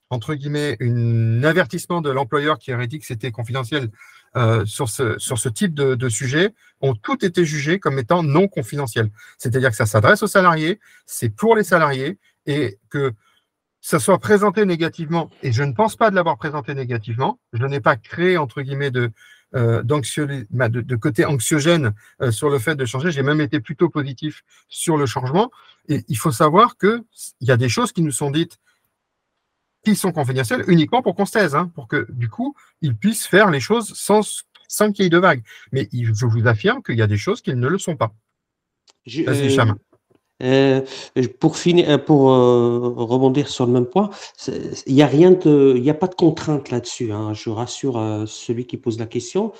[0.09, 3.89] entre guillemets, un avertissement de l'employeur qui aurait dit que c'était confidentiel
[4.35, 8.23] euh, sur, ce, sur ce type de, de sujet, ont toutes été jugées comme étant
[8.23, 9.09] non confidentiels.
[9.37, 13.13] C'est-à-dire que ça s'adresse aux salariés, c'est pour les salariés et que
[13.85, 17.81] ça soit présenté négativement, et je ne pense pas de l'avoir présenté négativement, je n'ai
[17.81, 19.11] pas créé, entre guillemets, de,
[19.55, 19.83] euh,
[20.51, 23.89] bah, de, de côté anxiogène euh, sur le fait de changer, j'ai même été plutôt
[23.89, 25.51] positif sur le changement,
[25.89, 27.03] et il faut savoir qu'il
[27.41, 28.57] y a des choses qui nous sont dites
[29.83, 33.27] qui sont confidentielles uniquement pour qu'on se taise, hein, pour que du coup, ils puissent
[33.27, 35.43] faire les choses sans, sans qu'il y ait de vagues.
[35.73, 38.13] Mais il- je vous affirme qu'il y a des choses qui ne le sont pas.
[39.05, 39.73] Je- Vas-y, euh.
[40.43, 40.81] Euh,
[41.39, 44.09] pour finir, euh, pour euh, rebondir sur le même point,
[44.85, 47.11] il n'y a rien de, il n'y a pas de contrainte là-dessus.
[47.11, 47.33] hein.
[47.33, 49.51] je rassure euh, celui qui pose la question.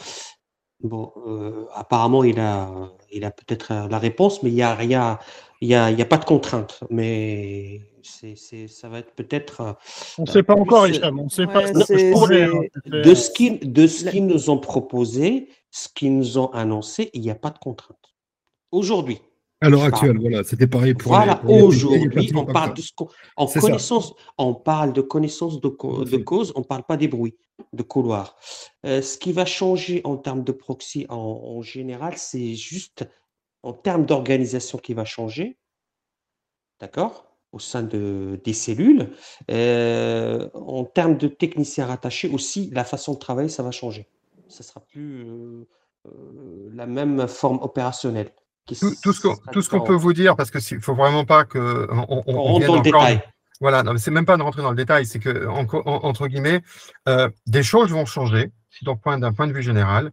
[0.82, 2.70] Bon, euh, apparemment, il a,
[3.12, 5.18] il a peut-être euh, la réponse, mais il n'y a rien,
[5.62, 6.82] il y a, il y a pas de contrainte.
[6.90, 9.62] Mais c'est, c'est, ça va être peut-être.
[9.62, 9.74] euh,
[10.18, 11.18] On ne sait pas encore, Hicham.
[11.20, 12.62] On ne sait Ouais, pas hein.
[12.86, 17.22] De ce qu'ils de ce qu'ils nous ont proposé, ce qu'ils nous ont annoncé, il
[17.22, 17.98] n'y a pas de contrainte.
[18.74, 19.22] Aujourd'hui.
[19.64, 19.94] À l'heure parle.
[19.94, 23.08] actuelle, voilà, c'était pareil pour Voilà, aujourd'hui, on parle de ce qu'on,
[23.38, 23.68] en C'est ça.
[23.68, 26.24] connaissance, on parle de connaissance de, co- Tout à de fait.
[26.24, 27.36] cause, on ne parle pas des bruits
[27.72, 28.36] de couloir.
[28.86, 33.08] Euh, ce qui va changer en termes de proxy en, en général, c'est juste
[33.64, 35.58] en termes d'organisation qui va changer,
[36.80, 39.12] d'accord, au sein de, des cellules.
[39.52, 44.08] Euh, en termes de techniciens rattachés aussi, la façon de travailler, ça va changer.
[44.50, 45.26] Ça sera plus
[46.06, 48.32] euh, la même forme opérationnelle.
[48.66, 50.82] Qui Tout, tout ce qu'on sera tout ce qu'on peut vous dire, parce qu'il ne
[50.82, 53.22] faut vraiment pas que on, on- On on rentre dans le détail.
[53.60, 56.04] Voilà, non, mais c'est même pas de rentrer dans le détail, c'est que en- en-
[56.06, 56.62] entre guillemets,
[57.08, 60.12] euh, des choses vont changer, si d'un point, d'un point de vue général,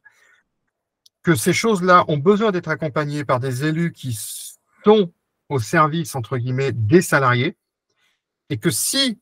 [1.23, 4.19] que ces choses-là ont besoin d'être accompagnées par des élus qui
[4.85, 5.13] sont
[5.49, 7.57] au service entre guillemets des salariés,
[8.51, 9.21] et que si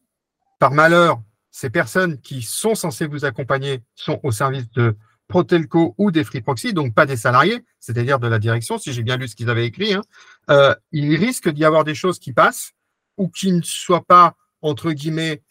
[0.58, 4.96] par malheur ces personnes qui sont censées vous accompagner sont au service de
[5.28, 9.02] Protelco ou des Free Proxy, donc pas des salariés, c'est-à-dire de la direction, si j'ai
[9.02, 10.02] bien lu ce qu'ils avaient écrit, hein,
[10.50, 12.72] euh, il risque d'y avoir des choses qui passent
[13.18, 15.42] ou qui ne soient pas, entre guillemets,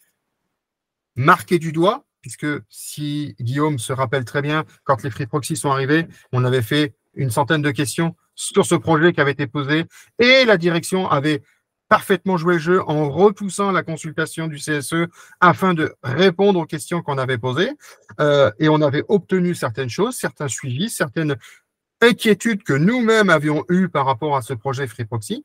[1.14, 5.70] marquées du doigt, puisque si Guillaume se rappelle très bien, quand les Free Proxy sont
[5.70, 9.84] arrivés, on avait fait une centaine de questions sur ce projet qui avait été posé
[10.18, 11.42] et la direction avait
[11.88, 15.06] parfaitement joué le jeu en repoussant la consultation du CSE
[15.40, 17.70] afin de répondre aux questions qu'on avait posées.
[18.20, 21.36] Euh, et on avait obtenu certaines choses, certains suivis, certaines
[22.00, 25.42] inquiétudes que nous-mêmes avions eues par rapport à ce projet Free Proxy.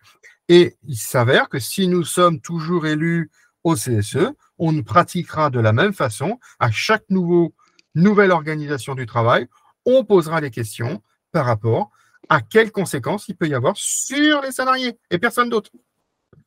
[0.50, 3.32] Et il s'avère que si nous sommes toujours élus
[3.64, 7.54] au CSE, on pratiquera de la même façon à chaque nouveau,
[7.96, 9.48] nouvelle organisation du travail.
[9.86, 11.02] On posera des questions
[11.32, 11.90] par rapport
[12.30, 15.72] à quelles conséquences il peut y avoir sur les salariés et personne d'autre.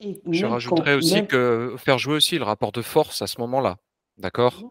[0.01, 3.77] Et Je rajouterais aussi que faire jouer aussi le rapport de force à ce moment-là.
[4.19, 4.71] D'accord?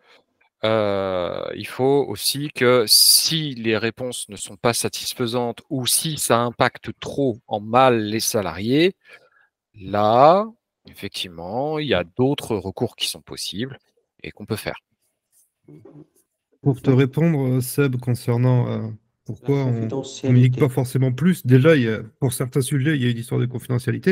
[0.64, 6.40] Euh, Il faut aussi que si les réponses ne sont pas satisfaisantes ou si ça
[6.40, 8.94] impacte trop en mal les salariés,
[9.74, 10.46] là,
[10.88, 13.80] effectivement, il y a d'autres recours qui sont possibles
[14.24, 14.80] et qu'on peut faire.
[16.62, 18.90] Pour te répondre, Seb, concernant euh,
[19.26, 19.74] pourquoi on
[20.26, 20.60] communique confidentialité.
[20.60, 23.42] pas forcément plus, déjà, il y a, pour certains sujets, il y a une histoire
[23.42, 24.12] de confidentialité,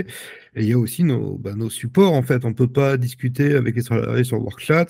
[0.56, 2.46] et il y a aussi nos, bah, nos supports, en fait.
[2.46, 4.88] On ne peut pas discuter avec les salariés sur WorkChat.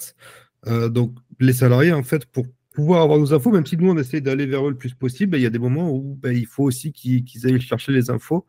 [0.68, 3.98] Euh, donc, les salariés, en fait, pour pouvoir avoir nos infos, même si nous, on
[3.98, 6.34] essaie d'aller vers eux le plus possible, bah, il y a des moments où bah,
[6.34, 8.46] il faut aussi qu'ils aillent chercher les infos.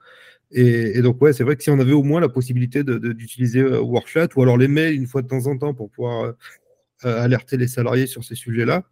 [0.53, 2.99] Et, et donc, ouais, c'est vrai que si on avait au moins la possibilité de-
[2.99, 5.91] de- d'utiliser euh, WorkChat ou alors les mails une fois de temps en temps pour
[5.91, 6.33] pouvoir euh,
[7.05, 8.85] euh, alerter les salariés sur ces sujets-là,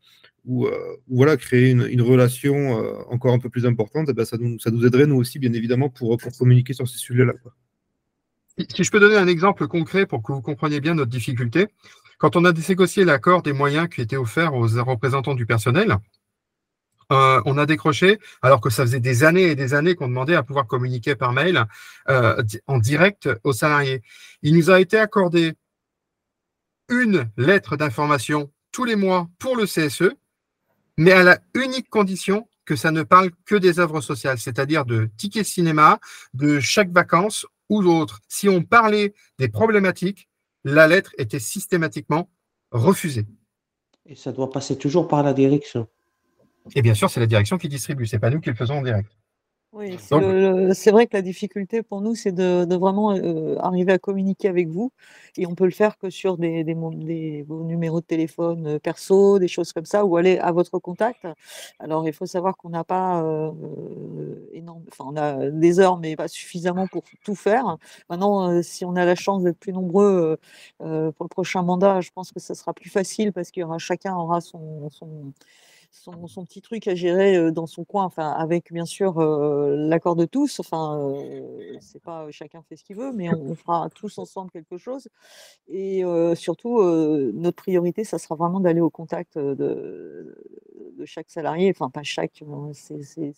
[0.44, 4.24] ou, euh, ou voilà, créer une, relation euh, encore un peu plus importante, eh ben,
[4.24, 7.34] ça, nous, aiderait, nous aussi, bien évidemment, pour, communiquer sur ces sujets-là.
[8.74, 11.68] Si je peux donner un exemple concret pour que vous compreniez bien notre difficulté,
[12.18, 15.96] quand on a négocié l'accord des moyens qui étaient offerts aux représentants du personnel,
[17.10, 20.34] euh, on a décroché, alors que ça faisait des années et des années qu'on demandait
[20.34, 21.64] à pouvoir communiquer par mail
[22.08, 24.02] en direct aux salariés.
[24.42, 25.54] Il nous a été accordé
[26.88, 30.14] une lettre d'information tous les mois pour le CSE,
[30.96, 35.10] mais à la unique condition que ça ne parle que des œuvres sociales, c'est-à-dire de
[35.16, 35.98] tickets cinéma,
[36.34, 38.20] de chaque vacances ou d'autres.
[38.28, 40.28] Si on parlait des problématiques,
[40.64, 42.30] la lettre était systématiquement
[42.70, 43.26] refusée.
[44.06, 45.88] Et ça doit passer toujours par la direction.
[46.74, 48.82] Et bien sûr, c'est la direction qui distribue, c'est pas nous qui le faisons en
[48.82, 49.10] direct.
[49.74, 49.96] Oui,
[50.74, 54.48] c'est vrai que la difficulté pour nous, c'est de, de vraiment euh, arriver à communiquer
[54.48, 54.92] avec vous.
[55.38, 58.66] Et on peut le faire que sur des, des, mo- des- vos numéros de téléphone
[58.66, 61.26] euh, perso, des choses comme ça, ou aller à votre contact.
[61.78, 63.50] Alors, il faut savoir qu'on n'a pas euh,
[64.52, 67.78] énorme, enfin, on a des heures, mais pas suffisamment pour tout faire.
[68.10, 70.38] Maintenant, euh, si on a la chance d'être plus nombreux
[70.78, 73.78] pour le prochain mandat, je pense que ça sera plus facile parce qu'il y aura
[73.78, 75.32] chacun aura son, son,
[75.92, 80.58] son, petit truc à gérer dans son coin, enfin avec bien sûr l'accord de tous.
[80.60, 81.14] Enfin,
[81.80, 85.08] c'est pas chacun fait ce qu'il veut, mais on, fera tous ensemble quelque chose.
[85.68, 86.02] Et
[86.34, 90.34] surtout, notre priorité, ça sera vraiment d'aller au contact de,
[91.02, 91.70] de chaque salarié.
[91.70, 93.32] Enfin, pas chaque, euh, c'est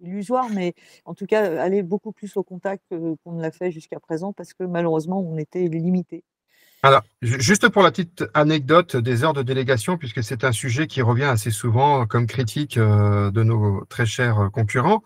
[0.00, 0.74] illusoire, mais
[1.04, 4.54] en tout cas, aller beaucoup plus au contact qu'on ne l'a fait jusqu'à présent, parce
[4.54, 6.24] que malheureusement, on était limité.
[6.86, 10.86] Alors, ju- juste pour la petite anecdote des heures de délégation, puisque c'est un sujet
[10.86, 15.02] qui revient assez souvent comme critique euh, de nos très chers euh, concurrents,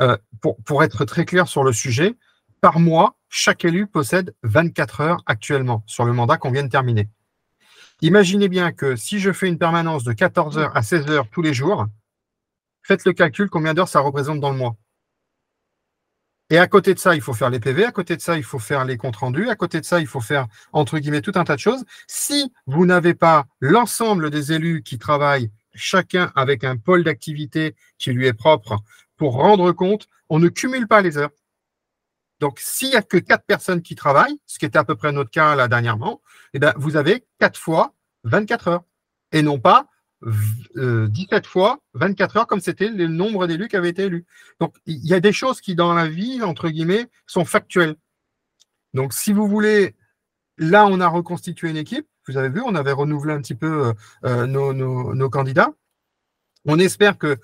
[0.00, 2.16] euh, pour, pour être très clair sur le sujet,
[2.60, 7.08] par mois, chaque élu possède 24 heures actuellement sur le mandat qu'on vient de terminer.
[8.02, 11.42] Imaginez bien que si je fais une permanence de 14 heures à 16 heures tous
[11.42, 11.86] les jours,
[12.82, 14.74] faites le calcul combien d'heures ça représente dans le mois.
[16.50, 18.42] Et à côté de ça, il faut faire les PV, à côté de ça, il
[18.42, 21.32] faut faire les comptes rendus, à côté de ça, il faut faire, entre guillemets, tout
[21.36, 21.84] un tas de choses.
[22.08, 28.12] Si vous n'avez pas l'ensemble des élus qui travaillent, chacun avec un pôle d'activité qui
[28.12, 28.78] lui est propre,
[29.16, 31.30] pour rendre compte, on ne cumule pas les heures.
[32.40, 35.12] Donc, s'il n'y a que quatre personnes qui travaillent, ce qui était à peu près
[35.12, 36.20] notre cas là dernièrement,
[36.54, 37.94] eh ben, vous avez quatre fois
[38.24, 38.82] 24 heures.
[39.32, 39.86] Et non pas
[40.22, 44.26] 17 fois 24 heures comme c'était le nombre d'élus qui avaient été élus.
[44.60, 47.96] Donc, il y a des choses qui, dans la vie, entre guillemets, sont factuelles.
[48.92, 49.94] Donc, si vous voulez,
[50.58, 52.06] là, on a reconstitué une équipe.
[52.28, 53.92] Vous avez vu, on avait renouvelé un petit peu euh,
[54.24, 55.72] euh, nos candidats.
[56.66, 57.38] On espère que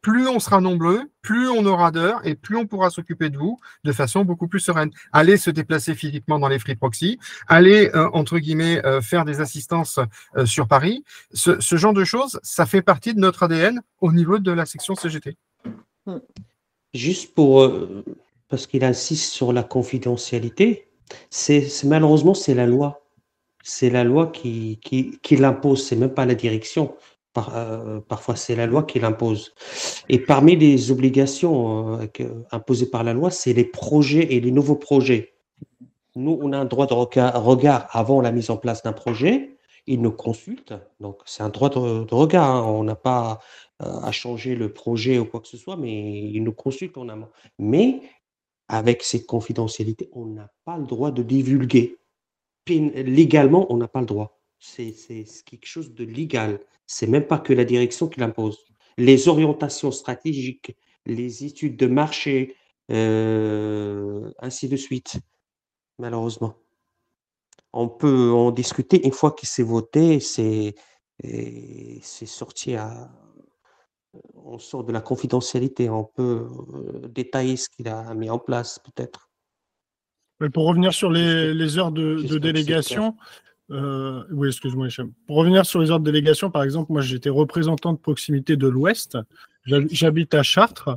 [0.00, 3.58] plus on sera nombreux, plus on aura d'heures et plus on pourra s'occuper de vous
[3.84, 4.90] de façon beaucoup plus sereine.
[5.12, 9.40] Allez se déplacer physiquement dans les free proxy, allez, euh, entre guillemets, euh, faire des
[9.40, 9.98] assistances
[10.36, 11.04] euh, sur Paris.
[11.32, 14.94] Ce, genre de choses, ça fait partie de notre ADN au niveau de la section
[14.94, 15.36] CGT.
[16.94, 17.70] Juste pour,
[18.48, 20.88] parce qu'il insiste sur la confidentialité,
[21.30, 23.04] c'est- malheureusement c'est la loi.
[23.62, 26.96] C'est la loi qui, qui, qui l'impose, c'est même pas la direction.
[27.36, 29.54] Euh, parfois c'est la loi qui l'impose.
[30.08, 34.76] Et parmi les obligations euh, imposées par la loi, c'est les projets et les nouveaux
[34.76, 35.34] projets.
[36.16, 39.56] Nous, on a un droit de regard avant la mise en place d'un projet.
[39.86, 42.44] Ils nous consultent, donc c'est un droit de, regard.
[42.44, 42.64] hein.
[42.66, 43.38] On n'a pas
[43.82, 47.08] euh, à changer le projet ou quoi que ce soit, mais ils nous consultent en
[47.08, 47.28] amont.
[47.58, 48.02] Mais
[48.68, 51.96] avec cette confidentialité, on n'a pas le droit de divulguer.
[52.68, 54.37] Légalement, on n'a pas le droit.
[54.58, 54.94] C'est
[55.44, 56.60] quelque chose de légal.
[56.86, 58.64] C'est même pas que la direction qui l'impose.
[58.96, 60.76] Les orientations stratégiques,
[61.06, 62.56] les études de marché,
[62.90, 65.18] euh, ainsi de suite,
[65.98, 66.54] malheureusement.
[67.72, 70.74] On peut en discuter une fois que c'est voté, c'est
[72.02, 73.10] sorti à,
[74.34, 78.78] on sort de la confidentialité, on peut euh, détailler ce qu'il a mis en place,
[78.78, 79.30] peut-être.
[80.40, 83.16] Mais pour revenir sur les, les heures de, délégation,
[83.70, 84.88] euh, oui, excuse-moi.
[85.26, 88.66] Pour revenir sur les heures de délégation, par exemple, moi j'étais représentant de proximité de
[88.68, 89.18] l'Ouest.
[89.66, 90.90] J'hab- J'habite à Chartres.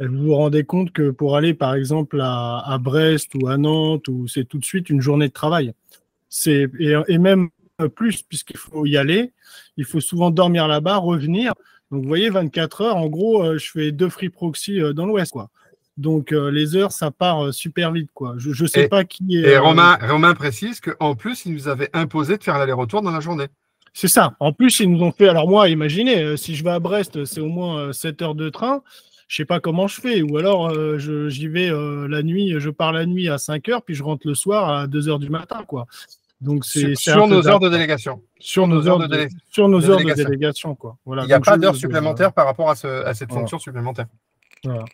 [0.00, 4.48] Vous vous rendez compte que pour aller, par exemple, à, Brest ou à Nantes, c'est
[4.48, 5.72] tout de suite une journée de travail.
[6.46, 6.66] Et,
[7.08, 7.50] et même
[7.94, 9.32] plus puisqu'il faut y aller.
[9.76, 11.54] Il faut souvent dormir là-bas, revenir.
[11.90, 15.06] Donc vous voyez, 24 heures, en gros, euh, je fais deux free proxy euh, dans
[15.06, 15.50] l'Ouest, quoi.
[15.98, 18.34] Donc euh, les heures, ça part euh, super vite, quoi.
[18.38, 19.40] Je, je sais Et- pas qui est.
[19.42, 23.10] Et euh, Romain, Romain précise qu'en plus, il nous avait imposé de faire l'aller-retour dans
[23.10, 23.46] la journée.
[23.94, 24.34] C'est ça.
[24.40, 25.28] En plus, ils nous ont fait.
[25.28, 28.34] Alors, moi, imaginez, euh, si je vais à Brest, c'est au moins euh, 7 heures
[28.34, 28.82] de train.
[29.28, 30.22] Je sais pas comment je fais.
[30.22, 30.96] Ou alors, euh,
[31.28, 34.26] j'y vais euh, la nuit, je pars la nuit à 5 heures, puis je rentre
[34.26, 35.86] le soir à 2 heures du matin, quoi.
[36.40, 38.22] Donc, c'est Sur, nos heures de délégation.
[38.40, 40.24] Sur nos heures de, délé- sur nos de heures de délégation.
[40.30, 40.96] délégation, quoi.
[41.04, 41.22] Voilà.
[41.24, 43.42] Il n'y a Donc, pas d'heures supplémentaires par rapport à, ce- à cette Voilà.
[43.42, 44.06] fonction supplémentaire.
[44.64, 44.84] Voilà.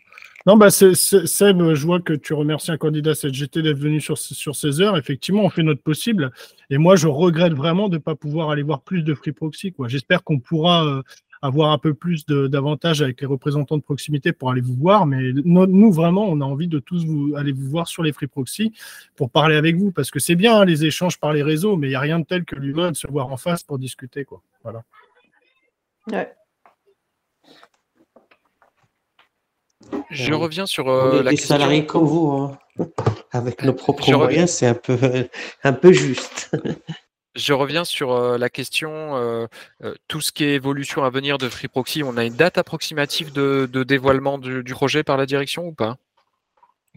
[0.45, 4.17] Non, bah, c'est- Seb, je vois que tu remercies un candidat CGT d'être venu sur,
[4.17, 4.97] sur ces heures.
[4.97, 6.31] Effectivement, on fait notre possible.
[6.69, 9.73] Et moi, je regrette vraiment de ne pas pouvoir aller voir plus de Free Proxy.
[9.87, 11.01] J'espère qu'on pourra euh,
[11.41, 15.05] avoir un peu plus d'avantages avec les représentants de proximité pour aller vous voir.
[15.05, 18.13] Mais no- nous, vraiment, on a envie de tous vous, aller vous voir sur les
[18.13, 18.73] Free Proxy
[19.17, 19.91] pour parler avec vous.
[19.91, 22.19] Parce que c'est bien hein, les échanges par les réseaux, mais il n'y a rien
[22.19, 24.23] de tel que l'humain de se voir en face pour discuter.
[24.23, 24.41] Quoi.
[24.63, 24.83] Voilà.
[26.11, 26.31] Ouais.
[30.09, 31.55] Je reviens sur euh, la des question.
[31.55, 32.57] salariés comme vous, hein.
[33.31, 34.97] Avec nos propres moyens, c'est un peu,
[35.63, 36.51] un peu juste.
[37.35, 39.45] Je reviens sur euh, la question, euh,
[39.83, 42.57] euh, tout ce qui est évolution à venir de Free Proxy, on a une date
[42.57, 45.97] approximative de, de dévoilement du, du projet par la direction ou pas?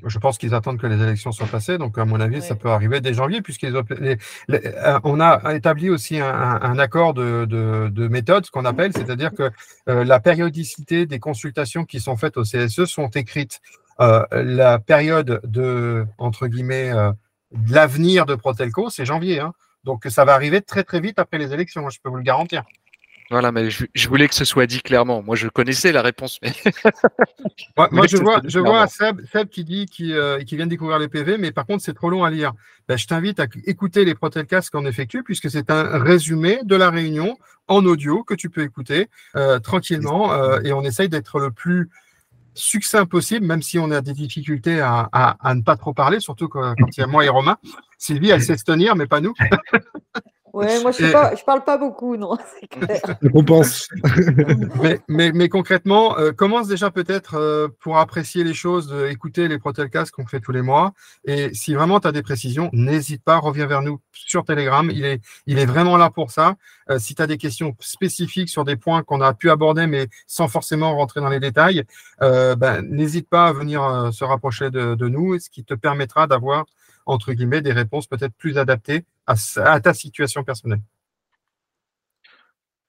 [0.05, 2.71] Je pense qu'ils attendent que les élections soient passées, donc à mon avis, ça peut
[2.71, 4.17] arriver dès janvier, puisqu'ils ont- les-
[4.49, 8.93] les- euh, on a établi aussi un, accord de, de- de méthode, ce qu'on appelle,
[8.95, 9.51] c'est-à-dire que
[9.89, 13.61] euh, la périodicité des consultations qui sont faites au CSE sont écrites.
[14.01, 17.13] Euh, la période de entre guillemets euh,
[17.53, 19.53] de l'avenir de Protelco, c'est janvier, hein.
[19.85, 22.23] donc ça va arriver très très vite après les élections, hein, je peux vous le
[22.23, 22.65] garantir.
[23.33, 25.23] Voilà, mais je, je voulais que ce soit dit clairement.
[25.23, 26.53] Moi, je connaissais la réponse, mais
[27.91, 31.09] moi, je vois, je vois Seb, Seb qui dit qu'il euh, vient de découvrir les
[31.09, 32.53] PV, mais par contre, c'est trop long à lire.
[32.89, 36.91] Ben, je t'invite à écouter les Protelcasts qu'on effectue, puisque c'est un résumé de la
[36.91, 37.39] réunion
[37.69, 40.33] en audio que tu peux écouter euh, tranquillement.
[40.35, 41.89] euh, et on essaye d'être le plus
[42.55, 46.21] succinct possible, même si on a des difficultés à, à- à ne pas trop parler,
[46.21, 47.57] surtout quand, quand il y a moi et Romain.
[47.97, 49.33] Sylvie, elle sait se tenir, mais pas nous.
[50.53, 52.37] Ouais, moi je ne pas, je parle pas beaucoup, non.
[53.23, 53.89] Je compense.
[54.83, 59.49] mais, mais, mais concrètement, euh, commence déjà peut-être euh, pour apprécier les choses, euh, écouter
[59.49, 60.93] les Protelcasts qu'on fait tous les mois.
[61.25, 64.91] Et si vraiment tu as des précisions, n'hésite pas, reviens vers nous sur Telegram.
[64.93, 66.57] Il est, il est vraiment là pour ça.
[66.91, 70.09] Euh, si tu as des questions spécifiques sur des points qu'on a pu aborder, mais
[70.27, 71.85] sans forcément rentrer dans les détails,
[72.23, 75.75] euh, ben, n'hésite pas à venir euh, se rapprocher de, de nous, ce qui te
[75.75, 76.65] permettra d'avoir,
[77.07, 80.83] entre guillemets, des réponses peut-être plus adaptées à, ta situation personnelle.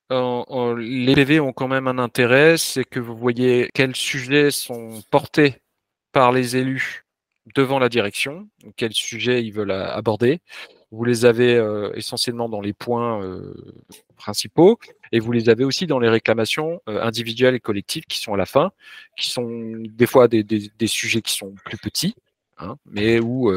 [0.09, 5.61] les PV ont quand même un intérêt, c'est que vous voyez quels sujets sont portés
[6.11, 7.05] par les élus
[7.55, 10.41] devant la direction, quels sujets ils veulent aborder.
[10.91, 13.53] Vous les avez euh, essentiellement dans les points euh,
[14.15, 14.77] principaux
[15.11, 18.37] et vous les avez aussi dans les réclamations euh, individuelles et collectives qui sont à
[18.37, 18.71] la fin,
[19.17, 22.13] qui sont des fois des, sujets qui sont plus petits,
[22.59, 23.51] hein, mais où,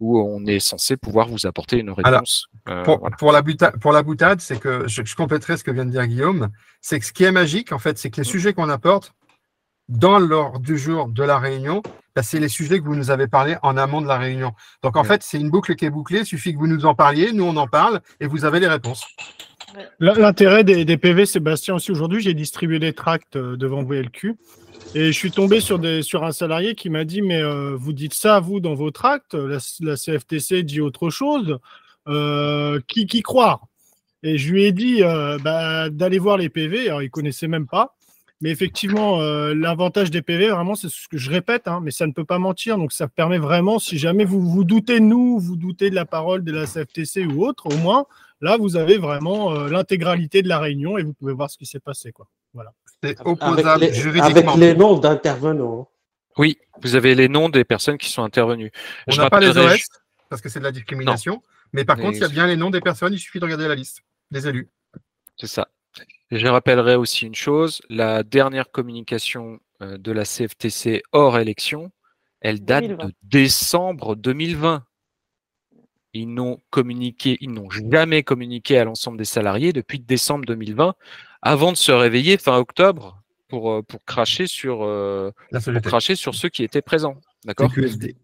[0.00, 2.46] où on est censé pouvoir vous apporter une réponse.
[2.68, 3.16] Euh, pour, voilà.
[3.16, 5.90] pour la buta- pour la boutade, c'est que je, je compléterai ce que vient de
[5.90, 6.48] dire Guillaume.
[6.80, 9.12] C'est que ce qui est magique, en fait, c'est que les sujets qu'on apporte
[9.88, 11.82] dans l'ordre du jour de la réunion,
[12.14, 14.52] bah, c'est les sujets que vous nous avez parlé en amont de la réunion.
[14.82, 15.08] Donc, en Ouais.
[15.08, 16.20] fait, c'est une boucle qui est bouclée.
[16.20, 18.66] Il suffit que vous nous en parliez, nous, on en parle et vous avez les
[18.68, 19.04] réponses.
[20.00, 24.34] L'intérêt des, des PV, Sébastien, aussi aujourd'hui, j'ai distribué des tracts euh, devant VLQ
[24.94, 27.92] et je suis tombé sur, des, sur un salarié qui m'a dit Mais euh, vous
[27.92, 29.58] dites ça, vous, dans vos tracts La,
[29.96, 31.58] CFTC dit autre chose.
[32.08, 33.66] Euh, qui, qui croire?
[34.22, 36.88] Et je lui ai dit euh, bah, d'aller voir les PV.
[36.88, 37.94] Alors, il ne connaissait même pas.
[38.40, 39.18] Mais effectivement,
[39.54, 42.38] l'avantage des PV, vraiment, c'est ce que je répète, hein, mais ça ne peut pas
[42.38, 42.76] mentir.
[42.76, 46.04] Donc, ça permet vraiment, si jamais vous vous doutez de nous, vous doutez de la
[46.04, 48.04] parole de la CFTC ou autre, au moins,
[48.42, 51.80] là, vous avez vraiment l'intégralité de la réunion et vous pouvez voir ce qui s'est
[51.80, 52.12] passé.
[52.12, 52.28] Quoi.
[52.52, 52.74] Voilà.
[53.02, 54.26] C'est Avec opposable les, juridiquement.
[54.52, 55.88] avec les noms d'intervenants.
[56.38, 58.70] Oui, vous avez les noms des personnes qui sont intervenues.
[59.06, 59.80] On Je n'a pas les OS
[60.28, 61.42] parce que c'est de la discrimination.
[61.72, 63.12] Mais par Mais- contre, il y a bien les noms des personnes.
[63.12, 64.00] Il suffit de regarder la liste
[64.30, 64.68] des élus.
[65.36, 65.68] C'est ça.
[66.30, 71.90] Et je rappellerai aussi une chose, la dernière communication euh, de la CFTC hors élection,
[72.40, 73.06] elle date 2020.
[73.08, 74.84] de décembre 2020.
[76.14, 80.94] Ils n'ont communiqué, ils n'ont jamais communiqué à l'ensemble des salariés depuis décembre 2020,
[81.46, 86.34] avant de se réveiller fin octobre pour, euh, pour cracher sur euh, pour cracher sur
[86.34, 87.16] ceux qui étaient présents.
[87.44, 87.72] D'accord?
[87.72, 88.16] QFD.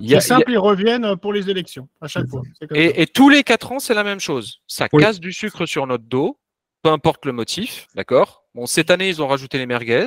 [0.00, 2.42] Il y a- C'est y a- simple, ils reviennent pour les élections à chaque fois.
[2.74, 4.60] Et, et tous les quatre ans, c'est la même chose.
[4.66, 5.02] Ça Oui.
[5.02, 6.38] casse du sucre sur notre dos,
[6.82, 8.44] peu importe le motif, d'accord?
[8.54, 10.06] Bon, cette année, ils ont rajouté les merguez.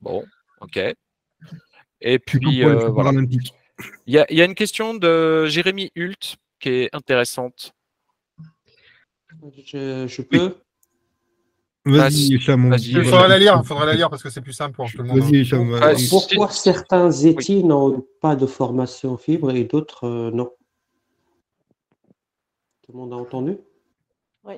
[0.00, 0.24] Bon,
[0.60, 0.78] ok.
[2.02, 3.10] Et puis, euh, voilà.
[4.06, 7.72] Il y a, il y a une question de Jérémy Hult qui est intéressante.
[9.66, 10.56] Je, je peux?
[11.86, 12.74] Vas-y, Hicham.
[12.80, 13.60] Il faudra la lire.
[13.62, 15.20] Il faudra la lire parce que c'est plus simple pour tout le monde.
[15.20, 15.78] Vas-y, Hicham.
[15.82, 20.50] Ah, euh, si- Pourquoi certains étis n'ont pas de formation fibre et d'autres euh, non?
[22.82, 23.58] Tout le monde a entendu?
[24.44, 24.54] Oui.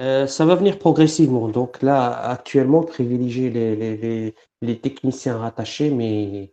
[0.00, 1.48] Euh, ça va venir progressivement.
[1.48, 6.50] Donc là, actuellement, privilégier les, les, les, les techniciens rattachés, mais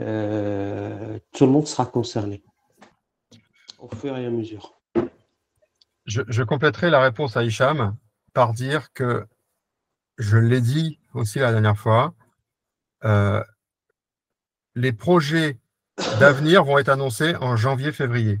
[0.00, 2.42] euh, tout le monde sera concerné
[3.78, 4.78] au fur et à mesure.
[6.04, 7.96] Je, je compléterai la réponse à Hicham
[8.32, 9.26] par dire que
[10.18, 12.14] je l'ai dit aussi la dernière fois,
[13.04, 13.42] euh,
[14.74, 15.58] les projets
[16.18, 18.40] d'avenir vont être annoncés en janvier-février.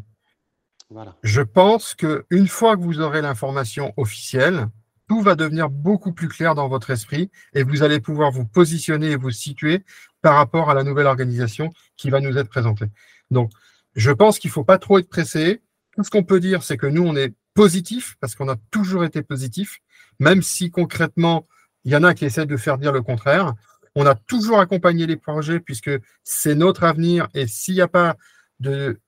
[0.90, 1.16] Voilà.
[1.22, 4.68] Je pense qu'une fois que vous aurez l'information officielle,
[5.08, 9.10] tout va devenir beaucoup plus clair dans votre esprit et vous allez pouvoir vous positionner
[9.10, 9.84] et vous situer
[10.22, 12.86] par rapport à la nouvelle organisation qui va nous être présentée.
[13.30, 13.50] Donc,
[13.94, 15.62] je pense qu'il ne faut pas trop être pressé.
[15.94, 19.04] Tout ce qu'on peut dire, c'est que nous, on est positif parce qu'on a toujours
[19.04, 19.78] été positif,
[20.18, 21.46] même si concrètement,
[21.84, 23.54] il y en a qui essaient de faire dire le contraire.
[23.94, 25.90] On a toujours accompagné les projets puisque
[26.24, 28.16] c'est notre avenir et s'il n'y a pas
[28.60, 28.98] de,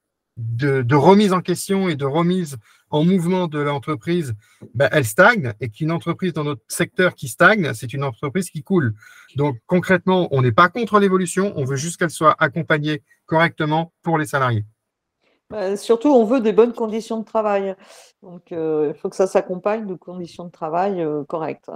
[0.95, 2.59] remise en question et de remise
[2.91, 4.35] en mouvement de l'entreprise,
[4.75, 8.63] ben, elle stagne et qu'une entreprise dans notre secteur qui stagne, c'est une entreprise qui
[8.63, 8.95] coule.
[9.37, 14.19] Donc concrètement, on n'est pas contre l'évolution, on veut juste qu'elle soit accompagnée correctement pour
[14.19, 14.65] les salariés.
[15.51, 17.77] Bah, surtout, on veut des bonnes conditions de travail.
[18.23, 21.71] Donc, euh, il faut que ça s'accompagne de conditions de travail euh, correctes.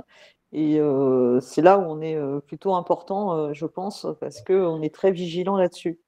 [0.52, 5.12] Et euh, c'est là où on est plutôt important, je pense, parce qu'on est très
[5.12, 6.00] vigilant là-dessus.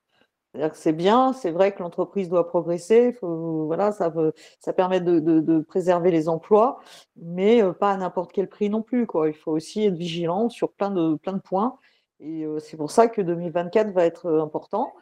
[0.75, 4.11] C'est bien, c'est vrai que l'entreprise doit progresser, voilà, ça,
[4.73, 6.81] permet de, préserver les emplois,
[7.17, 9.07] mais pas à n'importe quel prix non plus.
[9.27, 11.79] Il faut aussi être vigilant sur plein de points.
[12.21, 14.93] Et c'est pour ça que 2024 va être important.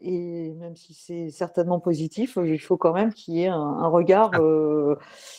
[0.00, 4.30] Et même si c'est certainement positif, il faut quand même qu'il y ait un, regard
[4.34, 4.40] ah.
[4.40, 4.96] euh,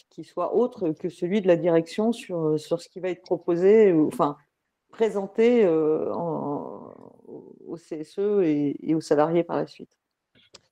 [0.09, 3.93] qui soit autre que celui de la direction sur, sur ce qui va être proposé,
[3.93, 4.37] enfin
[4.89, 9.91] présenté euh, au CSE et, aux salariés par la suite.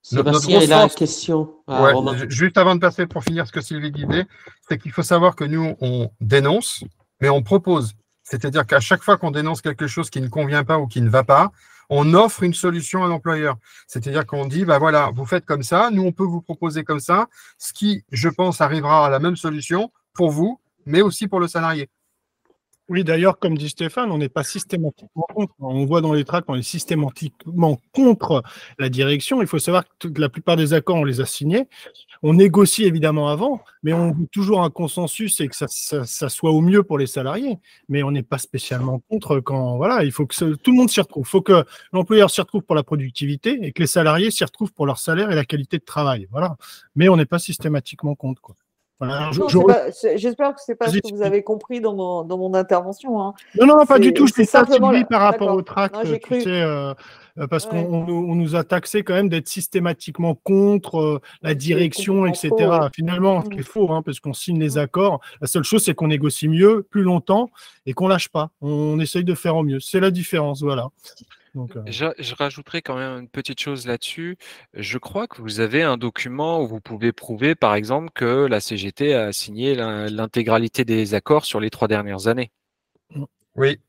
[0.01, 1.53] Sébastien, il a une question.
[1.67, 1.91] Ah,
[2.29, 4.25] juste avant de passer pour finir ce que Sylvie disait,
[4.67, 6.83] c'est qu'il faut savoir que nous, on dénonce,
[7.21, 7.93] mais on propose.
[8.29, 11.09] C'est-à-dire qu'à chaque fois qu'on dénonce quelque chose qui ne convient pas ou qui ne
[11.09, 11.51] va pas,
[11.89, 13.55] on offre une solution à l'employeur.
[13.87, 16.99] C'est-à-dire qu'on dit, bah voilà, vous faites comme ça, nous on peut vous proposer comme
[16.99, 17.27] ça,
[17.57, 21.47] ce qui, je pense, arrivera à la même solution pour vous, mais aussi pour le
[21.47, 21.89] salarié.
[22.89, 25.53] Oui, d'ailleurs, comme dit Stéphane, on n'est pas systématiquement contre.
[25.59, 28.43] On voit dans les tracts qu'on est systématiquement contre
[28.79, 29.41] la direction.
[29.41, 31.67] Il faut savoir que la plupart des accords, on les a signés.
[32.23, 36.61] On négocie évidemment avant, mais on veut toujours un consensus et que ça, soit au
[36.61, 37.57] mieux pour les salariés.
[37.89, 41.01] Mais on n'est pas spécialement contre quand, voilà, il faut que tout le monde s'y
[41.01, 41.25] retrouve.
[41.27, 44.71] Il faut que l'employeur s'y retrouve pour la productivité et que les salariés s'y retrouvent
[44.71, 46.27] pour leur salaire et la qualité de travail.
[46.31, 46.55] Voilà.
[46.95, 48.41] Mais on n'est pas systématiquement contre.
[48.41, 48.55] Quoi.
[50.15, 53.21] J'espère que ce n'est pas ce que vous avez compris dans mon, dans mon intervention.
[53.21, 53.33] Hein.
[53.55, 54.25] Non, non, pas du tout.
[54.27, 56.93] Je simplement par rapport au tract, tu sais, euh,
[57.37, 62.51] euh, parce qu'on nous a taxé quand même d'être systématiquement contre euh, la direction, etc.
[62.93, 65.19] Finalement, c'est faux, hein, parce qu'on signe les accords.
[65.41, 67.51] La seule chose, c'est qu'on négocie mieux, plus longtemps,
[67.85, 68.49] et qu'on lâche pas.
[68.61, 69.79] On essaye de faire au mieux.
[69.79, 70.87] C'est la différence, voilà.
[71.57, 74.37] Euh je, rajouterai quand même une petite chose là-dessus.
[74.73, 78.59] Je crois que vous avez un document où vous pouvez prouver, par exemple, que la
[78.59, 82.51] CGT a signé l'intégralité des accords sur les trois dernières années.
[83.15, 83.23] Mmh.
[83.55, 83.79] Oui,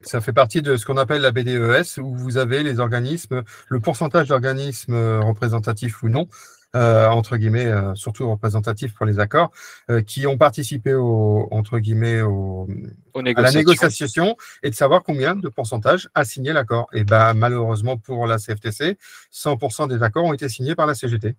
[0.00, 3.80] ça fait partie de ce qu'on appelle la BDES, où vous avez les organismes, le
[3.80, 9.50] pourcentage d'organismes euh, représentatifs ou non, euh, entre guillemets, euh, surtout représentatifs pour les accords,
[9.90, 12.68] euh, qui ont participé au, entre guillemets, au,
[13.14, 16.88] à la négociation et de savoir combien de pourcentage a signé l'accord.
[16.92, 18.98] Et ben, malheureusement pour la CFTC,
[19.32, 21.36] 100% des accords ont été signés par la CGT.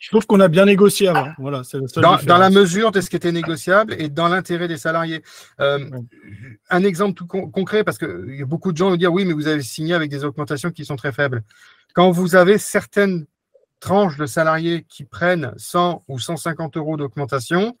[0.00, 1.28] Je trouve qu'on a bien négocié avant.
[1.38, 1.62] Voilà,
[1.96, 5.22] dans, la mesure de ce qui était négociable et dans l'intérêt des salariés.
[5.58, 9.24] Un exemple tout concret, parce qu'il y a beaucoup de gens qui vont dire oui,
[9.24, 11.44] mais vous avez signé avec des augmentations qui sont très faibles.
[11.94, 13.26] Quand vous avez certaines
[13.80, 17.76] tranches de salariés qui prennent 100 ou 150 euros d'augmentation,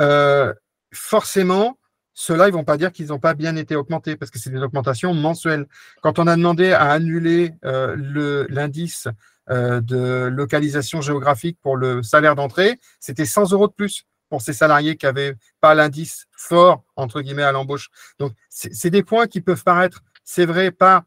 [0.00, 0.52] euh,
[0.92, 1.78] forcément,
[2.14, 4.62] ceux-là, ils vont pas dire qu'ils n'ont pas bien été augmentés parce que c'est des
[4.62, 5.66] augmentations mensuelles.
[6.02, 9.08] Quand on a demandé à annuler euh, l'indice
[9.48, 14.52] euh, de localisation géographique pour le salaire d'entrée, c'était 100 euros de plus pour ces
[14.52, 17.88] salariés qui n'avaient pas l'indice fort, entre guillemets, à l'embauche.
[18.18, 21.04] Donc, c'est des points qui peuvent paraître, c'est vrai, pas,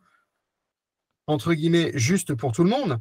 [1.28, 3.00] entre guillemets, juste pour tout le monde,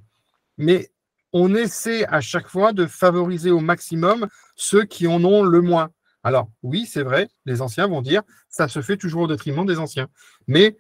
[0.59, 0.93] mais
[1.33, 5.91] on essaie à chaque fois de favoriser au maximum ceux qui en ont le moins.
[6.25, 9.79] Alors oui, c'est vrai, les anciens vont dire, ça se fait toujours au détriment des
[9.79, 10.09] anciens.
[10.47, 10.77] Mais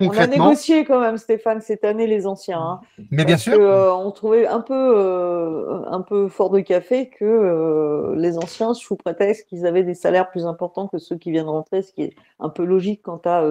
[0.00, 2.60] on a négocié quand même, Stéphane, cette année les anciens.
[2.60, 2.80] Hein.
[3.12, 7.24] Mais bien sûr, euh, on trouvait un peu, euh, un peu fort de café que
[7.24, 11.48] euh, les anciens, sous prétexte qu'ils avaient des salaires plus importants que ceux qui viennent
[11.48, 13.48] rentrer, ce qui est un peu logique quant à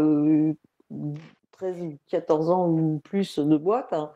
[1.72, 3.94] ou 14 ans ou plus de boîte.
[3.94, 4.12] Hein.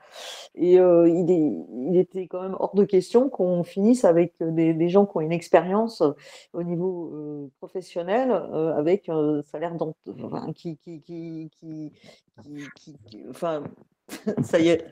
[0.55, 5.17] Et euh, il, était quand même hors de question qu'on finisse avec des, gens qui
[5.17, 6.11] ont une expérience euh,
[6.53, 9.73] au niveau euh, professionnel, avec un salaire
[10.23, 11.51] enfin, qui, qui, qui,
[12.75, 13.63] qui, enfin,
[14.43, 14.85] ça y est,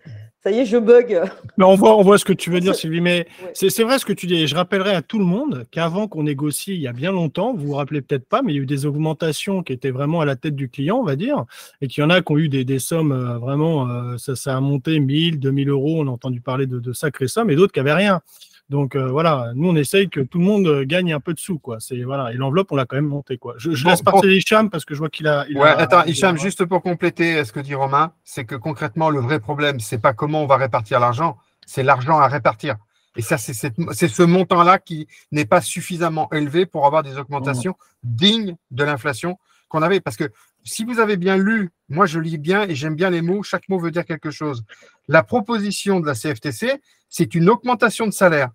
[0.44, 1.22] ça y est, je bug.
[1.58, 3.02] Mais on voit, on voit ce que tu veux dire, Sylvie.
[3.02, 3.52] Mais Ouais.
[3.54, 4.36] c'est c'est vrai ce que tu dis.
[4.36, 7.54] Et je rappellerai à tout le monde qu'avant qu'on négocie, il y a bien longtemps,
[7.56, 10.22] vous vous rappelez peut-être pas, mais il y a eu des augmentations qui étaient vraiment
[10.22, 11.46] à la tête du client, on va dire,
[11.82, 14.36] et qu'il y en a qui ont eu des, des sommes euh, vraiment, euh, ça,
[14.36, 16.02] ça a monté 1000, 2000 euros.
[16.02, 18.22] On a entendu parler de, de sacrées sommes, et d'autres qui avaient rien.
[18.70, 21.40] Donc euh, voilà, nous on essaye que tout le monde euh, gagne un peu de
[21.40, 21.78] sous, quoi.
[21.80, 23.54] C'est voilà, et l'enveloppe on l'a quand même montée, quoi.
[23.58, 24.12] Je, je Bon, laisse bon.
[24.12, 25.46] passer Hicham parce que je vois qu'il a.
[25.50, 28.56] il Ouais, a- attends, a- Hicham, juste pour compléter ce que dit Romain, c'est que
[28.56, 32.76] concrètement, le vrai problème, c'est pas comment on va répartir l'argent, c'est l'argent à répartir.
[33.18, 38.58] Et ça, c'est ce montant-là qui n'est pas suffisamment élevé pour avoir des augmentations dignes
[38.72, 39.38] de l'inflation
[39.70, 40.02] qu'on avait.
[40.02, 40.26] Parce que
[40.66, 43.70] si vous avez bien lu, moi je lis bien et j'aime bien les mots, chaque
[43.70, 44.64] mot veut dire quelque chose.
[45.08, 48.50] La proposition de la CFTC, c'est une augmentation de salaire.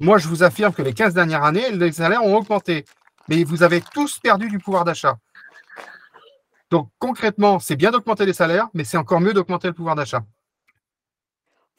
[0.00, 2.84] Moi, je vous affirme que les 15 dernières années, les salaires ont augmenté.
[3.28, 5.18] Mais vous avez tous perdu du pouvoir d'achat.
[6.70, 10.24] Donc concrètement, c'est bien d'augmenter les salaires, mais c'est encore mieux d'augmenter le pouvoir d'achat.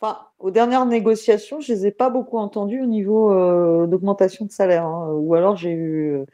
[0.01, 4.51] Enfin, aux dernières négociations, je les ai pas beaucoup entendues au niveau euh, d'augmentation de
[4.51, 4.85] salaire.
[4.85, 5.09] hein.
[5.13, 6.25] Ou alors j'ai eu, euh,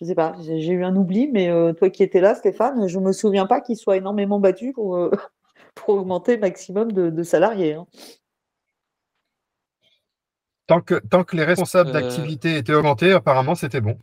[0.00, 2.88] je sais pas, j'ai j'ai eu un oubli, mais euh, toi qui étais là, Stéphane,
[2.88, 5.10] je me souviens pas qu'ils soient énormément battus pour, euh,
[5.74, 7.74] pour augmenter le maximum de, de salariés.
[7.74, 7.86] hein.
[10.66, 13.98] Tant que, tant que les responsables Euh, d'activité étaient augmentés, apparemment, c'était bon.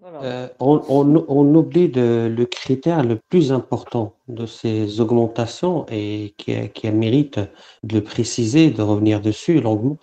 [0.00, 0.22] Voilà.
[0.24, 6.34] Euh, on, on- on oublie de- le critère le plus important de ces augmentations et
[6.36, 7.38] qui, qui mérite
[7.84, 9.98] de le préciser, de revenir dessus longuement,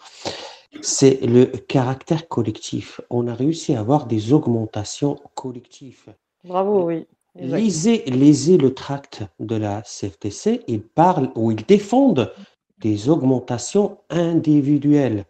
[0.82, 3.02] c'est le caractère collectif.
[3.10, 6.14] On a réussi à avoir des augmentations collectives.
[6.44, 7.06] Bravo, oui.
[7.36, 7.58] exact.
[7.58, 12.32] Lisez, lisez le tract de la CFTC, ils parlent ou ils défendent
[12.80, 15.26] des augmentations individuelles.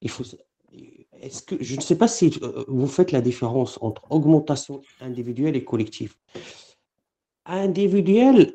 [0.00, 0.24] Il faut,
[1.20, 5.56] est-ce que, je ne sais pas si euh, vous faites la différence entre augmentation individuelle
[5.56, 6.14] et collective.
[7.44, 8.54] Individuelle,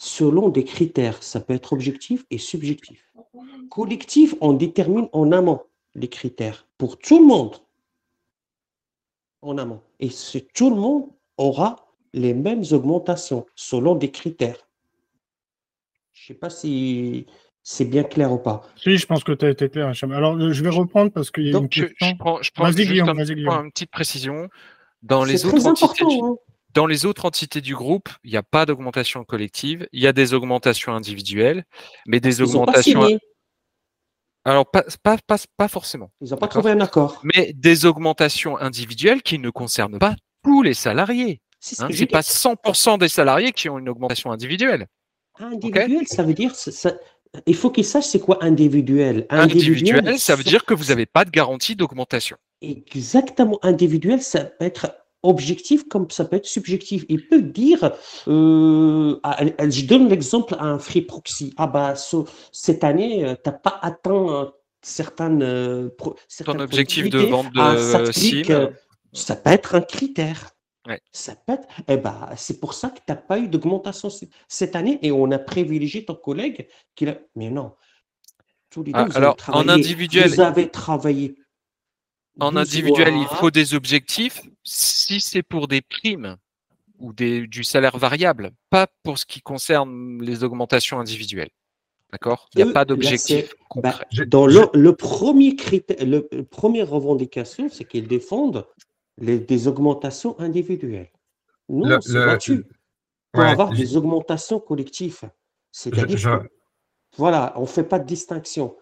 [0.00, 3.12] selon des critères, ça peut être objectif et subjectif.
[3.68, 5.60] Collectif, on détermine en amont
[5.94, 7.56] les critères pour tout le monde.
[9.42, 9.82] En amont.
[10.00, 10.08] Et
[10.54, 11.04] tout le monde
[11.36, 11.76] aura
[12.12, 14.66] les mêmes augmentations selon des critères.
[16.12, 17.26] Je ne sais pas si
[17.62, 18.62] c'est bien clair ou pas.
[18.76, 19.92] Si, je pense que tu as été clair.
[20.02, 22.08] Alors, euh, je vais reprendre parce qu'il y a Donc, une Je, question.
[22.08, 24.48] je prends, je prends Vas-y, juste Guillaume, un, une petite précision.
[25.02, 26.36] Dans C'est les, très autres entités hein.
[26.74, 30.12] Dans les autres entités du groupe, il n'y a pas d'augmentation collective, il y a
[30.12, 31.64] des augmentations individuelles,
[32.06, 33.18] mais des Ils n'ont pas augmentations.
[34.44, 37.20] Alors, pas, pas, pas, pas forcément, ils n'ont pas trouvé un accord.
[37.24, 41.40] mais des augmentations individuelles qui ne concernent pas tous les salariés.
[41.60, 42.06] C'est ce Hein, dis.
[42.06, 44.86] pas 100% des salariés qui ont une augmentation individuelle.
[45.38, 46.54] Individuel, ça veut dire.
[46.54, 46.96] ça-
[47.46, 49.26] il faut qu'ils sachent c'est quoi individuel.
[49.28, 52.36] Individuel, ça veut dire que vous n'avez pas de garantie d'augmentation.
[52.62, 57.04] Exactement, individuel, ça peut être objectif comme ça peut être subjectif.
[57.08, 57.92] Il peut dire,
[58.28, 59.16] euh,
[59.68, 61.52] je donne l'exemple à un free proxy.
[61.56, 64.46] Ah bah, ce- cette année, tu n'as pas atteint euh,
[64.82, 68.70] certaines, euh, pro- certaines objectif de vente de, euh, SIM.
[69.12, 70.50] ça peut être un critère.
[70.88, 71.00] Ouais.
[71.12, 74.08] Ça peut être, eh ben, c'est pour ça que tu n'as pas eu d'augmentation
[74.48, 76.66] cette année et on a privilégié ton collègue
[76.96, 77.18] qui a.
[77.36, 77.72] Mais non.
[78.70, 81.34] Tous les deux, Ah, vous avez alors, en individuel- Vous avez travaillé.
[82.40, 86.36] En 12 individuel, il faut des objectifs si c'est pour des primes
[86.98, 91.50] ou des, du salaire variable, pas pour ce qui concerne les augmentations individuelles.
[92.12, 92.48] D'accord?
[92.54, 94.04] Il n'y a pas là, d'objectif c'est- concret.
[94.16, 98.66] bah, dans le, le premier critère, le, le premier revendication, c'est qu'ils défendent
[99.18, 101.10] les, des augmentations individuelles.
[101.68, 102.64] Nous, Le- le- battu
[103.32, 105.30] pour ouais, avoir des augmentations collectives.
[105.70, 106.40] C'est-à-dire
[107.16, 108.76] voilà, on ne fait pas de distinction.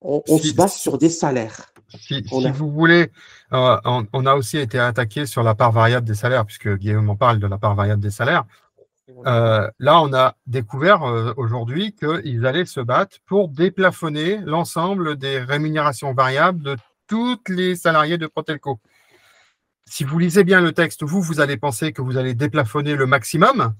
[0.00, 1.72] On, on Si- se base sur des salaires.
[1.98, 3.10] Si, On si a- vous voulez,
[3.52, 7.08] euh, on, on a aussi été attaqué sur la part variable des salaires, puisque Guillaume
[7.10, 8.44] en parle de la part variable des salaires.
[9.24, 15.38] Euh, là, on a découvert euh, aujourd'hui qu'ils allaient se battre pour déplafonner l'ensemble des
[15.38, 18.80] rémunérations variables de tous les salariés de Protelco.
[19.88, 23.06] Si vous lisez bien le texte, vous, vous allez penser que vous allez déplafonner le
[23.06, 23.74] maximum.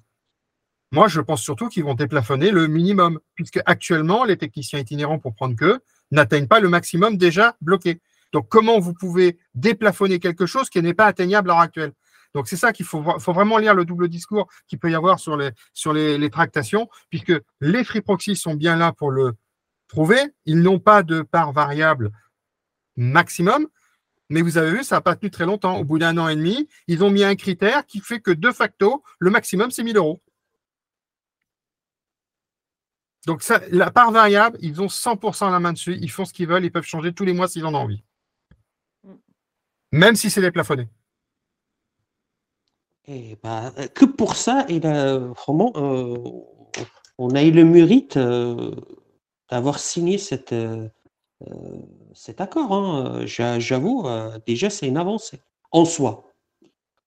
[0.93, 5.35] Moi, je pense surtout qu'ils vont déplafonner le minimum, puisque actuellement, les techniciens itinérants, pour
[5.35, 5.81] prendre que,
[6.11, 8.01] n'atteignent pas le maximum déjà bloqué.
[8.33, 11.93] Donc, comment vous pouvez déplafonner quelque chose qui n'est pas atteignable à l'heure actuelle?
[12.35, 15.37] Donc, c'est ça qu'il faut, vraiment lire le double discours qu'il peut y avoir sur
[15.37, 19.33] les tractations, puisque les free proxy sont bien là pour le
[19.89, 20.21] prouver.
[20.45, 22.11] Ils n'ont pas de part variable
[22.97, 23.67] maximum,
[24.29, 25.79] mais vous avez vu, ça n'a pas tenu très longtemps.
[25.79, 28.51] Au bout d'un an et demi, ils ont mis un critère qui fait que de
[28.51, 30.21] facto, le maximum, c'est 1000 euros.
[33.27, 35.99] Donc, ça, la part variable, ils ont 100% la main dessus.
[36.01, 36.65] Ils font ce qu'ils veulent.
[36.65, 38.03] Ils peuvent changer tous les mois s'ils en ont envie.
[39.93, 40.89] Même si c'est déplafonné.
[43.07, 46.17] Et bah, euh, que pour ça, il a vraiment, euh,
[47.19, 48.19] on a eu le mérite
[49.51, 50.55] d'avoir signé cette,
[52.15, 52.73] cet accord.
[52.73, 53.27] hein.
[53.27, 54.07] J'avoue,
[54.47, 55.41] déjà, c'est une avancée
[55.73, 56.33] en soi.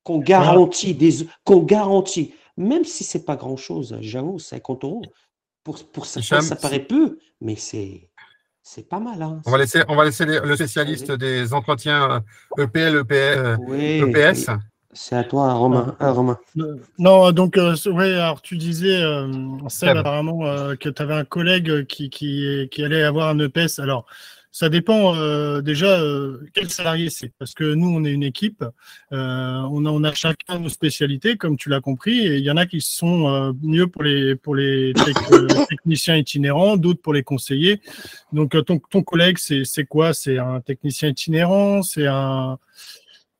[0.04, 5.02] Qu'on garantit, des, qu'on garantit, même si c'est pas grand-chose, j'avoue, 50 euros.
[5.70, 8.10] Pour, pour Hicham, ça paraît peu, mais c'est,
[8.64, 9.22] c'est pas mal.
[9.22, 9.40] hein.
[9.46, 12.24] On va laisser, on va laisser les- le spécialiste des entretiens
[12.58, 14.48] EPL, EPL, Oui, EPS.
[14.94, 15.96] C'est à toi, Romain.
[16.00, 16.40] Ah, Romain.
[16.98, 19.32] Non, donc, euh, ouais, alors tu disais, euh,
[19.68, 19.98] Seb.
[19.98, 23.78] apparemment, euh, que tu avais un collègue qui, qui, qui allait avoir un EPS.
[23.78, 24.08] Alors,
[24.52, 27.32] ça dépend euh, déjà euh, quel salarié c'est.
[27.38, 28.64] Parce que nous, on est une équipe,
[29.12, 32.50] euh, on, a, on a chacun nos spécialités, comme tu l'as compris, et il y
[32.52, 37.02] en a qui sont euh, mieux pour les, pour les tec- euh, techniciens itinérants, d'autres
[37.02, 37.80] pour les conseillers.
[38.34, 40.14] Donc, euh, ton, ton collègue, c'est c'est quoi?
[40.14, 41.82] C'est un technicien itinérant?
[41.84, 42.58] C'est un.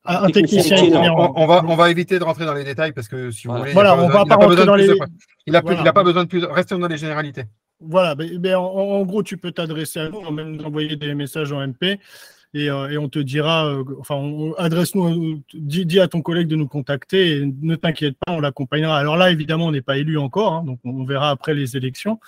[0.06, 1.34] Un un technicien itinérant.
[1.36, 3.56] on- on va, on va éviter de rentrer dans les détails parce que si vous
[3.58, 5.06] voulez, il Voilà, on va pas rentrer besoin de dans plus les- de-
[5.46, 5.94] Il n'a Voilà.
[5.94, 6.44] pas besoin de plus.
[6.46, 7.44] Restons dans les généralités.
[7.82, 11.66] Voilà, ben, ben, en, gros, tu peux t'adresser à nous, même envoyer des messages en
[11.66, 12.00] MP
[12.54, 14.20] et, euh, et on te dira, euh, enfin,
[14.58, 18.98] adresse-nous, euh, dis, à ton collègue de nous contacter et ne t'inquiète pas, on l'accompagnera.
[18.98, 22.20] Alors là, évidemment, on n'est pas élu encore, hein, donc on verra après les élections,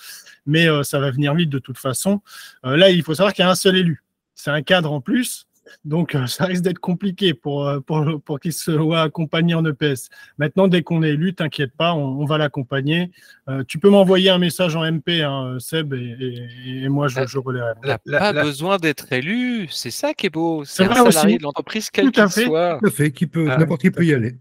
[0.46, 2.22] mais ça va venir vite de toute façon.
[2.64, 4.04] Là, il faut savoir qu'il y a un seul élu.
[4.36, 5.48] C'est un cadre en plus.
[5.86, 10.10] Donc, euh, ça risque d'être compliqué pour, euh, pour, pour qu'il soit accompagné en EPS.
[10.38, 13.12] Maintenant, dès qu'on est élu, t'inquiète pas, on, on va l'accompagner.
[13.50, 17.26] Euh, tu peux m'envoyer un message en MP, hein, Seb, et, et- et moi, je,
[17.28, 17.72] je relayerai.
[17.84, 19.68] Il n'a pas besoin d'être élu.
[19.70, 20.64] C'est ça qui est beau.
[20.66, 21.38] C'est un vrai salarié aussi.
[21.40, 22.46] de l'entreprise, quel Tout à qu'il fait.
[22.46, 22.78] soit.
[22.80, 23.58] Tout à fait, qui peut, Ah.
[23.58, 24.36] n'importe qui peut y aller.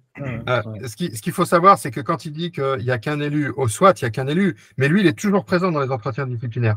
[0.87, 3.21] Ce qui- ce qu'il faut savoir, c'est que quand il dit qu'il n'y a qu'un
[3.21, 5.81] élu au SWAT, il n'y a qu'un élu, mais lui, il est toujours présent dans
[5.81, 6.77] les entretiens disciplinaires.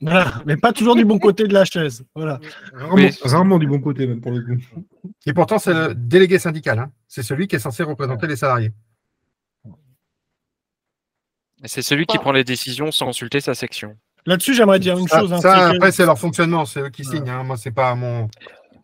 [0.00, 2.04] Voilà, mais pas toujours du bon côté de la chaise.
[2.14, 2.38] Voilà.
[2.72, 4.62] Rarement, rarement du bon côté, même pour le coup.
[5.26, 6.78] Et pourtant, c'est le délégué syndical.
[6.78, 6.92] hein.
[7.08, 8.72] C'est celui qui est censé représenter les salariés.
[11.64, 13.96] C'est celui qui prend les décisions sans consulter sa section.
[14.26, 15.32] Là-dessus, j'aimerais dire une Ça, chose.
[15.32, 17.28] hein, ça, que- après, c'est leur fonctionnement, c'est eux qui signent.
[17.30, 17.42] hein.
[17.42, 18.28] Moi, c'est pas mon.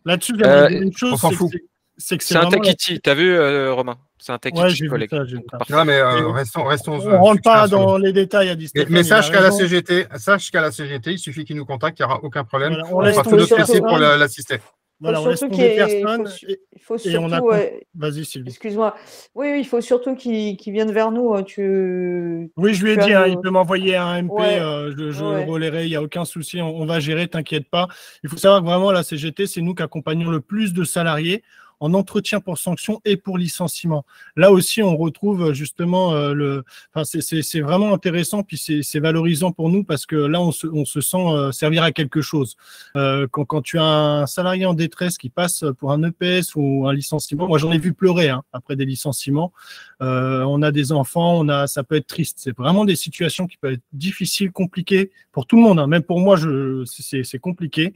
[0.03, 1.13] Là-dessus, j'aimerais Euh, dire une chose.
[1.13, 1.51] on s'en que fout.
[1.97, 2.99] C'est- que C'est un Takiti.
[3.01, 3.97] T'as vu, euh, Romain?
[4.17, 5.09] C'est un Takiti, Ouais, vu collègue.
[5.09, 5.39] ça, vu.
[5.69, 6.93] Non, mais euh, restons, restons.
[6.93, 9.51] On rentre pas succincts sur dans les- détails à Mais, Stéphane, mais sache qu'à la.
[9.51, 12.73] CGT, sache qu'à la CGT, il suffit qu'ils nous contactent, il n'y aura aucun problème.
[12.73, 14.57] Voilà, on on laisse fera tout notre possible pour l'assister.
[15.01, 16.33] Voilà, Faut on laisse surtout tomber qu'il y ait- personne.
[16.71, 17.49] il faut, a surtout,
[17.95, 18.49] Vas-y, Sylvie.
[18.49, 18.95] excuse-moi.
[19.35, 21.33] Oui, oui, il faut surtout qu'ils viennent vers nous.
[21.35, 22.49] hein, Tu...
[22.55, 25.11] Oui, je lui ai tu dit, hein, il peut m'envoyer un MP, Ouais, euh, je,
[25.11, 25.45] je ouais.
[25.45, 27.87] le relayerai, il n'y a aucun souci, on, on va gérer, t'inquiète pas.
[28.23, 31.43] Il faut savoir que vraiment, la CGT, c'est nous qui accompagnons le plus de salariés
[31.85, 34.05] en entretien pour sanction et pour licenciement.
[34.35, 36.63] Là aussi, on retrouve euh, justement euh, le.
[36.93, 41.17] Enfin, c'est- vraiment intéressant, puis c'est valorisant pour nous parce que là, on se, sent
[41.17, 42.55] euh, servir à quelque chose.
[42.95, 47.47] Quand, tu as un salarié en détresse qui passe pour un EPS ou un licenciement,
[47.47, 49.51] moi j'en ai vu pleurer hein, après des licenciements.
[49.99, 52.37] On a des enfants, on a, ça peut être triste.
[52.39, 55.79] C'est vraiment des situations qui peuvent être difficiles, compliquées pour tout le monde.
[55.79, 55.87] hein.
[55.87, 56.37] Même pour moi,
[56.85, 57.93] c'est compliqué.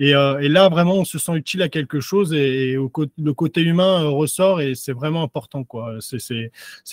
[0.00, 3.60] Et, euh, et là, vraiment, on se sent utile à quelque chose et, le côté
[3.60, 5.66] humain euh, ressort et c'est vraiment important.
[6.00, 6.50] C'est-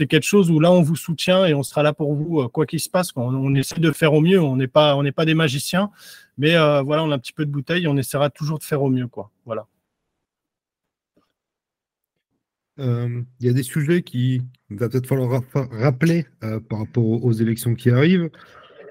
[0.08, 2.66] quelque chose où là, on vous soutient et on sera là pour vous, euh, quoi
[2.66, 3.14] qu'il se passe.
[3.16, 4.42] On, essaie de faire au mieux.
[4.42, 5.90] On n'est pas, pas des magiciens,
[6.38, 6.52] mais
[6.84, 8.90] voilà, on a un petit peu de bouteille et on essaiera toujours de faire au
[8.90, 9.08] mieux.
[9.08, 9.32] quoi.
[9.46, 9.68] Voilà.
[12.78, 16.26] Il y a des sujets qui va peut-être falloir ra- rappeler
[16.70, 18.30] par rapport aux, élections qui arrivent.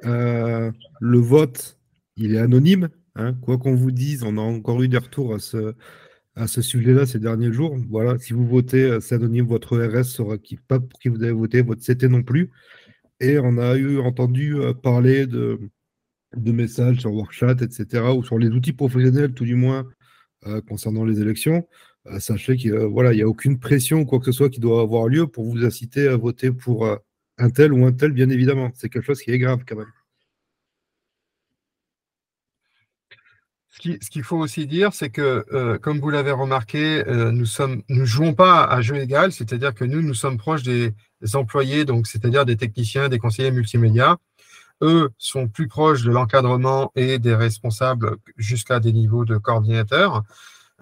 [0.02, 1.76] Le vote,
[2.16, 2.88] il est anonyme.
[3.16, 3.34] Hein.
[3.42, 7.52] Quoi qu'on vous dise, on a encore eu des retours à ce, sujet-là ces derniers
[7.52, 7.76] jours.
[7.88, 9.46] Voilà, si vous votez, euh, anonyme.
[9.46, 12.50] Votre RS saura qui, pas pour qui vous avez voté, votre CT non plus.
[13.20, 15.58] Et on a eu entendu euh, parler de,
[16.36, 19.86] messages sur Workchat, etc., ou sur les outils professionnels, tout du moins,
[20.46, 21.66] euh, concernant les élections.
[22.20, 25.26] Sachez qu'il n'y a aucune pression ou quoi que ce soit qui doit avoir lieu
[25.26, 26.86] pour vous inciter à voter pour
[27.38, 28.70] un tel ou un tel, bien évidemment.
[28.74, 29.92] C'est quelque chose qui est grave quand même.
[33.76, 37.30] Ce qui- ce qu'il faut aussi dire, c'est que, euh, comme vous l'avez remarqué, euh,
[37.30, 37.44] nous
[37.90, 40.94] nous jouons pas à jeu égal, c'est-à-dire que nous, nous sommes proches des,
[41.34, 44.16] employés, donc c'est-à-dire des techniciens, des conseillers multimédia.
[44.82, 50.22] Eux sont plus proches de l'encadrement et des responsables jusqu'à des niveaux de coordinateurs.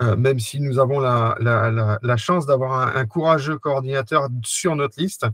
[0.00, 5.26] Euh, même si nous avons la, chance d'avoir un courageux coordinateur sur notre liste,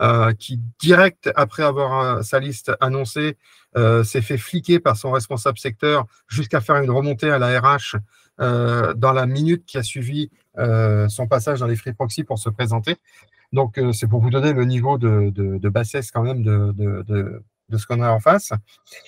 [0.00, 3.36] euh, qui, direct après avoir euh, sa liste annoncée,
[3.76, 7.96] euh, s'est fait fliquer par son responsable secteur jusqu'à faire une remontée à la RH
[8.38, 12.96] dans la minute qui a suivi son passage dans les free proxy pour se présenter.
[13.52, 17.42] Donc, c'est pour vous donner le niveau de, bassesse quand même de-
[17.72, 18.52] de- ce qu'on a en face.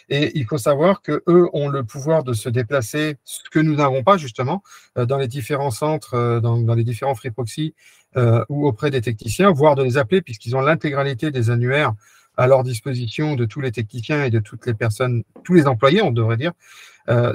[0.09, 3.77] Et il faut savoir que eux ont le pouvoir de se déplacer, ce que nous
[3.77, 4.63] n'avons pas justement,
[4.99, 7.75] euh, dans les différents centres, euh, dans, les différents free proxy
[8.17, 11.93] euh, ou auprès des techniciens, voire de les appeler puisqu'ils ont l'intégralité des annuaires
[12.37, 16.03] à leur disposition de tous les techniciens et de toutes les personnes, tous les employés,
[16.03, 16.53] on devrait dire.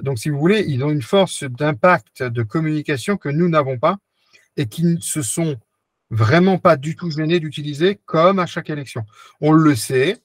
[0.01, 3.97] Donc, si vous voulez, ils ont une force d'impact de communication que nous n'avons pas
[4.57, 5.55] et qui ne se sont
[6.09, 9.03] vraiment pas du tout gênés d'utiliser comme à chaque élection.
[9.41, 10.17] On le sait,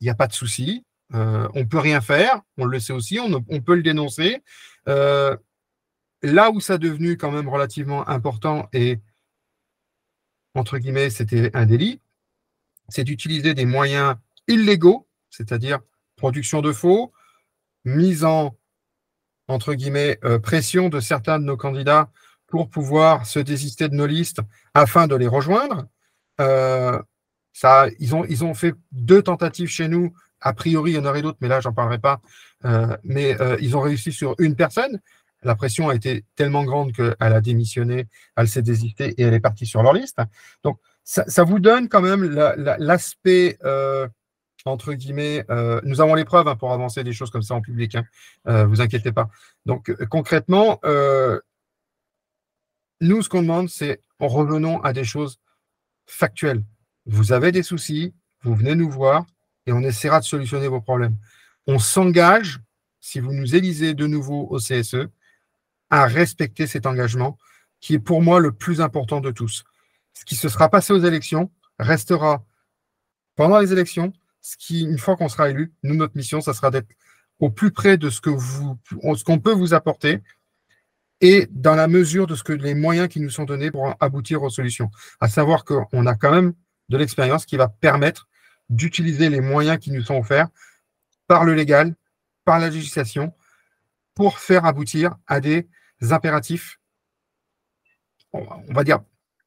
[0.00, 0.84] il n'y a pas de souci,
[1.14, 4.42] euh, on ne peut rien faire, on le sait aussi, on, peut le dénoncer.
[4.88, 5.36] Euh,
[6.22, 8.98] là où ça a devenu quand même relativement important et
[10.54, 12.00] entre guillemets, c'était un délit,
[12.88, 14.16] c'est d'utiliser des moyens
[14.48, 15.78] illégaux, c'est-à-dire
[16.16, 17.12] production de faux,
[17.84, 18.56] mise en,
[19.46, 22.10] entre guillemets, euh, pression de certains de nos candidats
[22.46, 24.40] pour pouvoir se désister de nos listes
[24.74, 25.86] afin de les rejoindre.
[27.64, 30.12] Euh, ils, ont, fait deux tentatives chez nous.
[30.40, 32.20] A priori, il y en aurait d'autres, mais là, j'en parlerai pas.
[32.64, 35.00] Euh, mais ils ont réussi sur une personne.
[35.42, 39.40] La pression a été tellement grande qu'elle a démissionné, elle s'est désistée et elle est
[39.40, 40.18] partie sur leur liste.
[40.64, 42.22] Donc, ça, vous donne quand même
[42.78, 44.06] l'aspect, euh,
[44.66, 47.62] entre guillemets, euh, nous avons les preuves hein, pour avancer des choses comme ça en
[47.62, 48.04] public, hein,
[48.46, 49.30] euh, vous inquiétez pas.
[49.64, 50.78] Donc concrètement,
[53.00, 55.38] nous, ce qu'on demande, c'est revenons à des choses
[56.06, 56.62] factuelles.
[57.08, 59.26] Vous avez des soucis, vous venez nous voir
[59.66, 61.16] et on essaiera de solutionner vos problèmes.
[61.66, 62.60] On s'engage,
[63.00, 65.08] si vous nous élisez de nouveau au CSE,
[65.90, 67.38] à respecter cet engagement
[67.80, 69.64] qui est pour moi le plus important de tous
[70.18, 72.44] ce qui se sera passé aux élections restera
[73.36, 74.12] pendant les élections.
[74.40, 76.88] Ce qui, une fois qu'on sera élu, nous, notre mission, ça sera d'être
[77.38, 80.20] au plus près de ce que vous, ce qu'on peut vous apporter
[81.20, 84.42] et dans la mesure de ce que les moyens qui nous sont donnés pour aboutir
[84.42, 84.90] aux solutions.
[85.20, 86.54] À savoir qu'on a quand même
[86.88, 88.28] de l'expérience qui va permettre
[88.68, 90.48] d'utiliser les moyens qui nous sont offerts
[91.26, 91.94] par le légal,
[92.44, 93.34] par la législation,
[94.14, 95.68] pour faire aboutir à des
[96.10, 96.80] impératifs,
[98.32, 99.00] on va dire,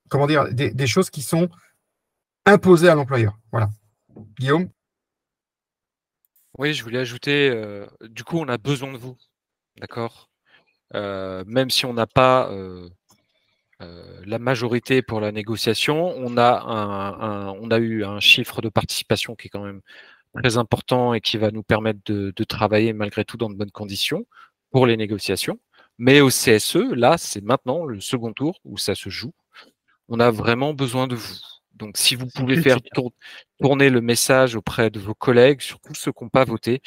[0.10, 1.50] comment dire, des, choses qui sont
[2.46, 3.38] imposées à l'employeur.
[3.52, 3.70] Voilà.
[4.40, 4.70] Guillaume?
[6.58, 9.18] Oui, je voulais ajouter, euh, du coup, on a besoin de vous.
[9.78, 10.30] D'accord?
[10.94, 12.90] Euh, Même si on n'a pas euh,
[14.26, 19.36] la majorité pour la négociation, on a, un, on a eu un chiffre de participation
[19.36, 19.82] qui est quand même
[20.36, 23.72] très important et qui va nous permettre de, de travailler malgré tout dans de bonnes
[23.72, 24.26] conditions
[24.72, 25.60] pour les négociations.
[25.98, 29.34] Mais au CSE, là, c'est maintenant le second tour où ça se joue
[30.12, 31.36] on a vraiment besoin de vous.
[31.74, 32.80] Donc, si vous pouvez faire
[33.62, 36.82] tourner le message auprès de vos collègues, surtout ceux qui n'ont pas voté,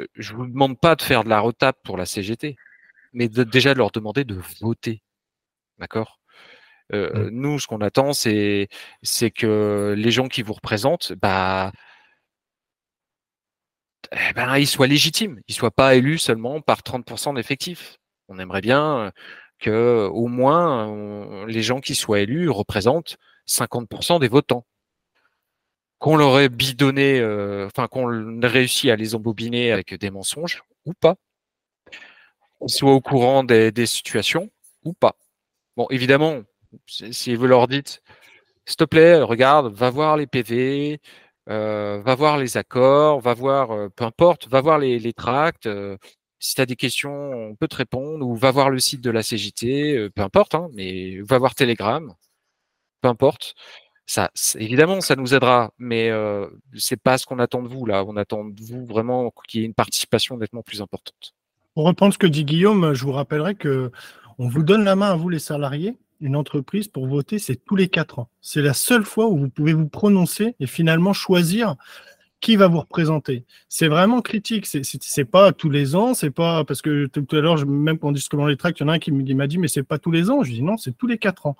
[0.00, 2.56] euh, je ne vous demande pas de faire de la retape pour la CGT,
[3.12, 5.02] mais déjà de leur demander de voter.
[5.78, 6.20] D'accord?
[6.92, 7.28] Mmh.
[7.30, 8.68] Nous, ce qu'on attend, c'est
[9.34, 11.72] que les gens qui vous représentent, bah,
[14.12, 17.98] eh ben, ils soient légitimes, ils ne soient pas élus seulement par 30% d'effectifs.
[18.28, 19.12] On aimerait bien
[19.58, 23.16] que au moins les gens qui soient élus représentent
[23.48, 24.66] 50% des votants.
[25.98, 27.24] Qu'on leur ait bidonné,
[27.66, 31.14] enfin qu'on ait réussi à les embobiner avec des mensonges ou pas,
[32.60, 34.50] qu'ils soient au courant des, situations
[34.84, 35.16] ou pas.
[35.76, 36.42] Bon, évidemment,
[36.86, 38.02] si vous leur dites,
[38.66, 41.00] s'il te plaît, regarde, va voir les PV,
[41.48, 45.68] euh, va voir les accords, va voir, euh, peu importe, va voir les, tracts,
[46.42, 49.10] si tu as des questions, on peut te répondre ou va voir le site de
[49.10, 52.12] la CJT, euh, peu importe, hein, mais va voir Telegram,
[53.00, 53.54] peu importe.
[54.56, 58.04] Évidemment, ça nous aidera, mais euh, c'est pas ce qu'on attend de vous là.
[58.04, 61.32] On attend de vous vraiment qu'il y ait une participation nettement plus importante.
[61.74, 63.92] Pour reprendre ce que dit Guillaume, je vous rappellerai que
[64.38, 65.96] on vous donne la main à vous les salariés.
[66.22, 68.30] Une entreprise pour voter, c'est tous les quatre ans.
[68.40, 71.74] C'est la seule fois où vous pouvez vous prononcer et finalement choisir
[72.42, 74.66] qui va vous représenter C'est vraiment critique.
[74.66, 78.12] C'est pas tous les ans, c'est pas parce que tout à l'heure, même quand on
[78.12, 79.98] dit comment les tracts, il y en a un qui m'a dit mais c'est pas
[79.98, 80.42] tous les ans.
[80.42, 81.56] Je dis non, c'est tous les quatre ans.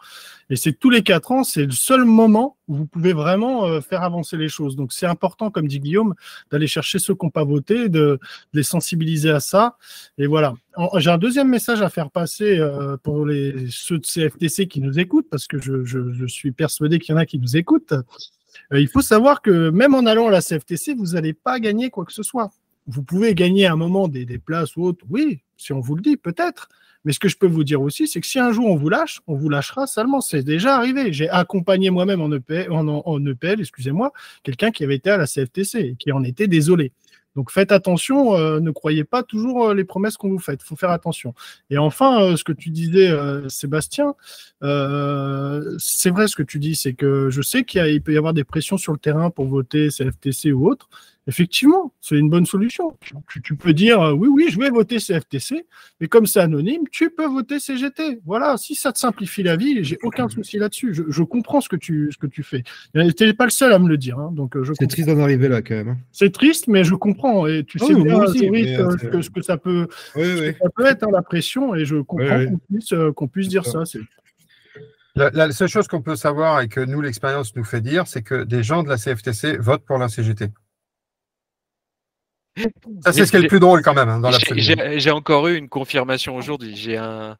[0.50, 3.80] Et c'est tous les quatre ans, c'est le seul moment où vous pouvez vraiment euh,
[3.80, 4.74] faire avancer les choses.
[4.74, 6.14] Donc c'est important, comme dit Guillaume,
[6.50, 8.18] d'aller chercher ceux qui n'ont pas voté, de,
[8.52, 9.76] les sensibiliser à ça.
[10.18, 10.54] Et voilà.
[10.96, 14.98] J'ai un deuxième message à faire passer euh, pour les, ceux de CFTC qui nous
[14.98, 17.94] écoutent, parce que je, je suis persuadé qu'il y en a qui nous écoutent.
[18.72, 21.90] Euh, il faut savoir que même en allant à la CFTC, vous n'allez pas gagner
[21.90, 22.50] quoi que ce soit.
[22.86, 26.02] Vous pouvez gagner à un moment des, places ou autres, oui, si on vous le
[26.02, 26.68] dit, peut-être.
[27.04, 28.88] Mais ce que je peux vous dire aussi, c'est que si un jour on vous
[28.88, 30.20] lâche, on vous lâchera seulement.
[30.20, 31.12] C'est déjà arrivé.
[31.12, 34.12] J'ai accompagné moi-même en, EPL, en EPL excusez-moi,
[34.42, 36.92] quelqu'un qui avait été à la CFTC et qui en était désolé.
[37.36, 40.54] Donc faites attention, euh, ne croyez pas toujours euh, les promesses qu'on vous fait.
[40.54, 41.34] Il faut faire attention.
[41.70, 43.10] Et enfin, euh, ce que tu disais,
[43.48, 44.14] Sébastien,
[44.60, 48.44] c'est vrai ce que tu dis, c'est que je sais qu'il peut y avoir des
[48.44, 50.88] pressions sur le terrain pour voter CFTC ou autre.
[51.28, 52.96] Effectivement, c'est une bonne solution.
[53.44, 55.66] Tu, peux dire euh, oui, oui, je vais voter CFTC,
[56.00, 58.20] mais comme c'est anonyme, tu peux voter CGT.
[58.26, 60.92] Voilà, si ça te simplifie la vie, j'ai aucun souci là-dessus.
[60.94, 62.64] Je, comprends ce que tu, ce que tu fais.
[62.94, 64.18] Tu n'es pas le seul à me le dire.
[64.18, 65.88] Hein, donc euh, c'est triste d'en arriver là quand même.
[65.90, 65.98] Hein.
[66.10, 67.46] C'est triste, mais je comprends.
[67.46, 71.22] Et tu ah sais bien, aussi, ce que, ça peut, ça peut être hein, la
[71.22, 73.84] pression, et je comprends qu'on puisse, qu'on puisse dire ça.
[75.14, 78.44] La, seule chose qu'on peut savoir et que nous, l'expérience nous fait dire, c'est que
[78.44, 80.50] des gens de la CFTC votent pour la CGT.
[83.02, 85.56] Ça, c'est ce qui est le plus drôle quand même hein, dans J'ai encore eu
[85.56, 86.76] une confirmation aujourd'hui.
[86.76, 87.36] J'ai un,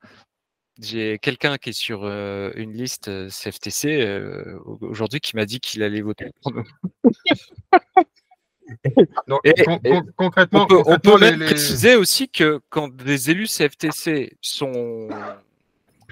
[0.81, 5.83] j'ai quelqu'un qui est sur euh, une liste CFTC euh, aujourd'hui qui m'a dit qu'il
[5.83, 6.65] allait voter pour nous.
[10.17, 15.09] concrètement, on peut, même préciser aussi que quand des élus CFTC sont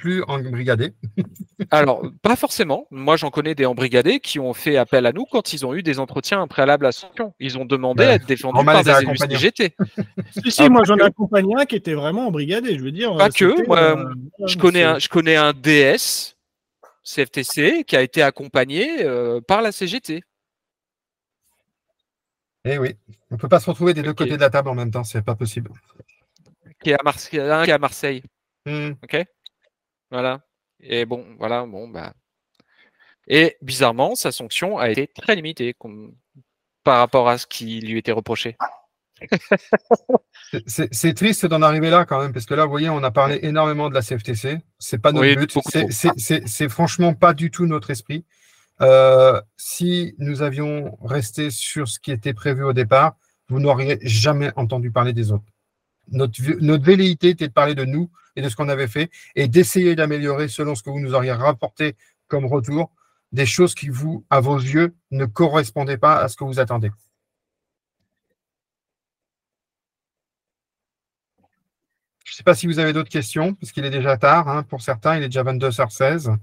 [0.01, 0.95] plus embrigadés
[1.71, 2.87] Alors, pas forcément.
[2.91, 5.83] Moi, j'en connais des embrigadés qui ont fait appel à nous quand ils ont eu
[5.83, 7.35] des entretiens préalables à sanction.
[7.39, 9.77] Ils ont demandé à être défendus par des élus CGT.
[10.43, 12.79] si, si, moi, j'en ai accompagné un qui était vraiment embrigadé.
[12.79, 13.15] Je veux dire.
[13.17, 13.67] Pas que.
[13.67, 14.15] Moi, euh,
[14.47, 16.37] je, connais un, je connais un DS
[17.05, 20.23] CFTC qui a été accompagné euh, par la CGT.
[22.65, 22.95] Eh oui,
[23.31, 25.05] on ne peut pas se retrouver des deux côtés de la table en même temps,
[25.05, 25.71] c'est pas possible.
[26.83, 27.41] Qui est à Marseille.
[27.41, 28.23] Un qui est à Marseille.
[28.67, 28.93] Hmm.
[29.03, 29.25] Ok.
[30.11, 30.41] Voilà.
[30.81, 32.15] Et bon, voilà, bon, bah.
[33.27, 35.77] Et bizarrement, sa sanction a été très limitée
[36.83, 38.57] par rapport à ce qui lui était reproché.
[40.67, 43.39] c'est triste d'en arriver là quand même, parce que là, vous voyez, on a parlé
[43.43, 44.59] énormément de la CFTC.
[44.79, 45.55] C'est pas notre but.
[46.17, 48.25] C'est franchement pas du tout notre esprit.
[48.81, 53.17] Euh, si nous avions resté sur ce qui était prévu au départ,
[53.49, 55.45] vous n'auriez jamais entendu parler des autres.
[56.09, 59.49] Notre, notre velléité était de parler de nous et de ce qu'on avait fait et
[59.49, 61.97] d'essayer d'améliorer selon ce que vous nous auriez rapporté
[62.29, 62.93] comme retour
[63.33, 66.91] des choses qui, vous, à vos yeux, ne correspondaient pas à ce que vous attendez.
[72.25, 74.49] Je ne sais pas si vous avez d'autres questions, parce qu'il est déjà tard.
[74.49, 76.37] Hein, pour certains, il est déjà 22h16.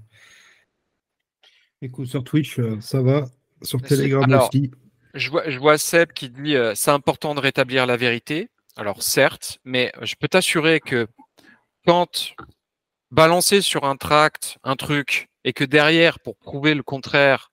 [1.80, 3.26] Écoute, sur Twitch, euh, ça va.
[3.62, 4.70] Sur Telegram aussi.
[5.14, 8.48] Je vois, je vois Seb qui dit euh, c'est important de rétablir la vérité.
[8.76, 11.08] Alors certes, mais je peux t'assurer que
[11.88, 12.34] quand
[13.10, 17.50] balancer sur un tract un truc et que derrière, pour prouver le contraire,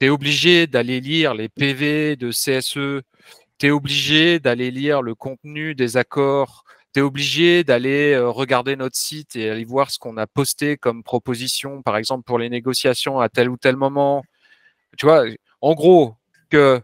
[0.00, 3.02] tu es obligé d'aller lire les PV de CSE,
[3.58, 8.74] tu es obligé d'aller lire le contenu des accords, tu es obligé d'aller euh, regarder
[8.74, 12.48] notre site et aller voir ce qu'on a posté comme proposition, par exemple pour les
[12.48, 14.24] négociations à tel ou tel moment.
[14.96, 15.24] Tu vois,
[15.60, 16.14] en gros,
[16.48, 16.80] que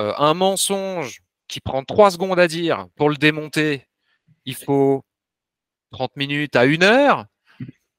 [0.00, 3.88] euh, un mensonge qui prend trois secondes à dire pour le démonter,
[4.44, 5.02] il faut
[5.96, 7.24] 30 minutes à une heure,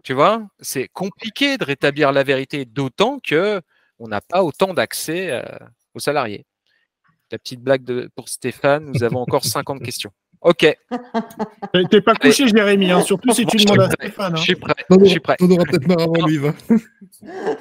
[0.04, 3.60] tu vois, c'est compliqué de rétablir la vérité, d'autant que
[3.98, 5.42] on n'a pas autant d'accès euh,
[5.96, 6.46] aux salariés.
[7.32, 10.12] La petite blague de, pour Stéphane, nous avons encore 50 questions.
[10.42, 10.78] Ok.
[11.90, 14.34] T'es pas couché, Jérémy, hein, surtout si tu demandes à Stéphane.
[14.34, 14.36] Hein.
[14.36, 14.76] Je suis prêt.
[14.92, 15.36] Je suis prêt.
[15.42, 16.38] On aura peut-être marre avant lui.
[16.38, 16.54] Va.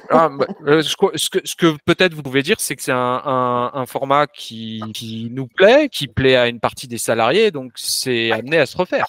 [0.09, 3.71] Ah, bah, euh, ce que, ce que peut-être vous pouvez dire, c'est que c'est un,
[3.73, 8.31] un, format qui, qui, nous plaît, qui plaît à une partie des salariés, donc c'est
[8.31, 9.07] amené à se refaire.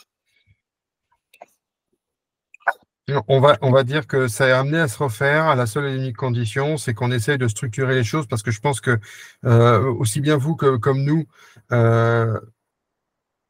[3.28, 6.16] On va, dire que ça est amené à se refaire à la seule et unique
[6.16, 8.98] condition, c'est qu'on essaye de structurer les choses parce que je pense que
[9.46, 11.24] euh, aussi bien vous que comme nous,
[11.72, 12.38] euh,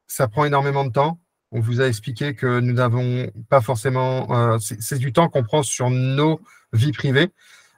[0.07, 1.19] ça prend énormément de temps.
[1.51, 5.63] On vous a expliqué que nous n'avons pas forcément, euh, c'est du temps qu'on prend
[5.63, 6.39] sur nos
[6.71, 7.29] vies privées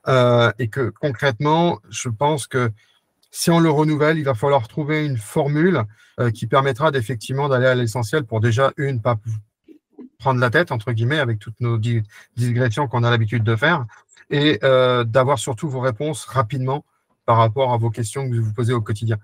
[0.08, 2.72] et que concrètement, je pense que
[3.32, 5.84] si on le renouvelle, il va falloir trouver une formule
[6.34, 9.16] qui permettra d'effectivement d'aller à l'essentiel pour déjà une, pas
[10.22, 11.80] prendre la tête, entre guillemets, avec toutes nos
[12.38, 13.86] digressions qu'on a l'habitude de faire,
[14.30, 16.86] et euh, d'avoir surtout vos réponses rapidement
[17.26, 19.18] par rapport à vos questions que vous posez au quotidien.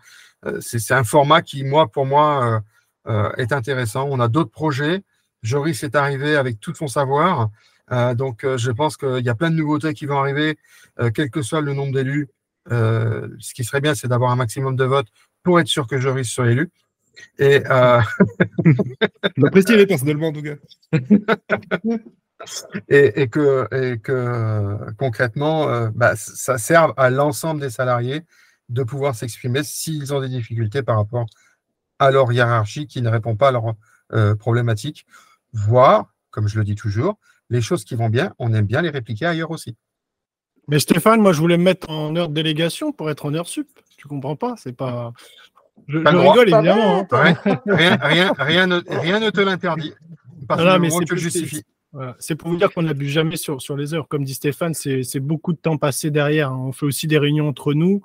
[0.45, 2.61] Euh, c'est un format qui, moi, pour moi,
[3.07, 4.07] euh, est intéressant.
[4.09, 5.03] On a d'autres projets.
[5.43, 7.49] Joris est arrivé avec tout son savoir.
[8.15, 10.57] donc, je pense qu'il y a plein de nouveautés qui vont arriver,
[11.13, 12.27] quel que soit le nombre d'élus.
[12.69, 15.07] ce qui serait bien, c'est d'avoir un maximum de votes
[15.43, 16.69] pour être sûr que Joris soit élu.
[17.39, 18.01] Et euh...
[19.87, 20.55] personnellement, en tout cas.
[22.89, 28.23] et, que, et que concrètement, euh, bah, ça serve à l'ensemble des salariés
[28.69, 31.25] de pouvoir s'exprimer s'ils ont des difficultés par rapport
[31.99, 33.75] à leur hiérarchie qui ne répond pas à leurs
[34.13, 35.05] euh, problématiques,
[35.53, 37.17] voire, comme je le dis toujours,
[37.49, 39.75] les choses qui vont bien, on aime bien les répliquer ailleurs aussi.
[40.67, 43.47] Mais Stéphane, moi je voulais me mettre en heure de délégation pour être en heure
[43.47, 43.67] sup.
[43.97, 45.13] Tu comprends pas C'est pas.
[45.87, 47.07] Je, rigole évidemment.
[47.11, 47.35] Hein.
[47.65, 49.93] rien, rien, rien, ne, rien, ne, te l'interdit.
[50.47, 51.63] Parce non, mais c'est le justifie.
[51.93, 52.15] Voilà.
[52.19, 54.07] C'est pour vous dire qu'on n'abuse jamais sur, sur les heures.
[54.09, 56.51] Comme dit Stéphane, c'est c'est beaucoup de temps passé derrière.
[56.51, 56.65] hein.
[56.67, 58.01] On fait aussi des réunions entre nous,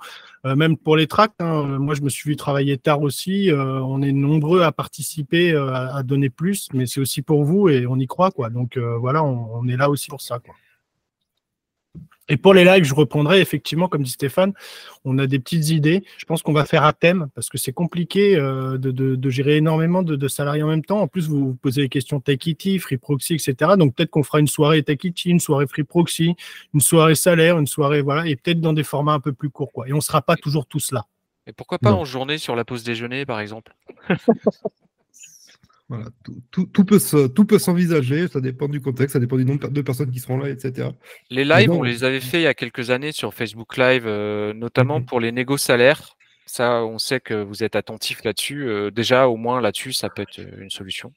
[0.47, 1.41] euh, même pour les tracts.
[1.43, 1.65] hein.
[1.79, 3.51] Moi, je me suis vu travailler tard aussi.
[3.51, 7.69] Euh, on est nombreux à participer, euh, à, donner plus, mais c'est aussi pour vous
[7.69, 8.31] et on y croit.
[8.31, 8.51] quoi.
[8.51, 10.39] Donc euh, voilà, on, on est là aussi pour ça.
[10.39, 10.55] Quoi.
[12.29, 14.53] Et pour les lives, je reprendrai effectivement, comme dit Stéphane,
[15.05, 16.05] on a des petites idées.
[16.19, 19.31] Je pense qu'on va faire à thème parce que c'est compliqué euh, de, de- de
[19.31, 21.01] gérer énormément de, de salariés en même temps.
[21.01, 23.73] En plus, vous vous posez les questions Techity, Free Proxy, etc.
[23.77, 26.37] Donc peut-être qu'on fera une soirée Techity, une soirée Free Proxy,
[26.73, 29.73] une soirée salaire, une soirée voilà, et peut-être dans des formats un peu plus courts,
[29.73, 29.89] quoi.
[29.89, 31.05] Et on sera pas toujours tous là.
[31.49, 31.99] Et pourquoi pas Non.
[32.01, 33.75] en journée sur la pause déjeuner, par exemple?
[35.95, 39.37] Voilà, tout, tout- tout peut se- tout peut s'envisager, ça dépend du contexte, ça dépend
[39.37, 40.89] du nombre de personnes qui seront là, etc.
[41.29, 44.05] Les lives, non, on les avait fait il y a quelques années sur Facebook Live,
[44.07, 45.05] euh, notamment Mhm.
[45.05, 46.17] pour les négos salaires.
[46.47, 48.67] Ça, on sait que vous êtes attentifs là-dessus.
[48.69, 51.13] Euh, déjà, au moins là-dessus, ça peut être euh, une solution.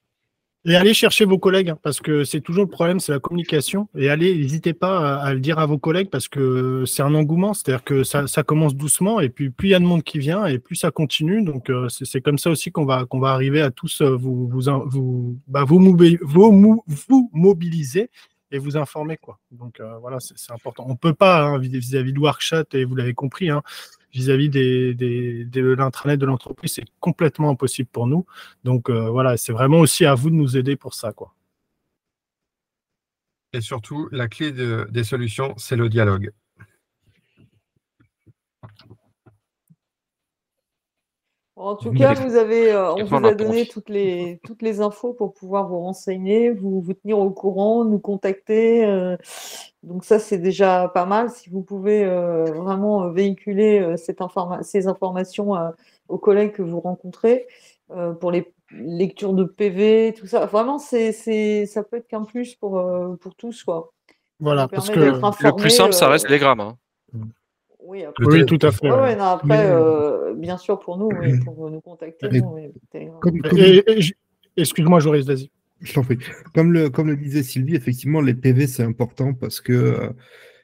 [0.68, 3.88] Et allez chercher vos collègues, hein, parce que c'est toujours le problème, c'est la communication.
[3.96, 7.54] Et allez, n'hésitez pas à, le dire à vos collègues, parce que c'est un engouement,
[7.54, 10.48] c'est-à-dire que ça, commence doucement, et puis plus il y a de monde qui vient,
[10.48, 11.44] et plus ça continue.
[11.44, 14.48] Donc euh, c'est comme ça aussi qu'on va qu'on va arriver à tous euh, vous
[14.48, 15.80] vous vous bah, vous,
[17.34, 18.10] mobiliser
[18.52, 19.38] et vous informer quoi.
[19.52, 20.86] Donc euh, voilà, c'est important.
[20.90, 23.62] On peut pas hein, vis- vis-à-vis de Workchat, et vous l'avez compris, hein,
[24.16, 28.26] vis-à-vis de l'intranet de l'entreprise, c'est complètement impossible pour nous.
[28.64, 31.14] Donc euh, voilà, c'est vraiment aussi à vous de nous aider pour ça.
[33.54, 36.32] Et surtout, la clé de- des solutions, c'est le dialogue.
[41.58, 45.14] En tout cas, vous avez, euh, on vous a donné toutes les, toutes les infos
[45.14, 48.86] pour pouvoir vous renseigner, vous, vous tenir au courant, nous contacter.
[48.86, 49.16] euh,
[49.84, 51.30] donc ça, c'est déjà pas mal.
[51.30, 55.70] Si vous pouvez euh, vraiment véhiculer euh, cette informa- ces informations euh,
[56.10, 57.48] aux collègues que vous rencontrez
[57.92, 60.46] euh, pour les lectures de PV, tout ça.
[60.48, 63.94] Vraiment, c'est, c'est, ça peut être qu'un plus pour, euh, pour tous, quoi.
[64.42, 65.00] Voilà, parce que
[65.46, 66.60] Le plus simple, ça reste Telegram.
[66.60, 66.78] hein.
[67.86, 68.90] Oui, après, oui, tout à fait.
[68.90, 69.02] ouais, ouais.
[69.02, 72.30] ouais, non, après, Mais- euh, bien sûr, pour nous, oui, pour nous contacter,
[73.98, 74.14] j-
[74.58, 75.50] Excuse-moi, Joris, vas-y.
[75.82, 76.18] Je t'en prie.
[76.54, 80.10] Comme le, comme le disait Sylvie, effectivement, les PV, c'est important parce que euh,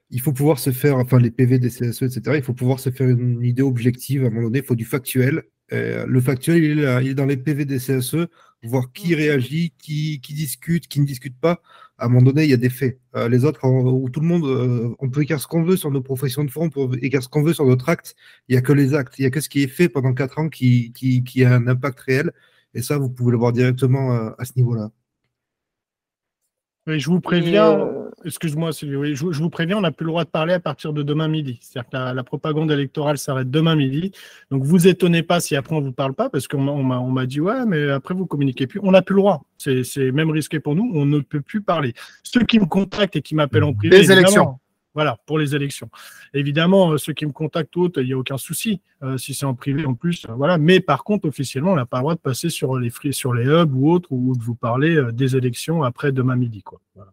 [0.09, 2.89] il faut pouvoir se faire, enfin, les PV des CSE, etc., il faut pouvoir se
[2.89, 4.23] faire une idée objective.
[4.23, 5.43] À un moment donné, il faut du factuel.
[5.73, 8.27] Euh, le factuel, il est, là, il est dans les PV des CSE,
[8.69, 9.15] voir qui Mhm.
[9.15, 11.61] réagit, qui, qui discute, qui ne discute pas.
[11.97, 12.99] À un moment donné, il y a des faits.
[13.15, 15.91] Euh, les autres, où tout le monde, euh, on peut écrire ce qu'on veut sur
[15.91, 18.15] nos professions de fond, on peut écrire ce qu'on veut sur notre acte.
[18.47, 19.17] Il n'y a que les actes.
[19.19, 21.53] Il n'y a que ce qui est fait pendant quatre ans qui, qui, qui a
[21.55, 22.31] un impact réel.
[22.73, 24.91] Et ça, vous pouvez le voir directement euh, à ce niveau-là.
[26.87, 30.03] Oui, je vous préviens, euh, excuse-moi Sylvie, oui, je, je vous préviens, on n'a plus
[30.05, 31.59] le droit de parler à partir de demain midi.
[31.61, 34.11] C'est-à-dire que la, la propagande électorale s'arrête demain midi.
[34.49, 37.65] Donc vous étonnez pas si après on vous parle pas, parce qu'on m'a- dit ouais,
[37.67, 38.79] mais après vous communiquez plus.
[38.81, 39.43] On n'a plus le droit.
[39.57, 40.89] C'est même risqué pour nous.
[40.95, 41.93] On ne peut plus parler.
[42.23, 44.59] Ceux qui me contactent et qui m'appellent en privé, Les évidemment, élections.
[44.93, 45.89] Voilà, pour les élections.
[46.33, 48.81] Évidemment, euh, ceux qui me contactent ou autres, il n'y a aucun souci.
[49.03, 50.57] Euh, si c'est en privé en plus, euh, voilà.
[50.57, 53.33] Mais par contre, officiellement, on n'a pas le droit de passer sur les free- sur
[53.33, 56.81] les hubs ou autres, ou de vous parler euh, des élections après demain midi, quoi.
[56.95, 57.11] Voilà.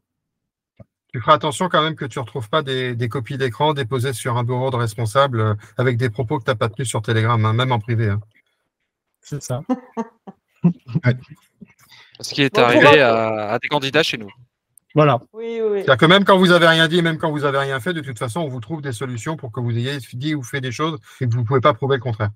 [1.13, 4.13] Tu feras attention quand même que tu ne retrouves pas des, des copies d'écran déposées
[4.13, 7.01] sur un bureau de responsable euh, avec des propos que tu n'as pas tenus sur
[7.01, 8.09] Telegram, hein, même en privé.
[8.11, 8.21] hein.
[9.21, 9.63] C'est ça.
[12.21, 14.29] Ce qui est Bon, arrivé à des candidats chez nous.
[14.99, 15.21] Voilà.
[15.33, 15.79] Oui, oui, oui.
[15.85, 18.01] C'est-à-dire que même quand vous avez rien dit, même quand vous avez rien fait, de
[18.01, 20.73] toute façon, on vous trouve des solutions pour que vous ayez dit ou fait des
[20.73, 22.31] choses et que vous ne pouvez pas prouver le contraire.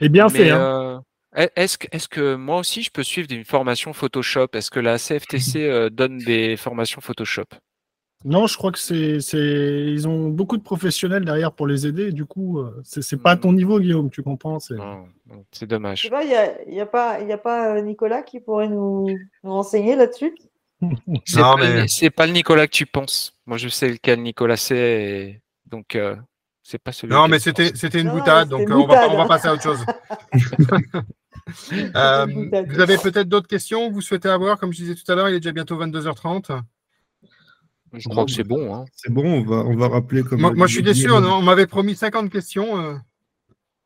[0.00, 0.50] Et bien Mais, fait.
[0.50, 1.02] Hein.
[1.36, 4.46] euh, est-ce que, est-ce que moi aussi je peux suivre une formation Photoshop?
[4.52, 7.46] Est-ce que la CFTC euh, donne des formations Photoshop?
[8.24, 9.38] Non, je crois que c'est, c'est,
[9.88, 12.08] ils ont beaucoup de professionnels derrière pour les aider.
[12.08, 14.10] et du coup, euh, c'est, c'est pas à ton niveau, Guillaume.
[14.10, 14.76] Tu comprends c'est...
[15.66, 16.04] Dommage.
[16.04, 19.08] il n'y a, y a pas, y a pas Nicolas qui pourrait nous,
[19.42, 20.36] nous renseigner là-dessus?
[21.26, 23.36] C'est Non, pas, le- mais- c'est pas le Nicolas que tu penses.
[23.46, 26.16] Moi, je sais lequel Nicolas c'est, et donc euh,
[26.62, 27.12] c'est pas celui.
[27.12, 27.68] Non, mais c'était
[28.00, 29.84] une non, boutade, donc euh, on, va, on va passer à autre chose.
[31.96, 32.26] Euh,
[32.68, 34.58] vous avez peut-être d'autres questions que vous souhaitez avoir?
[34.58, 36.60] Comme je disais tout à l'heure, il est déjà bientôt 22h30.
[37.94, 38.72] Je crois que c'est bon.
[38.74, 38.84] Hein.
[38.94, 40.40] C'est bon, on va, on va rappeler comme.
[40.40, 42.78] Moi, moi, je suis déçu, on, on m'avait promis 50 questions.
[42.80, 42.94] euh.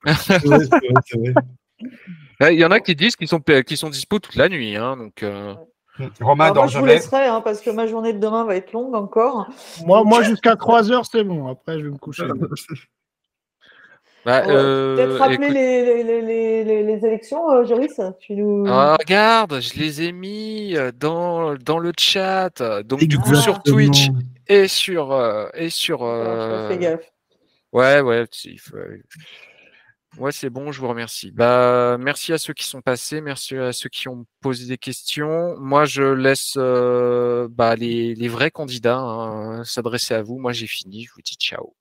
[0.18, 1.34] C'est vrai, c'est vrai, c'est vrai.
[2.40, 4.76] Ouais, Il y en a qui disent qu'ils sont, qu'ils sont dispo toute la nuit.
[4.76, 5.54] Hein, donc, euh,
[6.20, 8.72] Romain Alors, moi, je vous laisserai hein, parce que ma journée de demain va être
[8.72, 9.48] longue encore.
[9.84, 11.46] Moi, moi, jusqu'à 3 heures, c'est bon.
[11.48, 12.24] Après, je vais me coucher.
[14.24, 18.34] bah, Ouais, euh, Peut-être rappeler écoute- les, les, les, les, les élections, euh, Joris tu
[18.34, 18.64] nous...
[18.66, 22.62] Ah, regarde, je les ai mis euh, dans, dans le chat.
[22.84, 23.62] Donc, du coup, sur.
[23.62, 24.08] Twitch
[24.48, 25.12] et sur.
[25.12, 26.00] euh, et sur
[26.68, 27.12] fait gaffe.
[27.72, 28.24] Ouais, ouais.
[28.44, 28.76] il faut-
[30.18, 31.32] Ouais, c'est bon, je vous remercie.
[31.32, 35.56] Bah, merci à ceux qui sont passés, merci à ceux qui ont posé des questions.
[35.58, 40.38] Moi, je laisse euh, bah, les, les vrais candidats hein, s'adresser à vous.
[40.38, 41.04] Moi, j'ai fini.
[41.04, 41.74] Je vous dis ciao.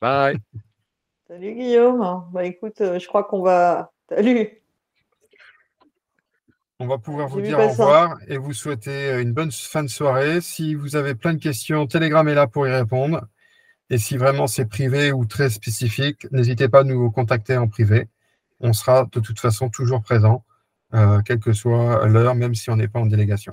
[0.00, 0.38] Bye.
[1.28, 2.24] Salut Guillaume.
[2.32, 3.92] Bah écoute, euh, je crois qu'on va.
[4.08, 4.48] Salut.
[6.80, 10.40] On va pouvoir vous dire au revoir et vous souhaiter une bonne fin de soirée.
[10.40, 13.20] Si vous avez plein de questions, Telegram est là pour y répondre.
[13.90, 18.08] Et si vraiment c'est privé ou très spécifique, n'hésitez pas à nous contacter en privé.
[18.60, 20.44] On sera de toute façon toujours présent,
[20.94, 23.52] euh, quelle que soit l'heure, même si on n'est pas en délégation.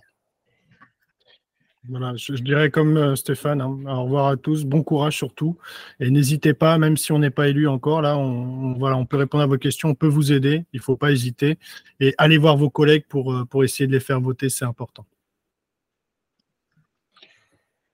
[1.90, 5.58] Voilà, je, dirais comme euh, Stéphane, hein, au revoir à tous, bon courage surtout,
[6.02, 9.44] et n'hésitez pas, même si on n'est pas élu encore, là, on, on- peut répondre
[9.44, 11.58] à vos questions, on peut vous aider, il ne faut pas hésiter,
[12.02, 15.06] et allez voir vos collègues pour, euh, pour essayer de les faire voter, c'est important.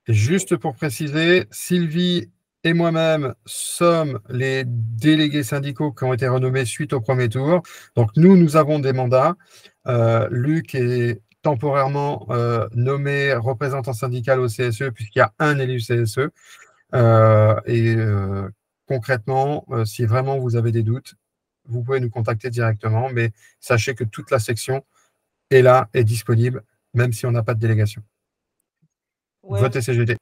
[0.07, 2.29] Juste pour préciser, Sylvie
[2.65, 7.61] et moi-même sommes les délégués syndicaux qui ont été renommés suite au premier tour.
[7.95, 9.35] Donc nous, nous avons des mandats.
[9.87, 15.79] Euh, Luc est temporairement euh, nommé représentant syndical au CSE puisqu'il y a un élu
[15.79, 16.29] CSE.
[16.95, 17.95] Euh, et
[18.87, 21.15] concrètement, si vraiment vous avez des doutes,
[21.65, 23.31] vous pouvez nous contacter directement, mais
[23.61, 24.85] sachez que toute la section
[25.49, 26.63] est là, est disponible,
[26.93, 28.03] même si on n'a pas de délégation.
[29.43, 30.17] Votez CGT.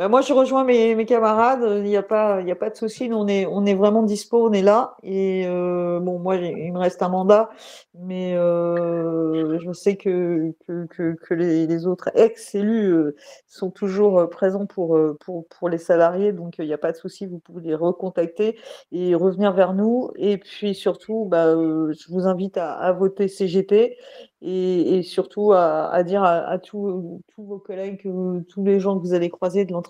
[0.00, 1.60] Bah, moi, je rejoins mes, camarades.
[1.76, 3.10] Il n'y a pas, il y a pas de souci.
[3.12, 4.96] On est, on est vraiment dispo, on est là.
[5.02, 7.50] Et euh, bon, moi, il me reste un mandat,
[7.92, 10.54] mais euh, je sais que,
[10.88, 13.14] que, les, autres ex-élus euh,
[13.46, 16.32] sont toujours présents pour, pour, pour les salariés.
[16.32, 17.26] Donc, il n'y a pas de souci.
[17.26, 18.56] Vous pouvez les recontacter
[18.92, 20.12] et revenir vers nous.
[20.16, 23.98] Et puis, surtout, bah, je vous invite à, voter CGT
[24.40, 28.00] et, surtout à, dire à, à tous vos collègues,
[28.48, 29.89] tous les gens que vous allez croiser de l'entreprise,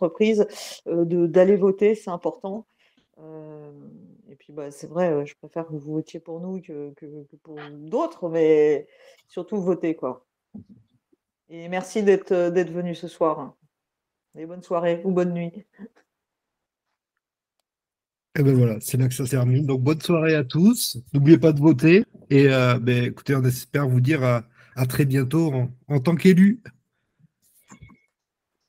[0.86, 2.66] euh, de- d'aller voter, c'est important.
[3.18, 3.70] Euh,
[4.31, 7.27] et puis bah, c'est vrai, euh, je préfère que vous votiez pour nous que, que-
[7.43, 8.86] pour d'autres, mais
[9.28, 10.27] surtout voter quoi.
[11.48, 13.55] Et merci d'être euh, venu ce soir.
[14.39, 15.66] Et bonne soirée ou bonne nuit.
[18.39, 19.66] Et ben voilà, c'est là que ça termine.
[19.66, 20.97] Donc bonne soirée à tous.
[21.12, 22.05] N'oubliez pas de voter.
[22.31, 24.44] Et euh, ben, écoutez, on espère vous dire à,
[24.77, 26.62] à très bientôt en, en tant qu'élu.